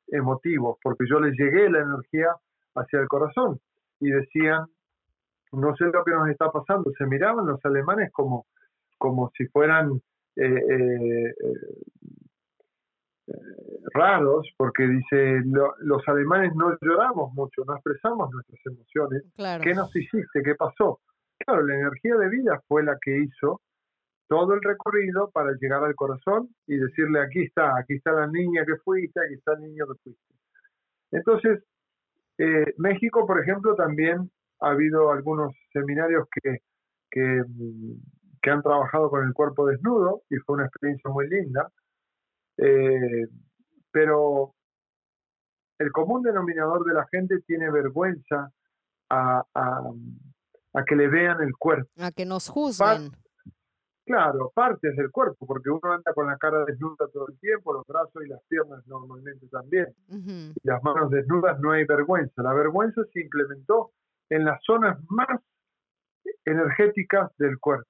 emotivos, 0.08 0.78
porque 0.82 1.06
yo 1.10 1.20
les 1.20 1.38
llegué 1.38 1.70
la 1.70 1.80
energía 1.80 2.36
hacia 2.76 3.00
el 3.00 3.08
corazón 3.08 3.60
y 4.00 4.10
decían, 4.10 4.66
no 5.52 5.76
sé 5.76 5.86
lo 5.86 6.04
que 6.04 6.12
nos 6.12 6.30
está 6.30 6.50
pasando, 6.52 6.92
se 6.98 7.06
miraban 7.06 7.46
los 7.46 7.64
alemanes 7.66 8.12
como, 8.12 8.46
como 8.98 9.32
si 9.38 9.46
fueran 9.48 10.02
eh, 10.36 10.46
eh, 10.46 11.34
eh, 13.28 13.34
raros, 13.94 14.48
porque 14.58 14.88
dice, 14.88 15.42
los 15.80 16.08
alemanes 16.08 16.56
no 16.56 16.78
lloramos 16.82 17.34
mucho, 17.34 17.64
no 17.66 17.74
expresamos 17.76 18.32
nuestras 18.32 18.60
emociones. 18.66 19.24
¿Qué 19.62 19.74
nos 19.74 19.96
hiciste? 19.96 20.42
¿Qué 20.44 20.56
pasó? 20.56 21.00
Claro, 21.40 21.66
la 21.66 21.76
energía 21.76 22.16
de 22.16 22.30
vida 22.30 22.62
fue 22.68 22.84
la 22.84 22.98
que 23.02 23.18
hizo 23.18 23.62
todo 24.32 24.54
el 24.54 24.62
recorrido 24.62 25.30
para 25.32 25.52
llegar 25.60 25.84
al 25.84 25.94
corazón 25.94 26.56
y 26.66 26.78
decirle, 26.78 27.20
aquí 27.20 27.42
está, 27.42 27.78
aquí 27.78 27.96
está 27.96 28.14
la 28.14 28.28
niña 28.28 28.64
que 28.66 28.78
fuiste, 28.78 29.20
aquí 29.20 29.34
está 29.34 29.56
el 29.56 29.64
niño 29.64 29.86
que 29.88 30.00
fuiste. 30.02 30.36
Entonces, 31.12 31.62
eh, 32.38 32.74
México, 32.78 33.28
por 33.28 33.42
ejemplo, 33.42 33.76
también 33.76 34.32
ha 34.62 34.70
habido 34.70 35.12
algunos 35.12 35.54
seminarios 35.74 36.30
que, 36.32 36.60
que, 37.12 38.50
han 38.50 38.62
trabajado 38.62 39.10
con 39.10 39.28
el 39.28 39.34
cuerpo 39.34 39.68
desnudo 39.68 40.22
y 40.30 40.38
fue 40.38 40.56
una 40.56 40.66
experiencia 40.66 41.12
muy 41.12 41.28
linda. 41.28 41.70
Eh, 42.56 43.28
pero 43.92 44.54
el 45.78 45.92
común 45.92 46.24
denominador 46.24 46.86
de 46.86 46.94
la 46.94 47.06
gente 47.08 47.42
tiene 47.42 47.70
vergüenza 47.70 48.50
a, 49.10 49.44
a, 49.54 50.84
que 50.86 50.96
le 50.96 51.10
vean 51.10 51.42
el 51.42 51.52
cuerpo. 51.58 51.90
A 51.98 52.14
que 52.14 52.26
nos 52.26 52.48
juzguen. 52.48 53.12
Claro, 54.12 54.52
partes 54.54 54.94
del 54.98 55.10
cuerpo, 55.10 55.46
porque 55.46 55.70
uno 55.70 55.94
anda 55.94 56.14
con 56.14 56.28
la 56.28 56.36
cara 56.36 56.66
desnuda 56.66 57.08
todo 57.14 57.30
el 57.30 57.40
tiempo, 57.40 57.72
los 57.72 57.88
brazos 57.88 58.22
y 58.26 58.28
las 58.28 58.42
piernas 58.50 58.86
normalmente 58.86 59.48
también. 59.48 59.88
Y 60.10 60.68
las 60.68 60.84
manos 60.84 61.10
desnudas 61.12 61.58
no 61.62 61.72
hay 61.72 61.86
vergüenza. 61.86 62.44
La 62.44 62.54
vergüenza 62.54 63.04
se 63.14 63.22
implementó 63.22 63.92
en 64.30 64.44
las 64.44 64.62
zonas 64.66 65.00
más 65.08 65.40
energéticas 66.44 67.32
del 67.38 67.58
cuerpo. 67.58 67.88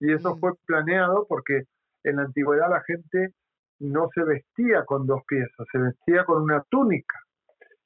Y 0.00 0.12
eso 0.12 0.36
fue 0.38 0.54
planeado 0.66 1.24
porque 1.28 1.62
en 2.02 2.16
la 2.16 2.22
antigüedad 2.22 2.68
la 2.68 2.82
gente 2.82 3.32
no 3.78 4.08
se 4.12 4.24
vestía 4.24 4.84
con 4.84 5.06
dos 5.06 5.22
piezas, 5.24 5.68
se 5.70 5.78
vestía 5.78 6.24
con 6.24 6.42
una 6.42 6.64
túnica. 6.68 7.16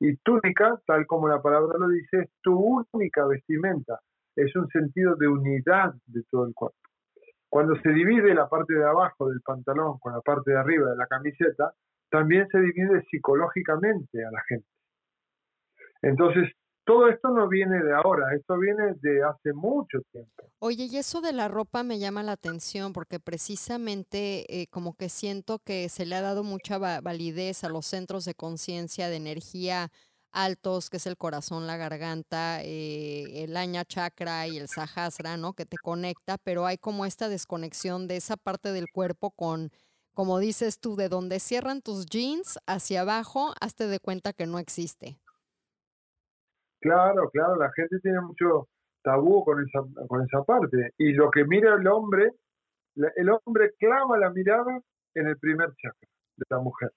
Y 0.00 0.16
túnica, 0.24 0.80
tal 0.86 1.06
como 1.06 1.28
la 1.28 1.42
palabra 1.42 1.76
lo 1.78 1.88
dice, 1.88 2.20
es 2.22 2.30
tu 2.40 2.58
única 2.58 3.26
vestimenta. 3.26 4.00
Es 4.36 4.56
un 4.56 4.68
sentido 4.68 5.16
de 5.16 5.28
unidad 5.28 5.92
de 6.06 6.22
todo 6.30 6.46
el 6.46 6.54
cuerpo. 6.54 6.78
Cuando 7.54 7.80
se 7.82 7.90
divide 7.90 8.34
la 8.34 8.48
parte 8.48 8.74
de 8.74 8.84
abajo 8.84 9.28
del 9.28 9.40
pantalón 9.40 10.00
con 10.00 10.12
la 10.12 10.20
parte 10.22 10.50
de 10.50 10.58
arriba 10.58 10.90
de 10.90 10.96
la 10.96 11.06
camiseta, 11.06 11.72
también 12.10 12.48
se 12.50 12.58
divide 12.58 13.04
psicológicamente 13.08 14.24
a 14.24 14.30
la 14.32 14.42
gente. 14.48 14.66
Entonces, 16.02 16.50
todo 16.82 17.08
esto 17.08 17.28
no 17.28 17.48
viene 17.48 17.80
de 17.80 17.94
ahora, 17.94 18.34
esto 18.34 18.58
viene 18.58 18.94
de 19.00 19.22
hace 19.22 19.52
mucho 19.52 20.00
tiempo. 20.10 20.50
Oye, 20.58 20.88
y 20.90 20.96
eso 20.96 21.20
de 21.20 21.32
la 21.32 21.46
ropa 21.46 21.84
me 21.84 22.00
llama 22.00 22.24
la 22.24 22.32
atención 22.32 22.92
porque 22.92 23.20
precisamente 23.20 24.46
eh, 24.48 24.66
como 24.66 24.96
que 24.96 25.08
siento 25.08 25.60
que 25.60 25.88
se 25.90 26.06
le 26.06 26.16
ha 26.16 26.22
dado 26.22 26.42
mucha 26.42 26.78
validez 26.78 27.62
a 27.62 27.68
los 27.68 27.86
centros 27.86 28.24
de 28.24 28.34
conciencia 28.34 29.08
de 29.08 29.14
energía 29.14 29.92
altos, 30.34 30.90
que 30.90 30.98
es 30.98 31.06
el 31.06 31.16
corazón, 31.16 31.66
la 31.66 31.76
garganta, 31.76 32.62
eh, 32.62 33.44
el 33.44 33.56
aña 33.56 33.84
chakra 33.84 34.46
y 34.46 34.58
el 34.58 34.68
sahasra, 34.68 35.36
¿no? 35.36 35.54
Que 35.54 35.64
te 35.64 35.76
conecta, 35.78 36.36
pero 36.38 36.66
hay 36.66 36.76
como 36.76 37.06
esta 37.06 37.28
desconexión 37.28 38.08
de 38.08 38.16
esa 38.16 38.36
parte 38.36 38.72
del 38.72 38.90
cuerpo 38.92 39.30
con, 39.30 39.70
como 40.12 40.38
dices 40.38 40.80
tú, 40.80 40.96
de 40.96 41.08
donde 41.08 41.40
cierran 41.40 41.80
tus 41.80 42.06
jeans 42.06 42.58
hacia 42.66 43.02
abajo, 43.02 43.54
hazte 43.60 43.86
de 43.86 44.00
cuenta 44.00 44.32
que 44.32 44.46
no 44.46 44.58
existe. 44.58 45.18
Claro, 46.80 47.30
claro, 47.30 47.56
la 47.56 47.70
gente 47.72 47.98
tiene 48.00 48.20
mucho 48.20 48.68
tabú 49.02 49.44
con 49.44 49.64
esa, 49.64 49.80
con 50.08 50.22
esa 50.22 50.42
parte. 50.42 50.92
Y 50.98 51.12
lo 51.12 51.30
que 51.30 51.44
mira 51.44 51.74
el 51.74 51.86
hombre, 51.86 52.32
el 52.94 53.30
hombre 53.30 53.72
clava 53.78 54.18
la 54.18 54.30
mirada 54.30 54.80
en 55.14 55.26
el 55.28 55.38
primer 55.38 55.70
chakra 55.76 56.08
de 56.36 56.44
la 56.50 56.58
mujer 56.58 56.90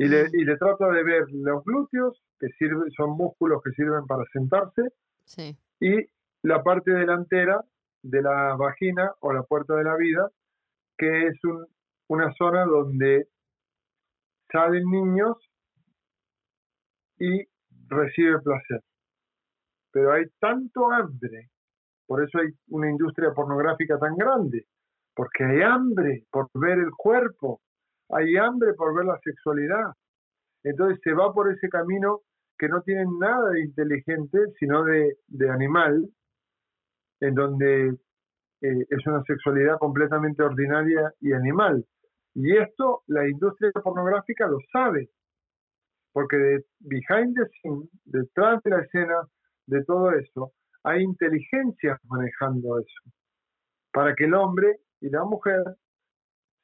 y 0.00 0.08
le, 0.08 0.30
y 0.32 0.44
le 0.44 0.56
trato 0.56 0.90
de 0.90 1.04
ver 1.04 1.26
los 1.30 1.62
glúteos, 1.62 2.22
que 2.38 2.48
sirven, 2.58 2.90
son 2.92 3.10
músculos 3.18 3.62
que 3.62 3.70
sirven 3.72 4.06
para 4.06 4.24
sentarse, 4.32 4.82
y 5.78 6.06
la 6.42 6.62
parte 6.62 6.90
delantera 6.90 7.62
de 8.02 8.22
la 8.22 8.56
vagina 8.56 9.12
o 9.20 9.34
la 9.34 9.42
puerta 9.42 9.74
de 9.76 9.84
la 9.84 9.96
vida, 9.96 10.30
que 10.96 11.26
es 11.26 11.44
un, 11.44 11.66
una 12.08 12.32
zona 12.32 12.64
donde 12.64 13.28
salen 14.50 14.84
niños 14.90 15.36
y 17.18 17.46
recibe 17.88 18.40
placer. 18.40 18.80
Pero 19.92 20.12
hay 20.12 20.24
tanto 20.38 20.90
hambre, 20.90 21.50
por 22.06 22.24
eso 22.24 22.38
hay 22.38 22.48
una 22.68 22.90
industria 22.90 23.34
pornográfica 23.34 23.98
tan 23.98 24.16
grande, 24.16 24.64
porque 25.14 25.44
hay 25.44 25.60
hambre 25.60 26.24
por 26.30 26.48
ver 26.54 26.78
el 26.78 26.90
cuerpo, 26.96 27.60
hay 28.12 28.36
hambre 28.36 28.74
por 28.74 28.94
ver 28.94 29.06
la 29.06 29.18
sexualidad. 29.22 29.92
Entonces 30.62 30.98
se 31.02 31.12
va 31.12 31.32
por 31.32 31.50
ese 31.52 31.68
camino 31.68 32.20
que 32.58 32.68
no 32.68 32.82
tiene 32.82 33.04
nada 33.18 33.50
de 33.50 33.60
inteligente, 33.62 34.38
sino 34.58 34.84
de, 34.84 35.16
animal, 35.50 36.06
en 37.20 37.34
donde 37.34 37.88
eh, 38.60 38.86
es 38.90 39.06
una 39.06 39.22
sexualidad 39.22 39.78
completamente 39.78 40.42
ordinaria 40.42 41.12
y 41.20 41.32
animal. 41.32 41.84
Y 42.34 42.56
esto 42.56 43.02
la 43.06 43.26
industria 43.26 43.72
pornográfica 43.72 44.46
lo 44.46 44.58
sabe, 44.70 45.08
porque 46.12 46.36
de 46.36 46.64
behind 46.80 47.34
the 47.34 47.48
scene, 47.62 47.88
detrás 48.04 48.62
de 48.62 48.70
la 48.70 48.82
escena 48.82 49.22
de 49.66 49.82
todo 49.84 50.12
eso, 50.12 50.52
hay 50.82 51.02
inteligencia 51.02 51.98
manejando 52.08 52.78
eso, 52.78 53.10
para 53.92 54.14
que 54.14 54.24
el 54.24 54.34
hombre 54.34 54.76
y 55.00 55.08
la 55.08 55.24
mujer 55.24 55.62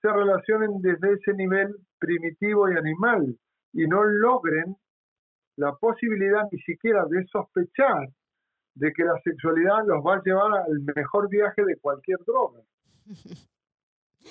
se 0.01 0.09
relacionen 0.09 0.81
desde 0.81 1.15
ese 1.15 1.33
nivel 1.35 1.75
primitivo 1.99 2.71
y 2.71 2.77
animal 2.77 3.37
y 3.73 3.87
no 3.87 4.05
logren 4.05 4.77
la 5.57 5.75
posibilidad 5.77 6.43
ni 6.53 6.61
siquiera 6.61 7.05
de 7.07 7.27
sospechar 7.27 8.09
de 8.75 8.93
que 8.93 9.05
la 9.05 9.19
sexualidad 9.25 9.87
los 9.87 10.05
va 10.05 10.17
a 10.17 10.23
llevar 10.23 10.53
al 10.61 10.81
mejor 10.95 11.29
viaje 11.31 11.65
de 11.65 11.77
cualquier 11.79 12.19
droga, 12.27 12.61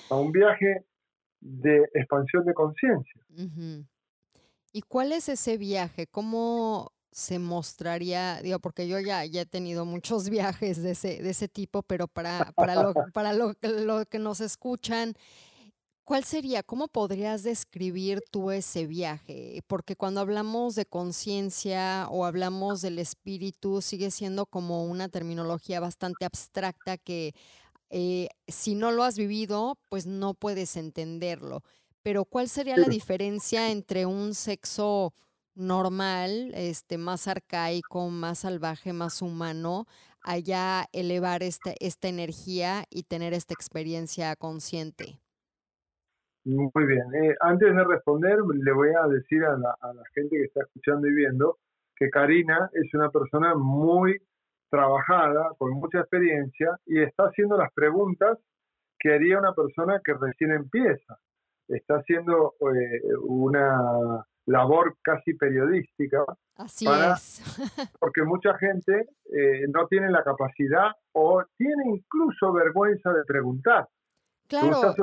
a 0.09 0.15
un 0.15 0.31
viaje 0.31 0.85
de 1.41 1.89
expansión 1.93 2.45
de 2.45 2.53
conciencia. 2.53 3.21
¿Y 4.71 4.81
cuál 4.81 5.11
es 5.13 5.29
ese 5.29 5.57
viaje? 5.57 6.05
¿Cómo 6.07 6.91
se 7.11 7.39
mostraría? 7.39 8.41
Digo, 8.41 8.59
porque 8.59 8.87
yo 8.87 8.99
ya, 8.99 9.25
ya 9.25 9.41
he 9.41 9.45
tenido 9.45 9.85
muchos 9.85 10.29
viajes 10.29 10.83
de 10.83 10.91
ese, 10.91 11.23
de 11.23 11.29
ese 11.29 11.47
tipo, 11.47 11.81
pero 11.81 12.07
para, 12.07 12.51
para, 12.55 12.75
lo, 12.75 12.93
para 13.13 13.33
lo, 13.33 13.53
lo 13.61 14.05
que 14.05 14.19
nos 14.19 14.41
escuchan, 14.41 15.13
¿Cuál 16.05 16.23
sería, 16.23 16.61
cómo 16.61 16.87
podrías 16.87 17.41
describir 17.41 18.21
tú 18.29 18.51
ese 18.51 18.85
viaje? 18.85 19.63
Porque 19.65 19.95
cuando 19.95 20.21
hablamos 20.21 20.75
de 20.75 20.85
conciencia 20.85 22.07
o 22.11 22.25
hablamos 22.25 22.81
del 22.83 22.99
espíritu, 22.99 23.81
sigue 23.81 24.11
siendo 24.11 24.45
como 24.45 24.85
una 24.85 25.09
terminología 25.09 25.79
bastante 25.79 26.23
abstracta 26.25 26.99
que 26.99 27.33
eh, 27.89 28.29
si 28.47 28.75
no 28.75 28.91
lo 28.91 29.03
has 29.03 29.17
vivido, 29.17 29.79
pues 29.89 30.05
no 30.05 30.35
puedes 30.35 30.77
entenderlo. 30.77 31.63
Pero 32.03 32.25
¿cuál 32.25 32.49
sería 32.49 32.77
la 32.77 32.87
diferencia 32.87 33.71
entre 33.71 34.05
un 34.05 34.35
sexo 34.35 35.11
normal, 35.55 36.51
este, 36.53 36.99
más 36.99 37.27
arcaico, 37.27 38.09
más 38.09 38.39
salvaje, 38.39 38.93
más 38.93 39.23
humano, 39.23 39.87
allá 40.21 40.87
elevar 40.91 41.41
esta, 41.41 41.73
esta 41.79 42.09
energía 42.09 42.85
y 42.91 43.03
tener 43.03 43.33
esta 43.33 43.55
experiencia 43.55 44.35
consciente? 44.35 45.19
Muy 46.45 46.85
bien. 46.85 47.03
Eh, 47.15 47.35
antes 47.39 47.75
de 47.75 47.83
responder, 47.83 48.37
le 48.39 48.71
voy 48.71 48.89
a 48.89 49.07
decir 49.07 49.43
a 49.43 49.57
la, 49.57 49.75
gente 50.13 50.37
que 50.37 50.43
está 50.43 50.61
escuchando 50.61 51.07
y 51.07 51.13
viendo 51.13 51.57
que 51.95 52.09
Karina 52.11 52.69
es 52.73 52.93
una 52.93 53.09
persona 53.09 53.55
muy 53.55 54.21
trabajada, 54.69 55.49
con 55.57 55.71
mucha 55.71 55.99
experiencia 56.01 56.77
y 56.85 57.01
está 57.01 57.23
haciendo 57.23 57.57
las 57.57 57.73
preguntas 57.73 58.37
que 58.99 59.13
haría 59.13 59.39
una 59.39 59.53
persona 59.53 60.01
que 60.03 60.13
recién 60.13 60.51
empieza. 60.51 61.17
Está 61.67 61.95
haciendo 61.95 62.53
eh, 62.61 63.01
una 63.21 64.23
labor 64.45 64.97
casi 65.01 65.33
periodística. 65.33 66.23
Así 66.57 66.85
es. 66.87 67.41
porque 67.99 68.21
mucha 68.21 68.55
gente 68.59 69.07
eh, 69.33 69.65
no 69.73 69.87
tiene 69.87 70.11
la 70.11 70.23
capacidad 70.23 70.91
o 71.13 71.43
tiene 71.57 71.85
incluso 71.87 72.53
vergüenza 72.53 73.11
de 73.13 73.23
preguntar. 73.25 73.87
Claro. 74.47 74.93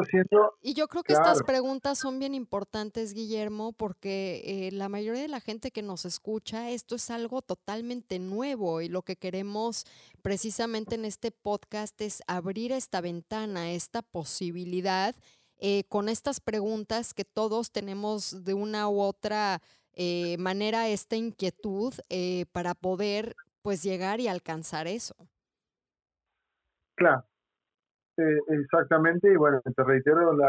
y 0.62 0.74
yo 0.74 0.86
creo 0.86 1.02
que 1.02 1.14
estas 1.14 1.42
preguntas 1.42 1.98
son 1.98 2.20
bien 2.20 2.32
importantes, 2.32 3.12
Guillermo, 3.12 3.72
porque 3.72 4.42
eh, 4.44 4.72
la 4.72 4.88
mayoría 4.88 5.22
de 5.22 5.28
la 5.28 5.40
gente 5.40 5.72
que 5.72 5.82
nos 5.82 6.04
escucha, 6.04 6.70
esto 6.70 6.94
es 6.94 7.10
algo 7.10 7.42
totalmente 7.42 8.20
nuevo 8.20 8.80
y 8.80 8.88
lo 8.88 9.02
que 9.02 9.16
queremos 9.16 9.84
precisamente 10.22 10.94
en 10.94 11.04
este 11.04 11.32
podcast 11.32 12.00
es 12.02 12.22
abrir 12.28 12.70
esta 12.70 13.00
ventana, 13.00 13.72
esta 13.72 14.02
posibilidad 14.02 15.16
eh, 15.58 15.84
con 15.88 16.08
estas 16.08 16.38
preguntas 16.38 17.12
que 17.12 17.24
todos 17.24 17.72
tenemos 17.72 18.44
de 18.44 18.54
una 18.54 18.88
u 18.88 19.00
otra 19.00 19.60
eh, 19.94 20.36
manera, 20.38 20.88
esta 20.88 21.16
inquietud 21.16 21.94
para 22.52 22.74
poder 22.74 23.34
pues 23.62 23.82
llegar 23.82 24.20
y 24.20 24.28
alcanzar 24.28 24.86
eso. 24.86 25.16
Claro. 26.94 27.24
Eh, 28.22 28.38
exactamente, 28.48 29.32
y 29.32 29.36
bueno, 29.36 29.60
te 29.62 29.82
reitero 29.82 30.32
el 30.32 30.42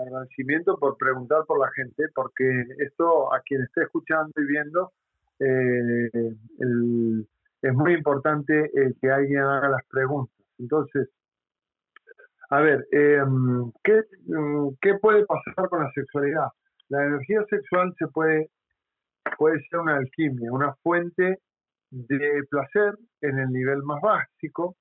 agradecimiento 0.00 0.76
por 0.76 0.98
preguntar 0.98 1.44
por 1.46 1.58
la 1.58 1.70
gente, 1.72 2.04
porque 2.14 2.44
esto 2.78 3.32
a 3.32 3.40
quien 3.40 3.62
esté 3.62 3.82
escuchando 3.84 4.32
y 4.36 4.44
viendo, 4.44 4.92
eh, 5.38 6.10
es 7.62 7.74
muy 7.74 7.94
importante 7.94 8.64
eh, 8.66 8.92
que 9.00 9.10
alguien 9.10 9.40
haga 9.40 9.70
las 9.70 9.84
preguntas. 9.86 10.36
Entonces, 10.58 11.08
a 12.50 12.60
ver, 12.60 12.86
em, 12.92 13.72
¿qué, 13.82 14.02
mm, 14.26 14.70
¿qué 14.80 14.94
puede 15.00 15.24
pasar 15.24 15.68
con 15.70 15.82
la 15.82 15.90
sexualidad? 15.92 16.48
La 16.88 17.06
energía 17.06 17.44
sexual 17.48 17.94
se 17.98 18.08
puede, 18.08 18.50
puede 19.38 19.60
ser 19.70 19.80
una 19.80 19.96
alquimia, 19.96 20.52
una 20.52 20.74
fuente 20.82 21.38
de 21.90 22.42
placer 22.50 22.94
en 23.22 23.38
el 23.38 23.50
nivel 23.52 23.82
más 23.84 24.00
básico, 24.02 24.76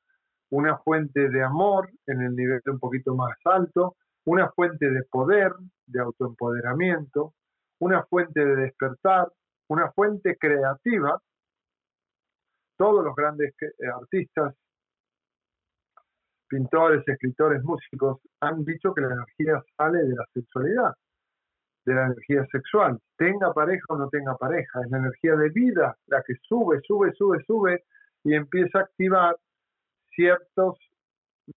una 0.52 0.78
fuente 0.80 1.30
de 1.30 1.44
amor 1.44 1.90
en 2.08 2.22
el 2.22 2.36
nivel 2.36 2.62
un 2.66 2.80
poquito 2.80 3.16
más 3.16 3.36
alto, 3.46 3.96
una 4.26 4.50
fuente 4.52 4.90
de 4.90 5.04
poder, 5.04 5.54
de 5.86 6.00
autoempoderamiento, 6.02 7.34
una 7.80 8.04
fuente 8.06 8.44
de 8.44 8.56
despertar, 8.56 9.32
una 9.70 9.92
fuente 9.92 10.38
creativa. 10.38 11.20
Todos 12.78 13.04
los 13.04 13.16
grandes 13.16 13.54
eh, 13.62 13.88
artistas, 13.94 14.56
pintores, 16.48 17.08
escritores, 17.08 17.64
músicos 17.64 18.20
han 18.40 18.64
dicho 18.64 18.94
que 18.94 19.02
la 19.02 19.14
energía 19.14 19.64
sale 19.78 20.00
de 20.00 20.16
la 20.16 20.26
sexualidad, 20.34 20.94
de 21.86 21.94
la 21.94 22.06
energía 22.08 22.46
sexual. 22.52 23.00
Tenga 23.18 23.54
pareja 23.54 23.86
o 23.90 23.98
no 23.98 24.10
tenga 24.10 24.36
pareja, 24.36 24.82
es 24.82 24.90
la 24.90 24.98
energía 24.98 25.36
de 25.36 25.50
vida 25.50 25.96
la 26.08 26.24
que 26.24 26.36
sube, 26.42 26.80
sube, 26.82 27.14
sube, 27.14 27.44
sube 27.46 27.84
y 28.24 28.34
empieza 28.34 28.80
a 28.80 28.82
activar 28.84 29.36
ciertos 30.20 30.78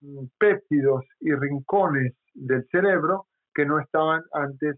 mm, 0.00 0.26
péptidos 0.38 1.04
y 1.18 1.34
rincones 1.34 2.14
del 2.32 2.64
cerebro 2.70 3.26
que 3.52 3.66
no 3.66 3.80
estaban 3.80 4.22
antes 4.32 4.76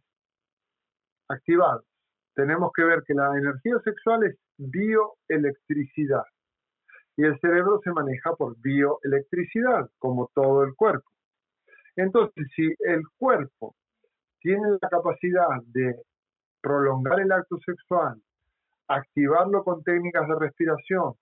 activados. 1.28 1.84
Tenemos 2.34 2.72
que 2.74 2.82
ver 2.82 3.02
que 3.06 3.12
la 3.12 3.36
energía 3.36 3.78
sexual 3.84 4.24
es 4.24 4.38
bioelectricidad 4.56 6.24
y 7.16 7.24
el 7.24 7.38
cerebro 7.40 7.78
se 7.84 7.92
maneja 7.92 8.34
por 8.34 8.56
bioelectricidad, 8.60 9.88
como 9.98 10.30
todo 10.34 10.64
el 10.64 10.74
cuerpo. 10.74 11.08
Entonces, 11.94 12.46
si 12.56 12.74
el 12.80 13.02
cuerpo 13.18 13.76
tiene 14.40 14.66
la 14.80 14.88
capacidad 14.88 15.62
de 15.66 15.94
prolongar 16.62 17.20
el 17.20 17.30
acto 17.30 17.58
sexual, 17.58 18.20
activarlo 18.88 19.62
con 19.62 19.84
técnicas 19.84 20.26
de 20.26 20.34
respiración, 20.36 21.14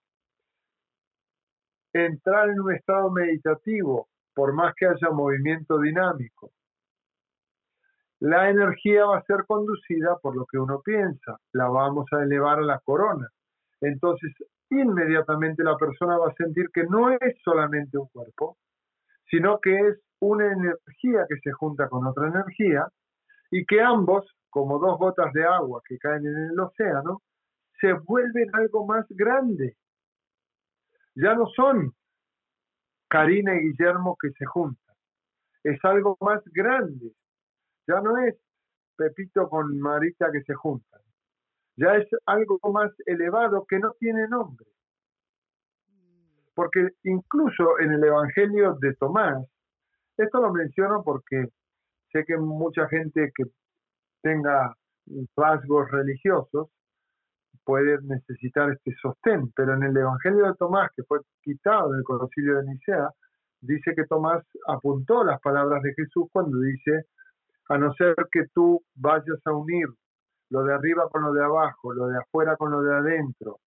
entrar 1.93 2.49
en 2.49 2.61
un 2.61 2.75
estado 2.75 3.11
meditativo, 3.11 4.09
por 4.35 4.53
más 4.55 4.75
que 4.75 4.87
haya 4.87 5.11
movimiento 5.11 5.79
dinámico. 5.79 6.53
La 8.21 8.49
energía 8.49 9.05
va 9.05 9.19
a 9.19 9.25
ser 9.25 9.45
conducida 9.47 10.17
por 10.23 10.37
lo 10.37 10.47
que 10.47 10.59
uno 10.59 10.81
piensa, 10.81 11.39
la 11.53 11.69
vamos 11.69 12.07
a 12.13 12.23
elevar 12.23 12.59
a 12.59 12.63
la 12.63 12.79
corona. 12.79 13.29
Entonces, 13.81 14.33
inmediatamente 14.71 15.65
la 15.65 15.77
persona 15.77 16.17
va 16.17 16.29
a 16.29 16.35
sentir 16.35 16.71
que 16.73 16.85
no 16.85 17.11
es 17.11 17.37
solamente 17.43 17.99
un 17.99 18.07
cuerpo, 18.09 18.57
sino 19.29 19.59
que 19.61 19.77
es 19.77 20.01
una 20.21 20.53
energía 20.53 21.27
que 21.29 21.37
se 21.43 21.51
junta 21.53 21.89
con 21.89 22.07
otra 22.07 22.29
energía 22.29 22.87
y 23.51 23.67
que 23.67 23.81
ambos, 23.81 24.25
como 24.51 24.79
dos 24.79 24.99
gotas 24.99 25.33
de 25.33 25.45
agua 25.45 25.83
que 25.85 25.99
caen 25.99 26.25
en 26.25 26.51
el 26.53 26.61
océano, 26.61 27.23
se 27.81 27.93
vuelven 27.93 28.49
algo 28.53 28.87
más 28.87 29.05
grande 29.11 29.75
ya 31.15 31.35
no 31.35 31.47
son 31.55 31.95
Karina 33.09 33.55
y 33.55 33.69
Guillermo 33.69 34.17
que 34.21 34.31
se 34.33 34.47
juntan, 34.47 34.97
es 35.65 35.79
algo 35.85 36.17
más 36.21 36.43
grande, 36.47 37.13
ya 37.87 38.01
no 38.01 38.19
es 38.19 38.37
Pepito 38.97 39.49
con 39.49 39.79
Marita 39.79 40.31
que 40.33 40.43
se 40.43 40.55
juntan, 40.55 41.01
ya 41.77 41.97
es 41.97 42.09
algo 42.27 42.59
más 42.73 42.91
elevado 43.07 43.67
que 43.69 43.79
no 43.79 43.93
tiene 43.99 44.29
nombre. 44.29 44.67
Porque 46.55 46.91
incluso 47.05 47.79
en 47.81 47.93
el 47.93 48.05
Evangelio 48.05 48.77
de 48.81 48.95
Tomás, 48.95 49.47
esto 50.17 50.41
lo 50.41 50.53
menciono 50.53 51.03
porque 51.03 51.49
sé 52.13 52.25
que 52.27 52.37
mucha 52.37 52.87
gente 52.89 53.33
que 53.35 53.45
tenga 54.23 54.75
rasgos 55.37 55.91
religiosos 55.91 56.69
puede 57.65 58.01
necesitar 58.03 58.71
este 58.71 58.95
sostén, 59.01 59.53
pero 59.55 59.75
en 59.75 59.83
el 59.85 59.97
Evangelio 59.97 60.47
de 60.47 60.55
Tomás, 60.55 60.91
que 60.97 61.03
fue 61.05 61.21
quitado 61.43 61.93
del 61.93 62.05
concilio 62.05 62.59
de 62.59 62.65
Nicea, 62.65 63.11
dice 63.61 63.95
que 63.95 64.07
Tomás 64.07 64.45
apuntó 64.67 65.25
las 65.25 65.41
palabras 65.41 65.83
de 65.83 65.95
Jesús 65.95 66.27
cuando 66.33 66.59
dice, 66.61 67.07
a 67.69 67.79
no 67.79 67.93
ser 67.95 68.15
que 68.31 68.47
tú 68.53 68.83
vayas 68.95 69.41
a 69.45 69.53
unir 69.53 69.87
lo 70.51 70.65
de 70.65 70.75
arriba 70.75 71.09
con 71.09 71.23
lo 71.23 71.33
de 71.33 71.43
abajo, 71.43 71.95
lo 71.95 72.09
de 72.09 72.19
afuera 72.19 72.57
con 72.57 72.71
lo 72.73 72.83
de 72.83 72.95
adentro, 72.95 73.59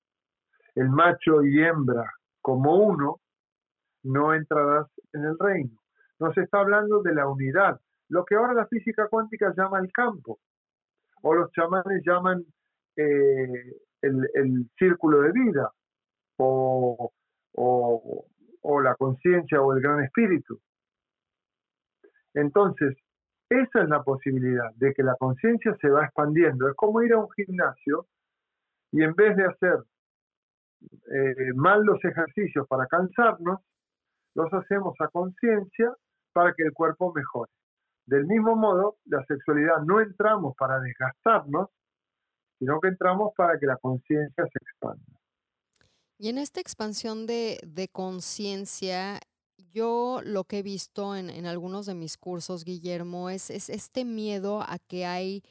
el 0.76 0.90
macho 0.90 1.44
y 1.44 1.64
hembra 1.64 2.12
como 2.42 2.76
uno, 2.76 3.22
no 4.04 4.34
entrarás 4.34 4.88
en 5.14 5.26
el 5.26 5.40
reino. 5.40 5.80
Nos 6.20 6.38
está 6.38 6.60
hablando 6.60 7.02
de 7.02 7.16
la 7.16 7.28
unidad, 7.28 7.80
lo 8.10 8.24
que 8.24 8.36
ahora 8.36 8.54
la 8.54 8.68
física 8.68 9.08
cuántica 9.10 9.54
llama 9.58 9.80
el 9.80 9.92
campo, 9.92 10.40
o 11.24 11.34
los 11.34 11.52
chamanes 11.54 12.04
llaman 12.06 12.46
eh, 12.98 13.74
el, 14.06 14.70
círculo 14.78 15.22
de 15.22 15.32
vida 15.32 15.72
o, 16.38 17.12
o 17.54 18.82
la 18.82 18.96
conciencia 18.96 19.62
o 19.62 19.74
el 19.74 19.82
gran 19.82 20.04
espíritu. 20.04 20.60
Entonces, 22.34 22.96
esa 23.50 23.84
es 23.84 23.90
la 23.90 24.04
posibilidad 24.04 24.74
de 24.76 24.94
que 24.94 25.04
la 25.04 25.16
conciencia 25.16 25.76
se 25.80 25.90
va 25.90 26.06
expandiendo. 26.06 26.68
Es 26.68 26.76
como 26.76 27.02
ir 27.02 27.14
a 27.14 27.20
un 27.20 27.30
gimnasio 27.32 28.08
y 28.92 29.04
en 29.04 29.14
vez 29.14 29.38
de 29.38 29.46
hacer 29.46 29.84
eh, 31.14 31.54
mal 31.56 31.84
los 31.84 32.04
ejercicios 32.04 32.68
para 32.68 32.88
cansarnos, 32.88 33.60
los 34.36 34.54
hacemos 34.54 34.96
a 35.00 35.08
conciencia 35.10 35.94
para 36.34 36.54
que 36.54 36.64
el 36.64 36.74
cuerpo 36.74 37.14
mejore. 37.14 37.52
Del 38.06 38.26
mismo 38.26 38.56
modo, 38.56 38.98
la 39.06 39.24
sexualidad 39.26 39.82
no 39.86 40.02
entramos 40.02 40.56
para 40.58 40.80
desgastarnos, 40.80 41.70
sino 42.60 42.80
que 42.80 42.90
entramos 42.90 43.34
para 43.36 43.60
que 43.60 43.66
la 43.66 43.78
conciencia 43.78 44.44
se 44.44 44.60
expanda. 44.62 45.04
Y 46.18 46.30
en 46.30 46.38
esta 46.38 46.62
expansión 46.62 47.28
de, 47.28 47.90
conciencia, 47.92 49.20
yo 49.74 50.22
lo 50.24 50.46
que 50.46 50.60
he 50.60 50.64
visto 50.64 51.16
en, 51.16 51.46
algunos 51.46 51.86
de 51.86 51.96
mis 51.96 52.18
cursos, 52.18 52.64
Guillermo, 52.64 53.30
es, 53.30 53.50
es 53.50 53.70
este 53.70 54.06
miedo 54.06 54.62
a 54.62 54.80
que 54.80 55.06
hay 55.06 55.44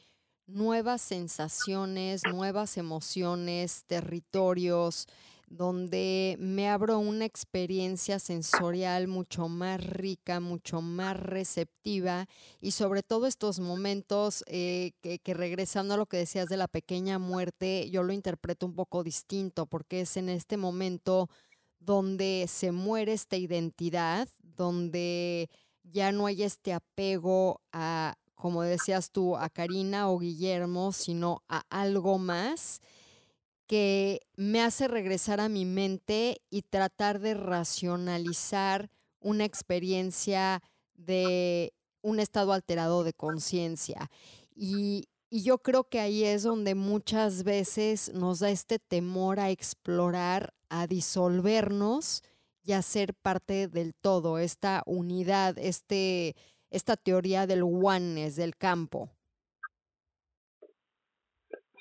nuevas 0.46 1.02
sensaciones, 1.02 2.22
nuevas 2.30 2.78
emociones, 2.78 3.84
territorios, 3.86 5.06
donde 5.46 6.36
me 6.38 6.68
abro 6.68 6.98
una 6.98 7.24
experiencia 7.24 8.18
sensorial 8.18 9.08
mucho 9.08 9.48
más 9.48 9.84
rica, 9.84 10.40
mucho 10.40 10.80
más 10.80 11.16
receptiva 11.16 12.26
y 12.60 12.72
sobre 12.72 13.02
todo 13.02 13.26
estos 13.26 13.60
momentos 13.60 14.44
eh, 14.46 14.92
que, 15.00 15.18
que, 15.18 15.34
regresando 15.34 15.94
a 15.94 15.96
lo 15.96 16.06
que 16.06 16.16
decías 16.16 16.48
de 16.48 16.56
la 16.56 16.68
pequeña 16.68 17.18
muerte, 17.18 17.88
yo 17.90 18.02
lo 18.02 18.12
interpreto 18.12 18.66
un 18.66 18.74
poco 18.74 19.04
distinto 19.04 19.66
porque 19.66 20.02
es 20.02 20.16
en 20.16 20.28
este 20.28 20.56
momento 20.56 21.28
donde 21.78 22.46
se 22.48 22.72
muere 22.72 23.12
esta 23.12 23.36
identidad, 23.36 24.28
donde 24.42 25.50
ya 25.82 26.12
no 26.12 26.26
hay 26.26 26.42
este 26.42 26.72
apego 26.72 27.60
a, 27.72 28.16
como 28.34 28.62
decías 28.62 29.10
tú, 29.10 29.36
a 29.36 29.50
Karina 29.50 30.08
o 30.10 30.18
Guillermo, 30.18 30.92
sino 30.92 31.42
a 31.48 31.62
algo 31.68 32.18
más 32.18 32.80
que 33.66 34.20
me 34.36 34.60
hace 34.62 34.88
regresar 34.88 35.40
a 35.40 35.48
mi 35.48 35.64
mente 35.64 36.40
y 36.50 36.62
tratar 36.62 37.20
de 37.20 37.34
racionalizar 37.34 38.90
una 39.20 39.44
experiencia 39.44 40.62
de 40.94 41.72
un 42.02 42.20
estado 42.20 42.52
alterado 42.52 43.04
de 43.04 43.12
conciencia. 43.12 44.10
Y, 44.54 45.08
yo 45.36 45.58
creo 45.58 45.82
que 45.82 45.98
ahí 45.98 46.22
es 46.22 46.44
donde 46.44 46.76
muchas 46.76 47.42
veces 47.42 48.14
nos 48.14 48.38
da 48.38 48.50
este 48.50 48.78
temor 48.78 49.40
a 49.40 49.50
explorar, 49.50 50.54
a 50.68 50.86
disolvernos 50.86 52.22
y 52.62 52.70
a 52.70 52.82
ser 52.82 53.14
parte 53.14 53.66
del 53.66 53.96
todo, 53.96 54.38
esta 54.38 54.84
unidad, 54.86 55.58
este, 55.58 56.36
esta 56.70 56.96
teoría 56.96 57.48
del 57.48 57.64
oneness, 57.64 58.36
del 58.36 58.54
campo. 58.54 59.10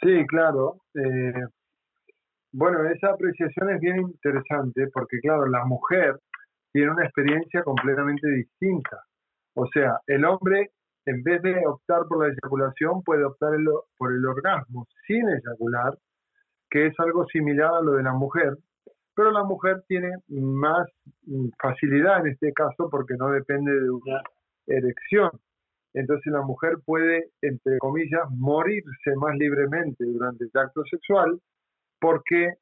Sí, 0.02 0.26
claro. 0.28 0.82
Eh, 0.96 1.46
bueno, 2.54 2.88
esa 2.88 3.10
apreciación 3.10 3.72
es 3.72 3.82
bien 3.82 4.00
interesante 4.00 4.88
porque, 4.94 5.20
claro, 5.20 5.48
la 5.48 5.66
mujer 5.66 6.20
tiene 6.72 6.92
una 6.92 7.04
experiencia 7.04 7.64
completamente 7.64 8.28
distinta. 8.30 9.04
O 9.56 9.68
sea, 9.68 10.00
el 10.08 10.24
hombre, 10.26 10.72
en 11.06 11.24
vez 11.24 11.42
de 11.42 11.66
optar 11.66 12.04
por 12.08 12.26
la 12.26 12.34
eyaculación, 12.34 13.02
puede 13.04 13.26
optar 13.26 13.52
por 13.98 14.14
el 14.14 14.26
orgasmo 14.26 14.88
sin 15.08 15.28
eyacular, 15.30 15.98
que 16.70 16.88
es 16.88 17.00
algo 17.00 17.26
similar 17.28 17.72
a 17.74 17.82
lo 17.82 17.94
de 17.94 18.04
la 18.04 18.14
mujer, 18.14 18.56
pero 19.16 19.32
la 19.32 19.44
mujer 19.44 19.84
tiene 19.88 20.12
más 20.28 20.88
mm, 21.26 21.50
facilidad 21.62 22.26
en 22.26 22.34
este 22.34 22.54
caso 22.54 22.90
porque 22.90 23.16
no 23.18 23.30
depende 23.32 23.72
de 23.72 23.90
una 23.90 24.22
erección. 24.68 25.32
Entonces 25.94 26.32
la 26.32 26.42
mujer 26.42 26.78
puede, 26.86 27.30
entre 27.42 27.78
comillas, 27.80 28.30
morirse 28.30 29.16
más 29.16 29.36
libremente 29.38 30.04
durante 30.06 30.46
el 30.46 30.52
acto 30.54 30.84
sexual 30.86 31.40
porque 32.04 32.56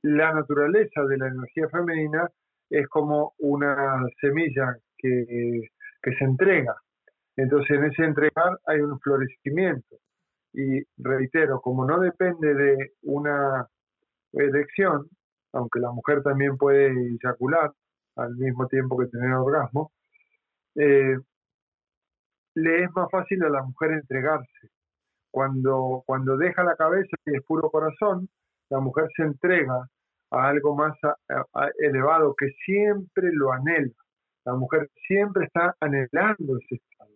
la 0.00 0.32
naturaleza 0.32 1.02
de 1.02 1.18
la 1.18 1.28
energía 1.28 1.68
femenina 1.68 2.26
es 2.70 2.88
como 2.88 3.34
una 3.38 4.02
semilla 4.18 4.78
que, 4.96 5.60
se 6.02 6.24
entrega. 6.24 6.74
Entonces 7.36 7.76
en 7.76 7.84
ese 7.84 8.04
entregar 8.04 8.58
hay 8.66 8.80
un 8.80 8.98
florecimiento. 9.00 9.96
Y 10.54 10.80
reitero, 10.96 11.60
como 11.60 11.84
no 11.84 12.00
depende 12.00 12.54
de 12.54 12.92
una 13.02 13.68
erección, 14.32 15.06
aunque 15.52 15.80
la 15.80 15.90
mujer 15.90 16.22
también 16.22 16.56
puede 16.56 16.92
eyacular 16.92 17.72
al 18.16 18.36
mismo 18.36 18.68
tiempo 18.68 18.96
que 18.96 19.08
tener 19.08 19.34
orgasmo, 19.34 19.92
eh, 20.76 21.18
le 22.54 22.84
es 22.84 22.90
más 22.94 23.10
fácil 23.10 23.44
a 23.44 23.50
la 23.50 23.62
mujer 23.64 23.90
entregarse. 23.90 24.70
Cuando, 25.30 26.04
cuando 26.06 26.38
deja 26.38 26.64
la 26.64 26.76
cabeza 26.76 27.14
y 27.26 27.36
es 27.36 27.42
puro 27.42 27.68
corazón, 27.70 28.30
la 28.70 28.80
mujer 28.80 29.06
se 29.16 29.22
entrega 29.22 29.88
a 30.30 30.48
algo 30.48 30.74
más 30.74 30.96
elevado 31.78 32.34
que 32.36 32.48
siempre 32.64 33.30
lo 33.32 33.52
anhela. 33.52 33.92
La 34.44 34.54
mujer 34.54 34.88
siempre 35.06 35.46
está 35.46 35.74
anhelando 35.80 36.58
ese 36.58 36.76
estado. 36.76 37.10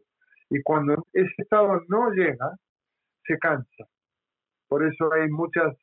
Y 0.50 0.62
cuando 0.62 1.06
ese 1.12 1.32
estado 1.38 1.80
no 1.88 2.10
llega, 2.10 2.56
se 3.24 3.38
cansa. 3.38 3.84
Por 4.68 4.84
eso 4.84 5.12
hay 5.12 5.28
muchas, 5.28 5.76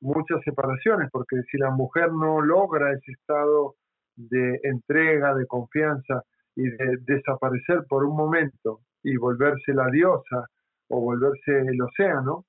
muchas 0.00 0.42
separaciones, 0.44 1.08
porque 1.12 1.42
si 1.50 1.58
la 1.58 1.70
mujer 1.70 2.12
no 2.12 2.40
logra 2.40 2.92
ese 2.92 3.12
estado 3.12 3.74
de 4.16 4.60
entrega, 4.64 5.34
de 5.34 5.46
confianza 5.46 6.22
y 6.56 6.68
de 6.68 6.98
desaparecer 7.02 7.84
por 7.88 8.04
un 8.04 8.16
momento 8.16 8.80
y 9.02 9.16
volverse 9.16 9.72
la 9.72 9.88
diosa 9.90 10.46
o 10.88 11.00
volverse 11.00 11.60
el 11.60 11.80
océano, 11.80 12.44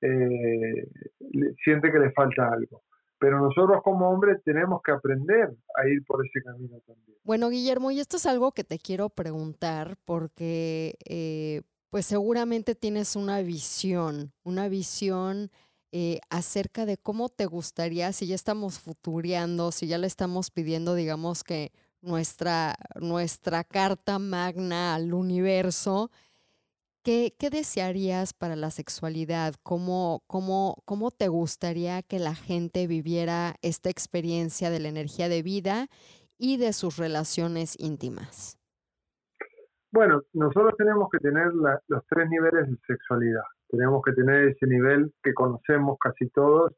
eh, 0.00 0.88
siente 1.64 1.92
que 1.92 1.98
le 1.98 2.12
falta 2.12 2.48
algo. 2.48 2.82
Pero 3.18 3.40
nosotros 3.40 3.82
como 3.82 4.10
hombres 4.10 4.42
tenemos 4.44 4.82
que 4.82 4.92
aprender 4.92 5.48
a 5.74 5.88
ir 5.88 6.04
por 6.04 6.24
ese 6.24 6.42
camino 6.42 6.78
también. 6.86 7.18
Bueno, 7.24 7.48
Guillermo, 7.48 7.90
y 7.90 8.00
esto 8.00 8.18
es 8.18 8.26
algo 8.26 8.52
que 8.52 8.62
te 8.62 8.78
quiero 8.78 9.08
preguntar 9.08 9.96
porque 10.04 10.96
eh, 11.08 11.62
pues 11.90 12.04
seguramente 12.04 12.74
tienes 12.74 13.16
una 13.16 13.40
visión, 13.40 14.32
una 14.44 14.68
visión 14.68 15.50
eh, 15.92 16.20
acerca 16.28 16.84
de 16.84 16.98
cómo 16.98 17.30
te 17.30 17.46
gustaría, 17.46 18.12
si 18.12 18.26
ya 18.26 18.34
estamos 18.34 18.78
futureando, 18.78 19.72
si 19.72 19.86
ya 19.86 19.96
le 19.96 20.06
estamos 20.06 20.50
pidiendo, 20.50 20.94
digamos 20.94 21.42
que 21.42 21.72
nuestra, 22.02 22.76
nuestra 23.00 23.64
carta 23.64 24.18
magna 24.18 24.94
al 24.94 25.14
universo, 25.14 26.10
¿Qué, 27.06 27.30
desearías 27.52 28.34
para 28.34 28.56
la 28.56 28.72
sexualidad? 28.72 29.54
¿Cómo, 29.62 30.24
cómo, 30.26 30.82
¿Cómo 30.86 31.12
te 31.12 31.28
gustaría 31.28 32.02
que 32.02 32.18
la 32.18 32.34
gente 32.34 32.88
viviera 32.88 33.54
esta 33.62 33.90
experiencia 33.90 34.70
de 34.70 34.80
la 34.80 34.88
energía 34.88 35.28
de 35.28 35.44
vida 35.44 35.86
y 36.36 36.56
de 36.56 36.72
sus 36.72 36.96
relaciones 36.96 37.78
íntimas? 37.78 38.58
Bueno, 39.92 40.22
nosotros 40.32 40.74
tenemos 40.76 41.08
que 41.12 41.18
tener 41.18 41.52
los 41.54 42.04
tres 42.08 42.28
niveles 42.28 42.68
de 42.68 42.76
sexualidad. 42.88 43.44
Tenemos 43.68 44.02
que 44.04 44.12
tener 44.12 44.48
ese 44.48 44.66
nivel 44.66 45.14
que 45.22 45.32
conocemos 45.32 45.98
casi 46.00 46.28
todos, 46.30 46.72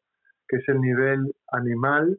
que 0.47 0.59
es 0.59 0.69
el 0.69 0.83
nivel 0.83 1.35
animal, 1.53 2.19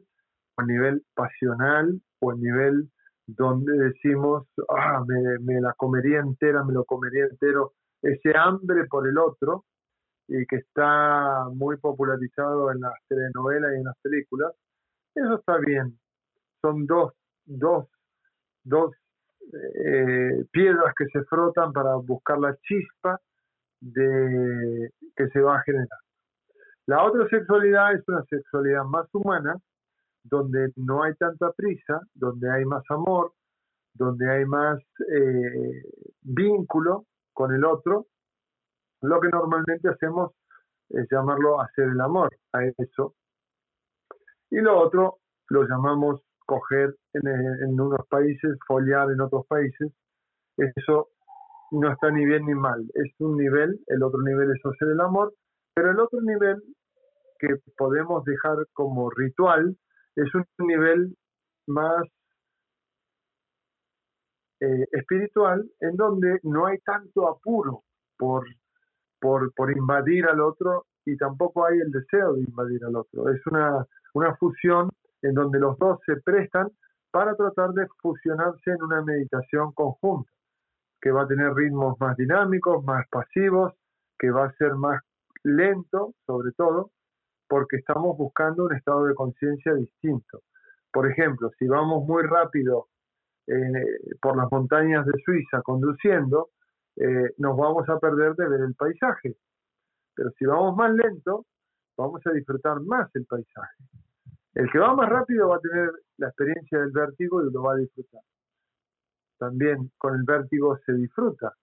o 0.58 0.62
el 0.62 0.66
nivel 0.66 1.04
pasional, 1.14 2.02
o 2.18 2.32
el 2.32 2.40
nivel 2.40 2.90
donde 3.28 3.72
decimos, 3.78 4.48
ah, 4.68 5.04
me, 5.06 5.38
me 5.38 5.60
la 5.60 5.74
comería 5.74 6.18
entera, 6.18 6.64
me 6.64 6.72
lo 6.72 6.84
comería 6.84 7.26
entero 7.26 7.74
ese 8.02 8.36
hambre 8.36 8.86
por 8.86 9.08
el 9.08 9.18
otro, 9.18 9.64
y 10.28 10.46
que 10.46 10.56
está 10.56 11.48
muy 11.52 11.76
popularizado 11.78 12.70
en 12.70 12.80
las 12.80 12.94
telenovelas 13.08 13.72
y 13.74 13.78
en 13.78 13.84
las 13.84 13.98
películas, 14.00 14.52
eso 15.14 15.34
está 15.34 15.58
bien. 15.58 15.98
Son 16.62 16.86
dos, 16.86 17.12
dos, 17.44 17.88
dos 18.62 18.94
eh, 19.52 20.44
piedras 20.52 20.94
que 20.96 21.06
se 21.06 21.24
frotan 21.24 21.72
para 21.72 21.96
buscar 21.96 22.38
la 22.38 22.56
chispa 22.58 23.20
de, 23.80 24.92
que 25.16 25.28
se 25.30 25.40
va 25.40 25.56
a 25.56 25.62
generar. 25.62 25.98
La 26.86 27.02
otra 27.04 27.28
sexualidad 27.28 27.94
es 27.94 28.06
una 28.06 28.24
sexualidad 28.24 28.84
más 28.84 29.08
humana, 29.12 29.56
donde 30.22 30.72
no 30.76 31.02
hay 31.02 31.14
tanta 31.14 31.50
prisa, 31.52 32.00
donde 32.14 32.50
hay 32.50 32.64
más 32.64 32.84
amor, 32.90 33.32
donde 33.94 34.30
hay 34.30 34.44
más 34.44 34.78
eh, 35.12 35.82
vínculo, 36.22 37.06
con 37.32 37.54
el 37.54 37.64
otro, 37.64 38.06
lo 39.02 39.20
que 39.20 39.28
normalmente 39.28 39.88
hacemos 39.88 40.32
es 40.90 41.06
llamarlo 41.10 41.60
hacer 41.60 41.88
el 41.88 42.00
amor 42.00 42.30
a 42.52 42.64
eso. 42.64 43.14
Y 44.50 44.60
lo 44.60 44.78
otro 44.78 45.18
lo 45.48 45.64
llamamos 45.64 46.22
coger 46.44 46.96
en, 47.12 47.80
unos 47.80 48.06
países, 48.08 48.58
foliar 48.66 49.10
en 49.10 49.20
otros 49.20 49.46
países. 49.46 49.92
Eso 50.56 51.08
no 51.70 51.92
está 51.92 52.10
ni 52.10 52.24
bien 52.24 52.44
ni 52.44 52.54
mal. 52.54 52.84
Es 52.94 53.12
un 53.20 53.36
nivel, 53.36 53.78
el 53.86 54.02
otro 54.02 54.20
nivel 54.22 54.50
es 54.50 54.60
hacer 54.64 54.88
el 54.88 55.00
amor, 55.00 55.32
pero 55.74 55.92
el 55.92 56.00
otro 56.00 56.20
nivel 56.20 56.60
que 57.38 57.54
podemos 57.76 58.24
dejar 58.24 58.56
como 58.72 59.10
ritual 59.10 59.76
es 60.16 60.34
un 60.34 60.44
nivel 60.58 61.16
más 61.66 62.02
eh, 64.60 64.86
espiritual 64.92 65.64
en 65.80 65.96
donde 65.96 66.38
no 66.42 66.66
hay 66.66 66.78
tanto 66.78 67.28
apuro 67.28 67.82
por, 68.18 68.44
por, 69.18 69.52
por, 69.54 69.70
invadir 69.72 70.26
al 70.26 70.40
otro 70.40 70.86
y 71.06 71.16
tampoco 71.16 71.64
hay 71.64 71.78
el 71.78 71.90
deseo 71.90 72.34
de 72.34 72.42
invadir 72.42 72.84
al 72.84 72.96
otro. 72.96 73.30
Es 73.30 73.40
una, 73.46 73.86
una 74.14 74.36
fusión 74.36 74.90
en 75.22 75.34
donde 75.34 75.58
los 75.58 75.78
dos 75.78 75.98
se 76.04 76.16
prestan 76.20 76.68
para 77.10 77.34
tratar 77.34 77.70
de 77.70 77.86
fusionarse 78.02 78.70
en 78.70 78.82
una 78.82 79.02
meditación 79.02 79.72
conjunta, 79.72 80.30
que 81.00 81.10
va 81.10 81.22
a 81.22 81.26
tener 81.26 81.54
ritmos 81.54 81.98
más 81.98 82.16
dinámicos, 82.16 82.84
más 82.84 83.06
pasivos, 83.08 83.72
que 84.18 84.30
va 84.30 84.44
a 84.44 84.52
ser 84.52 84.74
más 84.74 85.00
lento, 85.42 86.12
sobre 86.26 86.52
todo, 86.52 86.90
porque 87.48 87.78
estamos 87.78 88.16
buscando 88.16 88.64
un 88.64 88.76
estado 88.76 89.06
de 89.06 89.14
conciencia 89.14 89.74
distinto. 89.74 90.42
Por 90.92 91.10
ejemplo, 91.10 91.50
si 91.58 91.66
vamos 91.66 92.06
muy 92.06 92.22
rápido 92.24 92.89
eh, 93.50 94.16
por 94.22 94.36
las 94.36 94.50
montañas 94.50 95.04
de 95.06 95.12
Suiza 95.24 95.60
conduciendo, 95.62 96.50
eh, 96.96 97.34
nos 97.38 97.56
vamos 97.56 97.88
a 97.88 97.98
perder 97.98 98.34
de 98.36 98.48
ver 98.48 98.60
el 98.60 98.74
paisaje. 98.74 99.36
Pero 100.14 100.30
si 100.38 100.44
vamos 100.44 100.76
más 100.76 100.92
lento, 100.92 101.46
vamos 101.96 102.20
a 102.26 102.30
disfrutar 102.30 102.80
más 102.80 103.10
el 103.14 103.26
paisaje. 103.26 103.84
El 104.54 104.70
que 104.70 104.78
va 104.78 104.94
más 104.94 105.08
rápido 105.08 105.48
va 105.48 105.56
a 105.56 105.60
tener 105.60 105.90
la 106.18 106.28
experiencia 106.28 106.78
del 106.78 106.90
vértigo 106.90 107.44
y 107.44 107.52
lo 107.52 107.62
va 107.62 107.72
a 107.74 107.76
disfrutar. 107.76 108.22
También 109.38 109.90
con 109.98 110.14
el 110.14 110.22
vértigo 110.22 110.78
se 110.84 110.92
disfruta, 110.92 111.54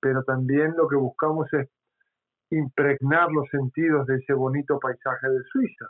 pero 0.00 0.24
también 0.24 0.74
lo 0.76 0.88
que 0.88 0.96
buscamos 0.96 1.52
es 1.52 1.68
impregnar 2.50 3.30
los 3.30 3.48
sentidos 3.50 4.06
de 4.06 4.16
ese 4.16 4.32
bonito 4.32 4.80
paisaje 4.80 5.28
de 5.28 5.42
Suiza. 5.52 5.86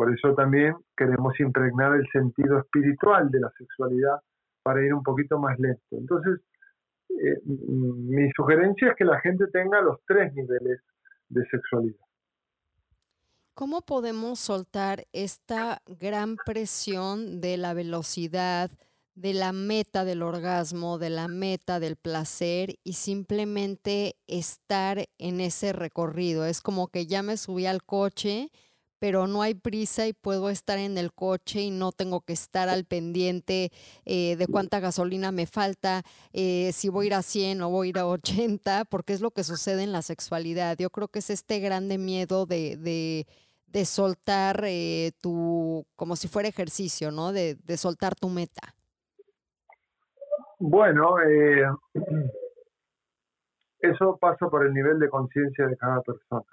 Por 0.00 0.14
eso 0.14 0.34
también 0.34 0.74
queremos 0.96 1.38
impregnar 1.40 1.94
el 1.94 2.08
sentido 2.10 2.58
espiritual 2.58 3.30
de 3.30 3.38
la 3.38 3.52
sexualidad 3.58 4.18
para 4.62 4.82
ir 4.82 4.94
un 4.94 5.02
poquito 5.02 5.38
más 5.38 5.58
lento. 5.58 5.82
Entonces, 5.90 6.40
eh, 7.10 7.38
mi 7.44 8.30
sugerencia 8.34 8.88
es 8.88 8.96
que 8.96 9.04
la 9.04 9.20
gente 9.20 9.46
tenga 9.48 9.82
los 9.82 9.98
tres 10.06 10.32
niveles 10.32 10.80
de 11.28 11.44
sexualidad. 11.50 12.00
¿Cómo 13.52 13.82
podemos 13.82 14.40
soltar 14.40 15.04
esta 15.12 15.82
gran 16.00 16.36
presión 16.46 17.42
de 17.42 17.58
la 17.58 17.74
velocidad, 17.74 18.70
de 19.14 19.34
la 19.34 19.52
meta 19.52 20.06
del 20.06 20.22
orgasmo, 20.22 20.96
de 20.96 21.10
la 21.10 21.28
meta 21.28 21.78
del 21.78 21.96
placer 21.96 22.76
y 22.84 22.94
simplemente 22.94 24.16
estar 24.26 25.04
en 25.18 25.42
ese 25.42 25.74
recorrido? 25.74 26.46
Es 26.46 26.62
como 26.62 26.88
que 26.88 27.04
ya 27.04 27.22
me 27.22 27.36
subí 27.36 27.66
al 27.66 27.82
coche, 27.82 28.50
pero 29.00 29.26
no 29.26 29.42
hay 29.42 29.54
prisa 29.54 30.06
y 30.06 30.12
puedo 30.12 30.48
estar 30.48 30.78
en 30.78 30.96
el 30.96 31.12
coche 31.12 31.62
y 31.62 31.70
no 31.72 31.90
tengo 31.90 32.20
que 32.20 32.32
estar 32.32 32.68
al 32.68 32.84
pendiente 32.84 33.72
eh, 34.04 34.36
de 34.36 34.46
cuánta 34.46 34.78
gasolina 34.78 35.32
me 35.32 35.46
falta, 35.46 36.02
eh, 36.32 36.70
si 36.72 36.88
voy 36.88 37.06
a 37.06 37.08
ir 37.08 37.14
a 37.14 37.22
100 37.22 37.62
o 37.62 37.70
voy 37.70 37.88
a 37.88 37.90
ir 37.90 37.98
a 37.98 38.06
80, 38.06 38.84
porque 38.84 39.12
es 39.12 39.20
lo 39.20 39.32
que 39.32 39.42
sucede 39.42 39.82
en 39.82 39.90
la 39.90 40.02
sexualidad. 40.02 40.76
Yo 40.78 40.90
creo 40.90 41.08
que 41.08 41.18
es 41.18 41.30
este 41.30 41.58
grande 41.58 41.98
miedo 41.98 42.46
de 42.46 43.26
de 43.72 43.84
soltar 43.84 44.62
eh, 44.64 45.12
tu, 45.20 45.86
como 45.96 46.16
si 46.16 46.28
fuera 46.28 46.48
ejercicio, 46.48 47.10
¿no? 47.10 47.32
De, 47.32 47.56
soltar 47.76 48.14
tu 48.14 48.28
meta. 48.28 48.74
Bueno, 50.58 51.16
eso 53.78 54.18
pasa 54.20 54.48
por 54.48 54.66
el 54.66 54.74
nivel 54.74 54.98
de 54.98 55.08
conciencia 55.08 55.66
de 55.66 55.76
cada 55.76 56.02
persona. 56.02 56.44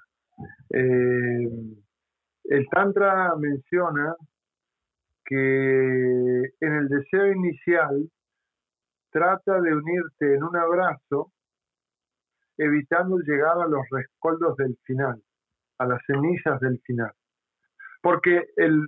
El 2.48 2.68
Tantra 2.70 3.36
menciona 3.38 4.16
que 5.26 5.36
en 6.60 6.74
el 6.74 6.88
deseo 6.88 7.32
inicial 7.32 8.10
trata 9.12 9.60
de 9.62 9.76
unirte 9.76 10.36
en 10.36 10.44
un 10.44 10.56
abrazo, 10.56 11.32
evitando 12.58 13.18
llegar 13.20 13.58
a 13.60 13.68
los 13.68 13.82
rescoldos 13.92 14.56
del 14.58 14.78
final 14.84 15.22
a 15.80 15.86
las 15.86 16.02
cenizas 16.06 16.60
del 16.60 16.80
final. 16.82 17.12
Porque 18.02 18.46
el, 18.56 18.88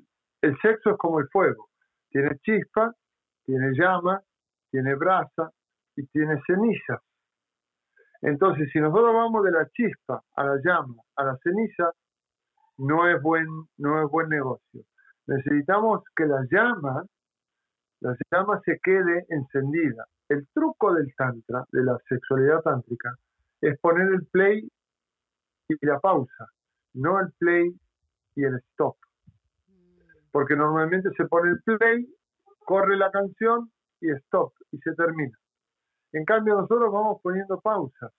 sexo 0.61 0.91
es 0.91 0.97
como 0.97 1.19
el 1.19 1.27
fuego, 1.29 1.69
tiene 2.09 2.37
chispa, 2.39 2.93
tiene 3.45 3.71
llama, 3.73 4.21
tiene 4.71 4.95
brasa 4.95 5.51
y 5.95 6.05
tiene 6.07 6.39
ceniza. 6.45 7.01
Entonces, 8.21 8.69
si 8.71 8.79
nosotros 8.79 9.13
vamos 9.13 9.43
de 9.43 9.51
la 9.51 9.67
chispa 9.69 10.21
a 10.35 10.43
la 10.43 10.55
llama, 10.63 10.95
a 11.15 11.23
la 11.23 11.37
ceniza, 11.43 11.91
no 12.79 13.07
es 13.07 13.21
buen, 13.21 13.47
no 13.77 14.03
es 14.03 14.09
buen 14.09 14.29
negocio. 14.29 14.81
Necesitamos 15.27 16.03
que 16.15 16.25
la 16.25 16.45
llama, 16.51 17.05
la 18.01 18.15
llama 18.31 18.59
se 18.65 18.79
quede 18.81 19.25
encendida. 19.29 20.05
El 20.27 20.47
truco 20.53 20.93
del 20.93 21.13
tantra, 21.15 21.63
de 21.71 21.83
la 21.83 21.97
sexualidad 22.07 22.61
tántrica, 22.61 23.15
es 23.61 23.79
poner 23.79 24.07
el 24.07 24.25
play 24.27 24.67
y 25.69 25.85
la 25.85 25.99
pausa 25.99 26.47
no 26.93 27.19
el 27.19 27.31
play 27.37 27.75
y 28.35 28.43
el 28.43 28.55
stop. 28.71 28.95
Porque 30.31 30.55
normalmente 30.55 31.09
se 31.17 31.25
pone 31.25 31.51
el 31.51 31.61
play, 31.63 32.07
corre 32.65 32.97
la 32.97 33.11
canción 33.11 33.71
y 34.01 34.11
stop 34.11 34.53
y 34.71 34.77
se 34.79 34.93
termina. 34.93 35.37
En 36.11 36.25
cambio 36.25 36.55
nosotros 36.55 36.91
vamos 36.91 37.19
poniendo 37.21 37.59
pausas, 37.59 38.11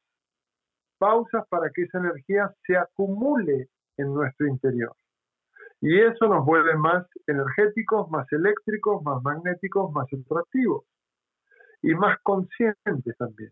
pausas 0.98 1.46
para 1.48 1.70
que 1.70 1.82
esa 1.82 1.98
energía 1.98 2.52
se 2.66 2.76
acumule 2.76 3.68
en 4.00 4.12
nuestro 4.12 4.46
interior. 4.46 4.94
Y 5.80 5.98
eso 5.98 6.26
nos 6.26 6.44
vuelve 6.44 6.76
más 6.76 7.06
energéticos, 7.26 8.10
más 8.10 8.30
eléctricos, 8.32 9.02
más 9.02 9.22
magnéticos, 9.22 9.90
más 9.92 10.06
atractivos 10.12 10.84
y 11.82 11.94
más 11.94 12.18
conscientes 12.22 13.16
también. 13.16 13.50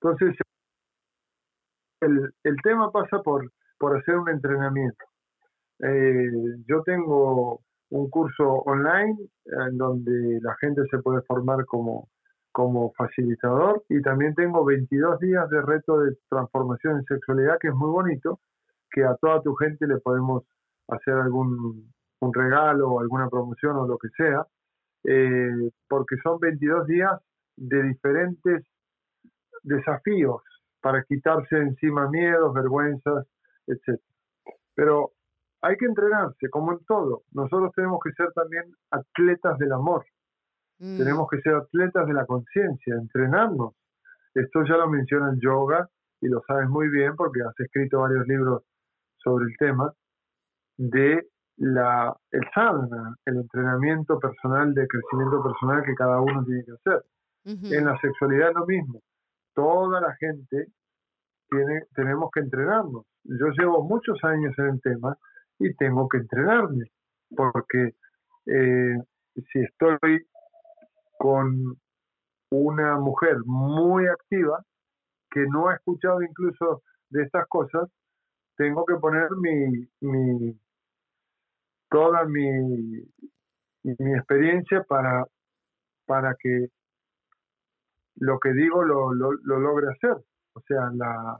Entonces, 0.00 0.36
el, 2.00 2.32
el 2.42 2.56
tema 2.62 2.90
pasa 2.90 3.20
por 3.22 3.48
por 3.82 3.98
hacer 3.98 4.16
un 4.16 4.28
entrenamiento. 4.28 5.04
Eh, 5.80 6.30
yo 6.68 6.84
tengo 6.84 7.62
un 7.90 8.08
curso 8.10 8.48
online 8.64 9.16
en 9.44 9.76
donde 9.76 10.38
la 10.40 10.54
gente 10.60 10.82
se 10.88 10.98
puede 10.98 11.20
formar 11.22 11.66
como, 11.66 12.08
como 12.52 12.92
facilitador 12.92 13.82
y 13.88 14.00
también 14.00 14.36
tengo 14.36 14.64
22 14.64 15.18
días 15.18 15.50
de 15.50 15.62
reto 15.62 15.98
de 15.98 16.16
transformación 16.28 16.98
en 16.98 17.04
sexualidad 17.06 17.58
que 17.60 17.68
es 17.68 17.74
muy 17.74 17.90
bonito, 17.90 18.38
que 18.92 19.04
a 19.04 19.16
toda 19.16 19.42
tu 19.42 19.54
gente 19.54 19.86
le 19.86 19.98
podemos 19.98 20.44
hacer 20.88 21.14
algún 21.14 21.92
un 22.22 22.32
regalo 22.32 22.88
o 22.88 23.00
alguna 23.00 23.28
promoción 23.28 23.76
o 23.76 23.86
lo 23.86 23.98
que 23.98 24.08
sea, 24.10 24.46
eh, 25.04 25.70
porque 25.88 26.16
son 26.22 26.38
22 26.38 26.86
días 26.86 27.20
de 27.56 27.82
diferentes 27.82 28.64
desafíos 29.62 30.42
para 30.80 31.02
quitarse 31.04 31.56
encima 31.56 32.08
miedos, 32.08 32.54
vergüenzas, 32.54 33.26
etc. 33.66 34.00
Pero 34.74 35.12
hay 35.62 35.76
que 35.76 35.86
entrenarse, 35.86 36.48
como 36.48 36.72
en 36.72 36.84
todo. 36.86 37.22
Nosotros 37.32 37.72
tenemos 37.74 37.98
que 38.02 38.12
ser 38.12 38.32
también 38.32 38.64
atletas 38.90 39.58
del 39.58 39.72
amor. 39.72 40.04
Mm. 40.78 40.98
Tenemos 40.98 41.28
que 41.28 41.40
ser 41.40 41.54
atletas 41.54 42.06
de 42.06 42.14
la 42.14 42.26
conciencia, 42.26 42.94
entrenarnos. 42.94 43.74
Esto 44.34 44.64
ya 44.64 44.76
lo 44.76 44.88
menciona 44.88 45.30
el 45.30 45.40
yoga 45.40 45.88
y 46.20 46.28
lo 46.28 46.40
sabes 46.46 46.68
muy 46.68 46.88
bien 46.88 47.16
porque 47.16 47.42
has 47.42 47.58
escrito 47.58 48.00
varios 48.00 48.26
libros 48.26 48.62
sobre 49.22 49.46
el 49.46 49.56
tema 49.58 49.92
de 50.76 51.26
la, 51.56 52.14
el 52.30 52.42
sadhana, 52.54 53.16
el 53.26 53.36
entrenamiento 53.36 54.18
personal 54.18 54.74
de 54.74 54.86
crecimiento 54.88 55.42
personal 55.42 55.84
que 55.84 55.94
cada 55.94 56.20
uno 56.20 56.44
tiene 56.44 56.64
que 56.64 56.72
hacer. 56.72 57.04
En 57.44 57.86
la 57.86 57.98
sexualidad 58.00 58.50
es 58.50 58.54
lo 58.54 58.66
mismo. 58.66 59.02
Toda 59.54 60.00
la 60.00 60.14
gente 60.16 60.68
tiene, 61.48 61.82
tenemos 61.94 62.30
que 62.32 62.40
entrenarnos 62.40 63.04
yo 63.24 63.48
llevo 63.50 63.82
muchos 63.84 64.22
años 64.24 64.54
en 64.58 64.66
el 64.66 64.80
tema 64.80 65.16
y 65.58 65.74
tengo 65.74 66.08
que 66.08 66.18
entrenarme, 66.18 66.90
porque 67.36 67.94
eh, 68.46 68.96
si 69.34 69.60
estoy 69.60 70.26
con 71.18 71.76
una 72.50 72.98
mujer 72.98 73.38
muy 73.44 74.06
activa 74.06 74.62
que 75.30 75.46
no 75.46 75.68
ha 75.68 75.76
escuchado 75.76 76.22
incluso 76.22 76.82
de 77.10 77.22
estas 77.22 77.46
cosas, 77.48 77.88
tengo 78.62 78.84
que 78.86 78.94
poner 78.94 79.28
mi, 79.32 79.88
mi 80.00 80.56
toda 81.90 82.24
mi, 82.24 82.48
mi 83.82 84.12
experiencia 84.14 84.84
para, 84.84 85.26
para 86.06 86.36
que 86.38 86.68
lo 88.16 88.38
que 88.38 88.52
digo 88.52 88.84
lo, 88.84 89.12
lo, 89.12 89.32
lo 89.32 89.58
logre 89.58 89.88
hacer. 89.90 90.16
O 90.54 90.60
sea, 90.68 90.90
la, 90.94 91.36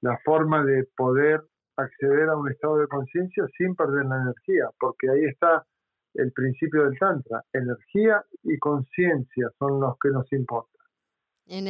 la 0.00 0.18
forma 0.24 0.64
de 0.64 0.84
poder 0.96 1.42
acceder 1.76 2.30
a 2.30 2.36
un 2.36 2.50
estado 2.50 2.78
de 2.78 2.88
conciencia 2.88 3.44
sin 3.58 3.74
perder 3.74 4.06
la 4.06 4.16
energía, 4.16 4.70
porque 4.80 5.10
ahí 5.10 5.24
está 5.26 5.66
el 6.14 6.32
principio 6.32 6.84
del 6.84 6.98
Tantra. 6.98 7.44
Energía 7.52 8.24
y 8.44 8.58
conciencia 8.58 9.50
son 9.58 9.80
los 9.80 9.98
que 10.00 10.08
nos 10.08 10.32
importan. 10.32 10.86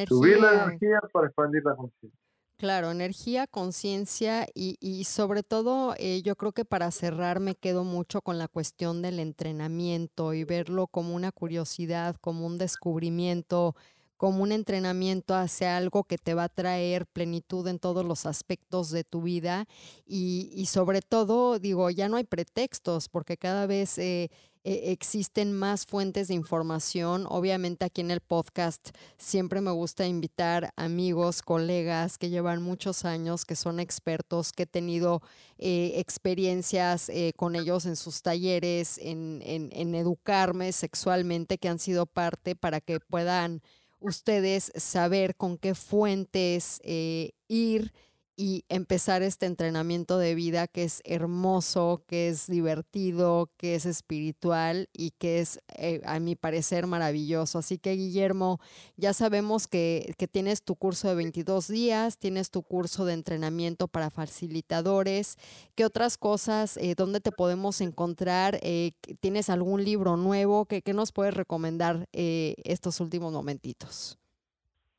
Subir 0.06 0.40
la 0.40 0.64
energía 0.64 1.00
para 1.12 1.26
expandir 1.26 1.64
la 1.64 1.74
conciencia. 1.74 2.25
Claro, 2.58 2.90
energía, 2.90 3.46
conciencia 3.46 4.46
y, 4.54 4.78
y, 4.80 5.04
sobre 5.04 5.42
todo 5.42 5.94
eh, 5.98 6.22
yo 6.22 6.36
creo 6.36 6.52
que 6.52 6.64
para 6.64 6.90
cerrar 6.90 7.38
me 7.38 7.54
quedo 7.54 7.84
mucho 7.84 8.22
con 8.22 8.38
la 8.38 8.48
cuestión 8.48 9.02
del 9.02 9.18
entrenamiento 9.20 10.32
y 10.32 10.44
verlo 10.44 10.86
como 10.86 11.14
una 11.14 11.32
curiosidad, 11.32 12.16
como 12.18 12.46
un 12.46 12.56
descubrimiento 12.56 13.74
como 14.16 14.42
un 14.42 14.52
entrenamiento 14.52 15.34
hacia 15.34 15.76
algo 15.76 16.04
que 16.04 16.16
te 16.16 16.32
va 16.32 16.44
a 16.44 16.48
traer 16.48 17.04
plenitud 17.06 17.68
en 17.68 17.78
todos 17.78 18.02
los 18.06 18.24
aspectos 18.24 18.90
de 18.90 19.04
tu 19.04 19.20
vida 19.20 19.66
y, 20.06 20.64
sobre 20.70 21.02
todo, 21.02 21.58
digo, 21.58 21.90
ya 21.90 22.08
no 22.08 22.16
hay 22.16 22.24
pretextos 22.24 23.10
porque 23.10 23.36
cada 23.36 23.66
vez 23.66 23.98
eh, 23.98 24.30
eh, 24.66 24.92
existen 24.92 25.52
más 25.52 25.86
fuentes 25.86 26.28
de 26.28 26.34
información. 26.34 27.26
Obviamente 27.28 27.84
aquí 27.84 28.00
en 28.00 28.10
el 28.10 28.20
podcast 28.20 28.90
siempre 29.16 29.60
me 29.60 29.70
gusta 29.70 30.06
invitar 30.06 30.72
amigos, 30.76 31.40
colegas 31.40 32.18
que 32.18 32.28
llevan 32.28 32.62
muchos 32.62 33.04
años, 33.04 33.44
que 33.44 33.56
son 33.56 33.80
expertos, 33.80 34.52
que 34.52 34.64
he 34.64 34.66
tenido 34.66 35.22
eh, 35.58 35.92
experiencias 35.96 37.10
con 37.36 37.56
ellos 37.56 37.86
en 37.86 37.96
sus 37.96 38.22
talleres, 38.22 38.98
en, 38.98 39.40
en 39.44 39.94
educarme 39.94 40.72
sexualmente, 40.72 41.58
que 41.58 41.68
han 41.68 41.78
sido 41.78 42.06
parte 42.06 42.56
para 42.56 42.80
que 42.80 43.00
puedan 43.00 43.62
ustedes 44.00 44.72
saber 44.76 45.36
con 45.36 45.58
qué 45.58 45.74
fuentes 45.74 46.80
eh, 46.84 47.32
ir 47.48 47.92
y 48.36 48.64
empezar 48.68 49.22
este 49.22 49.46
entrenamiento 49.46 50.18
de 50.18 50.34
vida 50.34 50.68
que 50.68 50.84
es 50.84 51.00
hermoso, 51.04 52.04
que 52.06 52.28
es 52.28 52.46
divertido, 52.46 53.50
que 53.56 53.74
es 53.74 53.86
espiritual 53.86 54.90
y 54.92 55.12
que 55.12 55.40
es, 55.40 55.60
eh, 55.74 56.02
a 56.04 56.20
mi 56.20 56.36
parecer, 56.36 56.86
maravilloso. 56.86 57.58
Así 57.58 57.78
que, 57.78 57.92
Guillermo, 57.92 58.60
ya 58.96 59.14
sabemos 59.14 59.66
que, 59.66 60.14
que, 60.18 60.28
tienes 60.28 60.62
tu 60.62 60.76
curso 60.76 61.08
de 61.08 61.14
22 61.14 61.68
días, 61.68 62.18
tienes 62.18 62.50
tu 62.50 62.62
curso 62.62 63.06
de 63.06 63.14
entrenamiento 63.14 63.88
para 63.88 64.10
facilitadores. 64.10 65.36
¿Qué 65.74 65.86
otras 65.86 66.18
cosas, 66.18 66.76
eh, 66.76 66.94
dónde 66.94 67.20
te 67.20 67.32
podemos 67.32 67.80
encontrar? 67.80 68.58
Eh, 68.62 68.92
¿Tienes 69.20 69.48
algún 69.48 69.82
libro 69.82 70.18
nuevo? 70.18 70.66
¿Qué, 70.66 70.82
qué 70.82 70.92
nos 70.92 71.12
puedes 71.12 71.34
recomendar 71.34 72.06
estos 72.12 73.00
últimos 73.00 73.32
momentitos? 73.32 74.18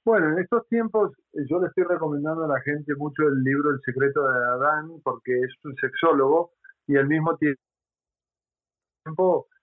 Bueno, 0.07 0.29
en 0.29 0.39
estos 0.39 0.65
tiempos 0.69 1.11
eh, 1.33 1.43
yo 1.49 1.59
le 1.59 1.67
estoy 1.67 1.83
recomendando 1.83 2.45
a 2.45 2.47
la 2.47 2.61
gente 2.61 2.95
mucho 2.95 3.23
el 3.23 3.43
libro 3.43 3.71
El 3.71 3.81
secreto 3.81 4.25
de 4.25 4.37
Adán 4.37 5.01
porque 5.03 5.37
es 5.37 5.53
un 5.65 5.75
sexólogo 5.75 6.51
y 6.87 6.95
al 6.95 7.09
mismo 7.09 7.35
tiempo 7.35 7.57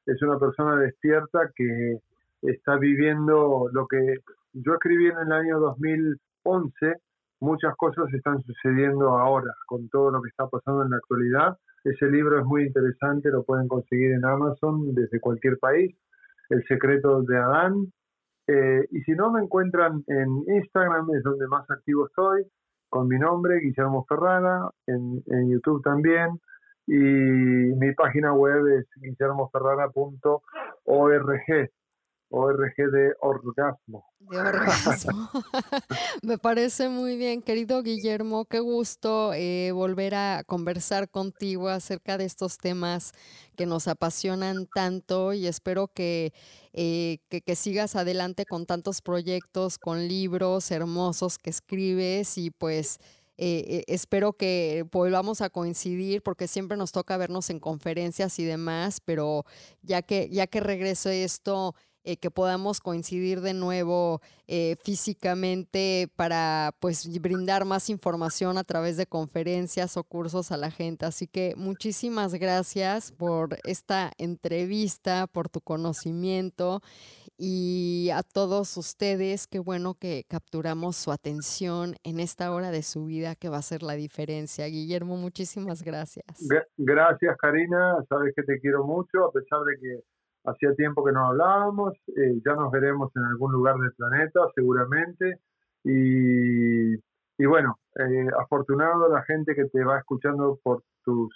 es 0.04 0.20
una 0.20 0.38
persona 0.38 0.76
despierta 0.76 1.50
que 1.56 1.96
está 2.42 2.76
viviendo 2.76 3.70
lo 3.72 3.86
que 3.86 4.16
yo 4.52 4.74
escribí 4.74 5.06
en 5.06 5.16
el 5.16 5.32
año 5.32 5.60
2011. 5.60 6.92
Muchas 7.40 7.74
cosas 7.76 8.12
están 8.12 8.42
sucediendo 8.42 9.16
ahora 9.16 9.54
con 9.64 9.88
todo 9.88 10.10
lo 10.10 10.20
que 10.20 10.28
está 10.28 10.46
pasando 10.46 10.82
en 10.82 10.90
la 10.90 10.98
actualidad. 10.98 11.56
Ese 11.84 12.04
libro 12.10 12.38
es 12.38 12.44
muy 12.44 12.64
interesante, 12.66 13.30
lo 13.30 13.44
pueden 13.44 13.66
conseguir 13.66 14.12
en 14.12 14.26
Amazon 14.26 14.94
desde 14.94 15.20
cualquier 15.20 15.58
país. 15.58 15.96
El 16.50 16.62
secreto 16.66 17.22
de 17.22 17.38
Adán 17.38 17.90
eh, 18.46 18.86
y 18.90 19.00
si 19.02 19.12
no, 19.12 19.30
me 19.32 19.42
encuentran 19.42 20.02
en 20.06 20.44
Instagram, 20.46 21.14
es 21.14 21.22
donde 21.22 21.46
más 21.46 21.70
activo 21.70 22.06
estoy, 22.06 22.46
con 22.88 23.08
mi 23.08 23.18
nombre, 23.18 23.60
Guillermo 23.60 24.06
Ferrara, 24.08 24.70
en, 24.86 25.22
en 25.26 25.50
YouTube 25.50 25.82
también. 25.82 26.40
Y 26.86 26.94
mi 26.94 27.92
página 27.94 28.32
web 28.34 28.66
es 28.78 28.86
guillermoferrara.org. 28.96 31.70
ORG 32.34 32.74
de 32.90 33.14
orgasmo. 33.20 34.04
De 34.18 34.38
orgasmo. 34.38 35.30
Me 36.22 36.36
parece 36.36 36.88
muy 36.88 37.16
bien, 37.16 37.42
querido 37.42 37.82
Guillermo. 37.82 38.44
Qué 38.46 38.58
gusto 38.58 39.32
eh, 39.34 39.70
volver 39.72 40.16
a 40.16 40.42
conversar 40.44 41.08
contigo 41.08 41.68
acerca 41.68 42.18
de 42.18 42.24
estos 42.24 42.58
temas 42.58 43.12
que 43.56 43.66
nos 43.66 43.86
apasionan 43.86 44.66
tanto 44.66 45.32
y 45.32 45.46
espero 45.46 45.86
que, 45.86 46.32
eh, 46.72 47.18
que, 47.28 47.54
sigas 47.54 47.94
adelante 47.94 48.46
con 48.46 48.66
tantos 48.66 49.00
proyectos, 49.00 49.78
con 49.78 50.08
libros 50.08 50.70
hermosos 50.72 51.38
que 51.38 51.50
escribes 51.50 52.36
y 52.36 52.50
pues... 52.50 52.98
Eh, 53.36 53.82
espero 53.88 54.34
que 54.34 54.86
volvamos 54.92 55.40
a 55.40 55.50
coincidir 55.50 56.22
porque 56.22 56.46
siempre 56.46 56.76
nos 56.76 56.92
toca 56.92 57.16
vernos 57.16 57.50
en 57.50 57.58
conferencias 57.58 58.38
y 58.38 58.44
demás, 58.44 59.00
pero 59.04 59.44
ya 59.82 60.02
que, 60.02 60.28
ya 60.30 60.46
que 60.46 60.60
regrese 60.60 61.24
esto, 61.24 61.74
eh, 62.04 62.16
que 62.16 62.30
podamos 62.30 62.80
coincidir 62.80 63.40
de 63.40 63.54
nuevo 63.54 64.20
eh, 64.46 64.76
físicamente 64.82 66.08
para 66.16 66.74
pues 66.80 67.20
brindar 67.20 67.64
más 67.64 67.88
información 67.88 68.58
a 68.58 68.64
través 68.64 68.96
de 68.96 69.06
conferencias 69.06 69.96
o 69.96 70.04
cursos 70.04 70.52
a 70.52 70.56
la 70.56 70.70
gente. 70.70 71.06
Así 71.06 71.26
que 71.26 71.54
muchísimas 71.56 72.34
gracias 72.34 73.10
por 73.12 73.56
esta 73.64 74.12
entrevista, 74.18 75.26
por 75.26 75.48
tu 75.48 75.60
conocimiento 75.60 76.82
y 77.36 78.10
a 78.14 78.22
todos 78.22 78.76
ustedes, 78.76 79.48
qué 79.48 79.58
bueno 79.58 79.94
que 79.94 80.24
capturamos 80.28 80.96
su 80.96 81.10
atención 81.10 81.96
en 82.04 82.20
esta 82.20 82.52
hora 82.52 82.70
de 82.70 82.82
su 82.82 83.06
vida 83.06 83.34
que 83.34 83.48
va 83.48 83.56
a 83.56 83.62
ser 83.62 83.82
la 83.82 83.94
diferencia. 83.94 84.66
Guillermo, 84.66 85.16
muchísimas 85.16 85.82
gracias. 85.82 86.24
Gracias, 86.76 87.36
Karina. 87.38 87.96
Sabes 88.08 88.32
que 88.36 88.42
te 88.44 88.60
quiero 88.60 88.84
mucho, 88.84 89.24
a 89.24 89.32
pesar 89.32 89.60
de 89.64 89.80
que 89.80 90.13
Hacía 90.44 90.74
tiempo 90.74 91.04
que 91.04 91.12
no 91.12 91.26
hablábamos, 91.28 91.94
eh, 92.16 92.40
ya 92.44 92.54
nos 92.54 92.70
veremos 92.70 93.10
en 93.16 93.24
algún 93.24 93.52
lugar 93.52 93.76
del 93.76 93.92
planeta 93.94 94.40
seguramente. 94.54 95.40
Y, 95.84 96.96
bueno, 97.46 97.78
eh, 97.96 98.28
afortunado 98.38 99.08
la 99.08 99.22
gente 99.22 99.54
que 99.54 99.64
te 99.66 99.84
va 99.84 99.98
escuchando 99.98 100.58
por 100.62 100.82
tus, 101.04 101.34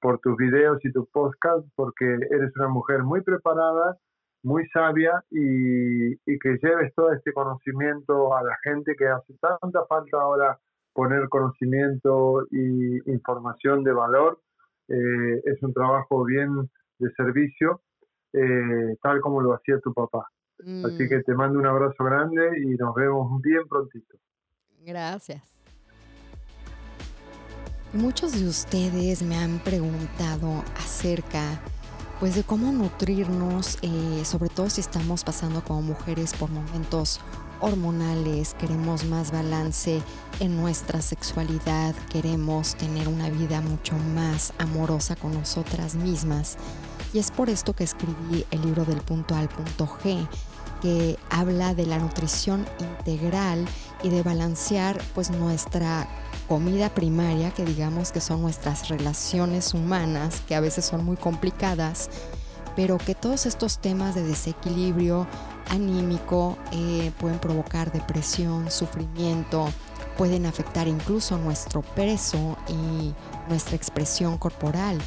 por 0.00 0.18
tus 0.20 0.36
videos 0.36 0.78
y 0.84 0.92
tus 0.92 1.08
podcasts, 1.10 1.68
porque 1.74 2.04
eres 2.30 2.52
una 2.56 2.68
mujer 2.68 3.02
muy 3.02 3.22
preparada, 3.22 3.96
muy 4.42 4.66
sabia 4.68 5.24
y, 5.30 6.12
y 6.12 6.38
que 6.38 6.58
lleves 6.62 6.94
todo 6.94 7.12
este 7.12 7.32
conocimiento 7.32 8.36
a 8.36 8.42
la 8.42 8.56
gente 8.62 8.94
que 8.96 9.08
hace 9.08 9.34
tanta 9.40 9.84
falta 9.86 10.18
ahora 10.20 10.58
poner 10.94 11.28
conocimiento 11.28 12.46
y 12.50 13.10
información 13.10 13.84
de 13.84 13.92
valor. 13.92 14.40
Eh, 14.88 15.42
es 15.44 15.62
un 15.62 15.74
trabajo 15.74 16.24
bien 16.24 16.70
de 16.98 17.10
servicio 17.12 17.80
eh, 18.34 18.96
tal 19.02 19.20
como 19.20 19.40
lo 19.40 19.54
hacía 19.54 19.78
tu 19.80 19.92
papá. 19.94 20.28
Así 20.58 21.08
que 21.08 21.18
mm. 21.18 21.22
te 21.24 21.34
mando 21.34 21.58
un 21.58 21.66
abrazo 21.66 22.04
grande 22.04 22.60
y 22.62 22.76
nos 22.76 22.94
vemos 22.94 23.40
bien 23.42 23.66
prontito. 23.68 24.16
Gracias. 24.84 25.42
Muchos 27.92 28.40
de 28.40 28.48
ustedes 28.48 29.22
me 29.22 29.36
han 29.36 29.58
preguntado 29.60 30.64
acerca 30.76 31.60
pues 32.20 32.34
de 32.34 32.42
cómo 32.42 32.72
nutrirnos, 32.72 33.78
eh, 33.82 34.24
sobre 34.24 34.48
todo 34.48 34.70
si 34.70 34.80
estamos 34.80 35.24
pasando 35.24 35.62
como 35.62 35.82
mujeres 35.82 36.34
por 36.34 36.50
momentos 36.50 37.20
hormonales, 37.60 38.54
queremos 38.54 39.04
más 39.04 39.32
balance 39.32 40.00
en 40.40 40.56
nuestra 40.56 41.00
sexualidad, 41.02 41.94
queremos 42.10 42.76
tener 42.76 43.08
una 43.08 43.30
vida 43.30 43.60
mucho 43.60 43.94
más 44.14 44.52
amorosa 44.58 45.16
con 45.16 45.32
nosotras 45.32 45.94
mismas. 45.94 46.56
Y 47.14 47.20
es 47.20 47.30
por 47.30 47.48
esto 47.48 47.74
que 47.74 47.84
escribí 47.84 48.44
el 48.50 48.62
libro 48.62 48.84
del 48.84 49.00
punto 49.00 49.36
al 49.36 49.48
punto 49.48 49.86
G, 49.86 50.28
que 50.82 51.16
habla 51.30 51.72
de 51.72 51.86
la 51.86 51.98
nutrición 51.98 52.66
integral 52.80 53.64
y 54.02 54.08
de 54.08 54.24
balancear 54.24 55.00
pues 55.14 55.30
nuestra 55.30 56.08
comida 56.48 56.88
primaria, 56.88 57.52
que 57.52 57.64
digamos 57.64 58.10
que 58.10 58.20
son 58.20 58.42
nuestras 58.42 58.88
relaciones 58.88 59.74
humanas, 59.74 60.42
que 60.48 60.56
a 60.56 60.60
veces 60.60 60.86
son 60.86 61.04
muy 61.04 61.16
complicadas, 61.16 62.10
pero 62.74 62.98
que 62.98 63.14
todos 63.14 63.46
estos 63.46 63.78
temas 63.78 64.16
de 64.16 64.24
desequilibrio 64.24 65.28
anímico 65.70 66.58
eh, 66.72 67.12
pueden 67.20 67.38
provocar 67.38 67.92
depresión, 67.92 68.72
sufrimiento, 68.72 69.68
pueden 70.18 70.46
afectar 70.46 70.88
incluso 70.88 71.38
nuestro 71.38 71.82
peso 71.82 72.56
y 72.68 73.14
nuestra 73.48 73.76
expresión 73.76 74.36
corporal. 74.36 74.98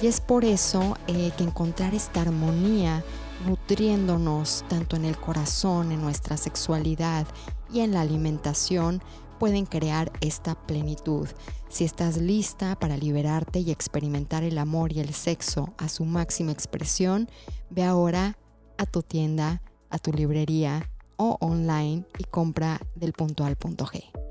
Y 0.00 0.06
es 0.06 0.20
por 0.20 0.44
eso 0.44 0.96
eh, 1.06 1.30
que 1.36 1.44
encontrar 1.44 1.94
esta 1.94 2.22
armonía, 2.22 3.04
nutriéndonos 3.46 4.64
tanto 4.68 4.96
en 4.96 5.04
el 5.04 5.16
corazón, 5.16 5.92
en 5.92 6.00
nuestra 6.00 6.36
sexualidad 6.36 7.26
y 7.72 7.80
en 7.80 7.92
la 7.92 8.00
alimentación, 8.00 9.02
pueden 9.38 9.66
crear 9.66 10.12
esta 10.20 10.54
plenitud. 10.54 11.28
Si 11.68 11.84
estás 11.84 12.16
lista 12.16 12.78
para 12.78 12.96
liberarte 12.96 13.58
y 13.58 13.72
experimentar 13.72 14.44
el 14.44 14.58
amor 14.58 14.92
y 14.92 15.00
el 15.00 15.12
sexo 15.14 15.74
a 15.78 15.88
su 15.88 16.04
máxima 16.04 16.52
expresión, 16.52 17.28
ve 17.70 17.82
ahora 17.82 18.38
a 18.78 18.86
tu 18.86 19.02
tienda, 19.02 19.62
a 19.90 19.98
tu 19.98 20.12
librería 20.12 20.88
o 21.16 21.38
online 21.40 22.04
y 22.18 22.24
compra 22.24 22.80
del 22.94 23.12
punto 23.12 23.44
al 23.44 23.56
punto 23.56 23.86
G. 23.86 24.21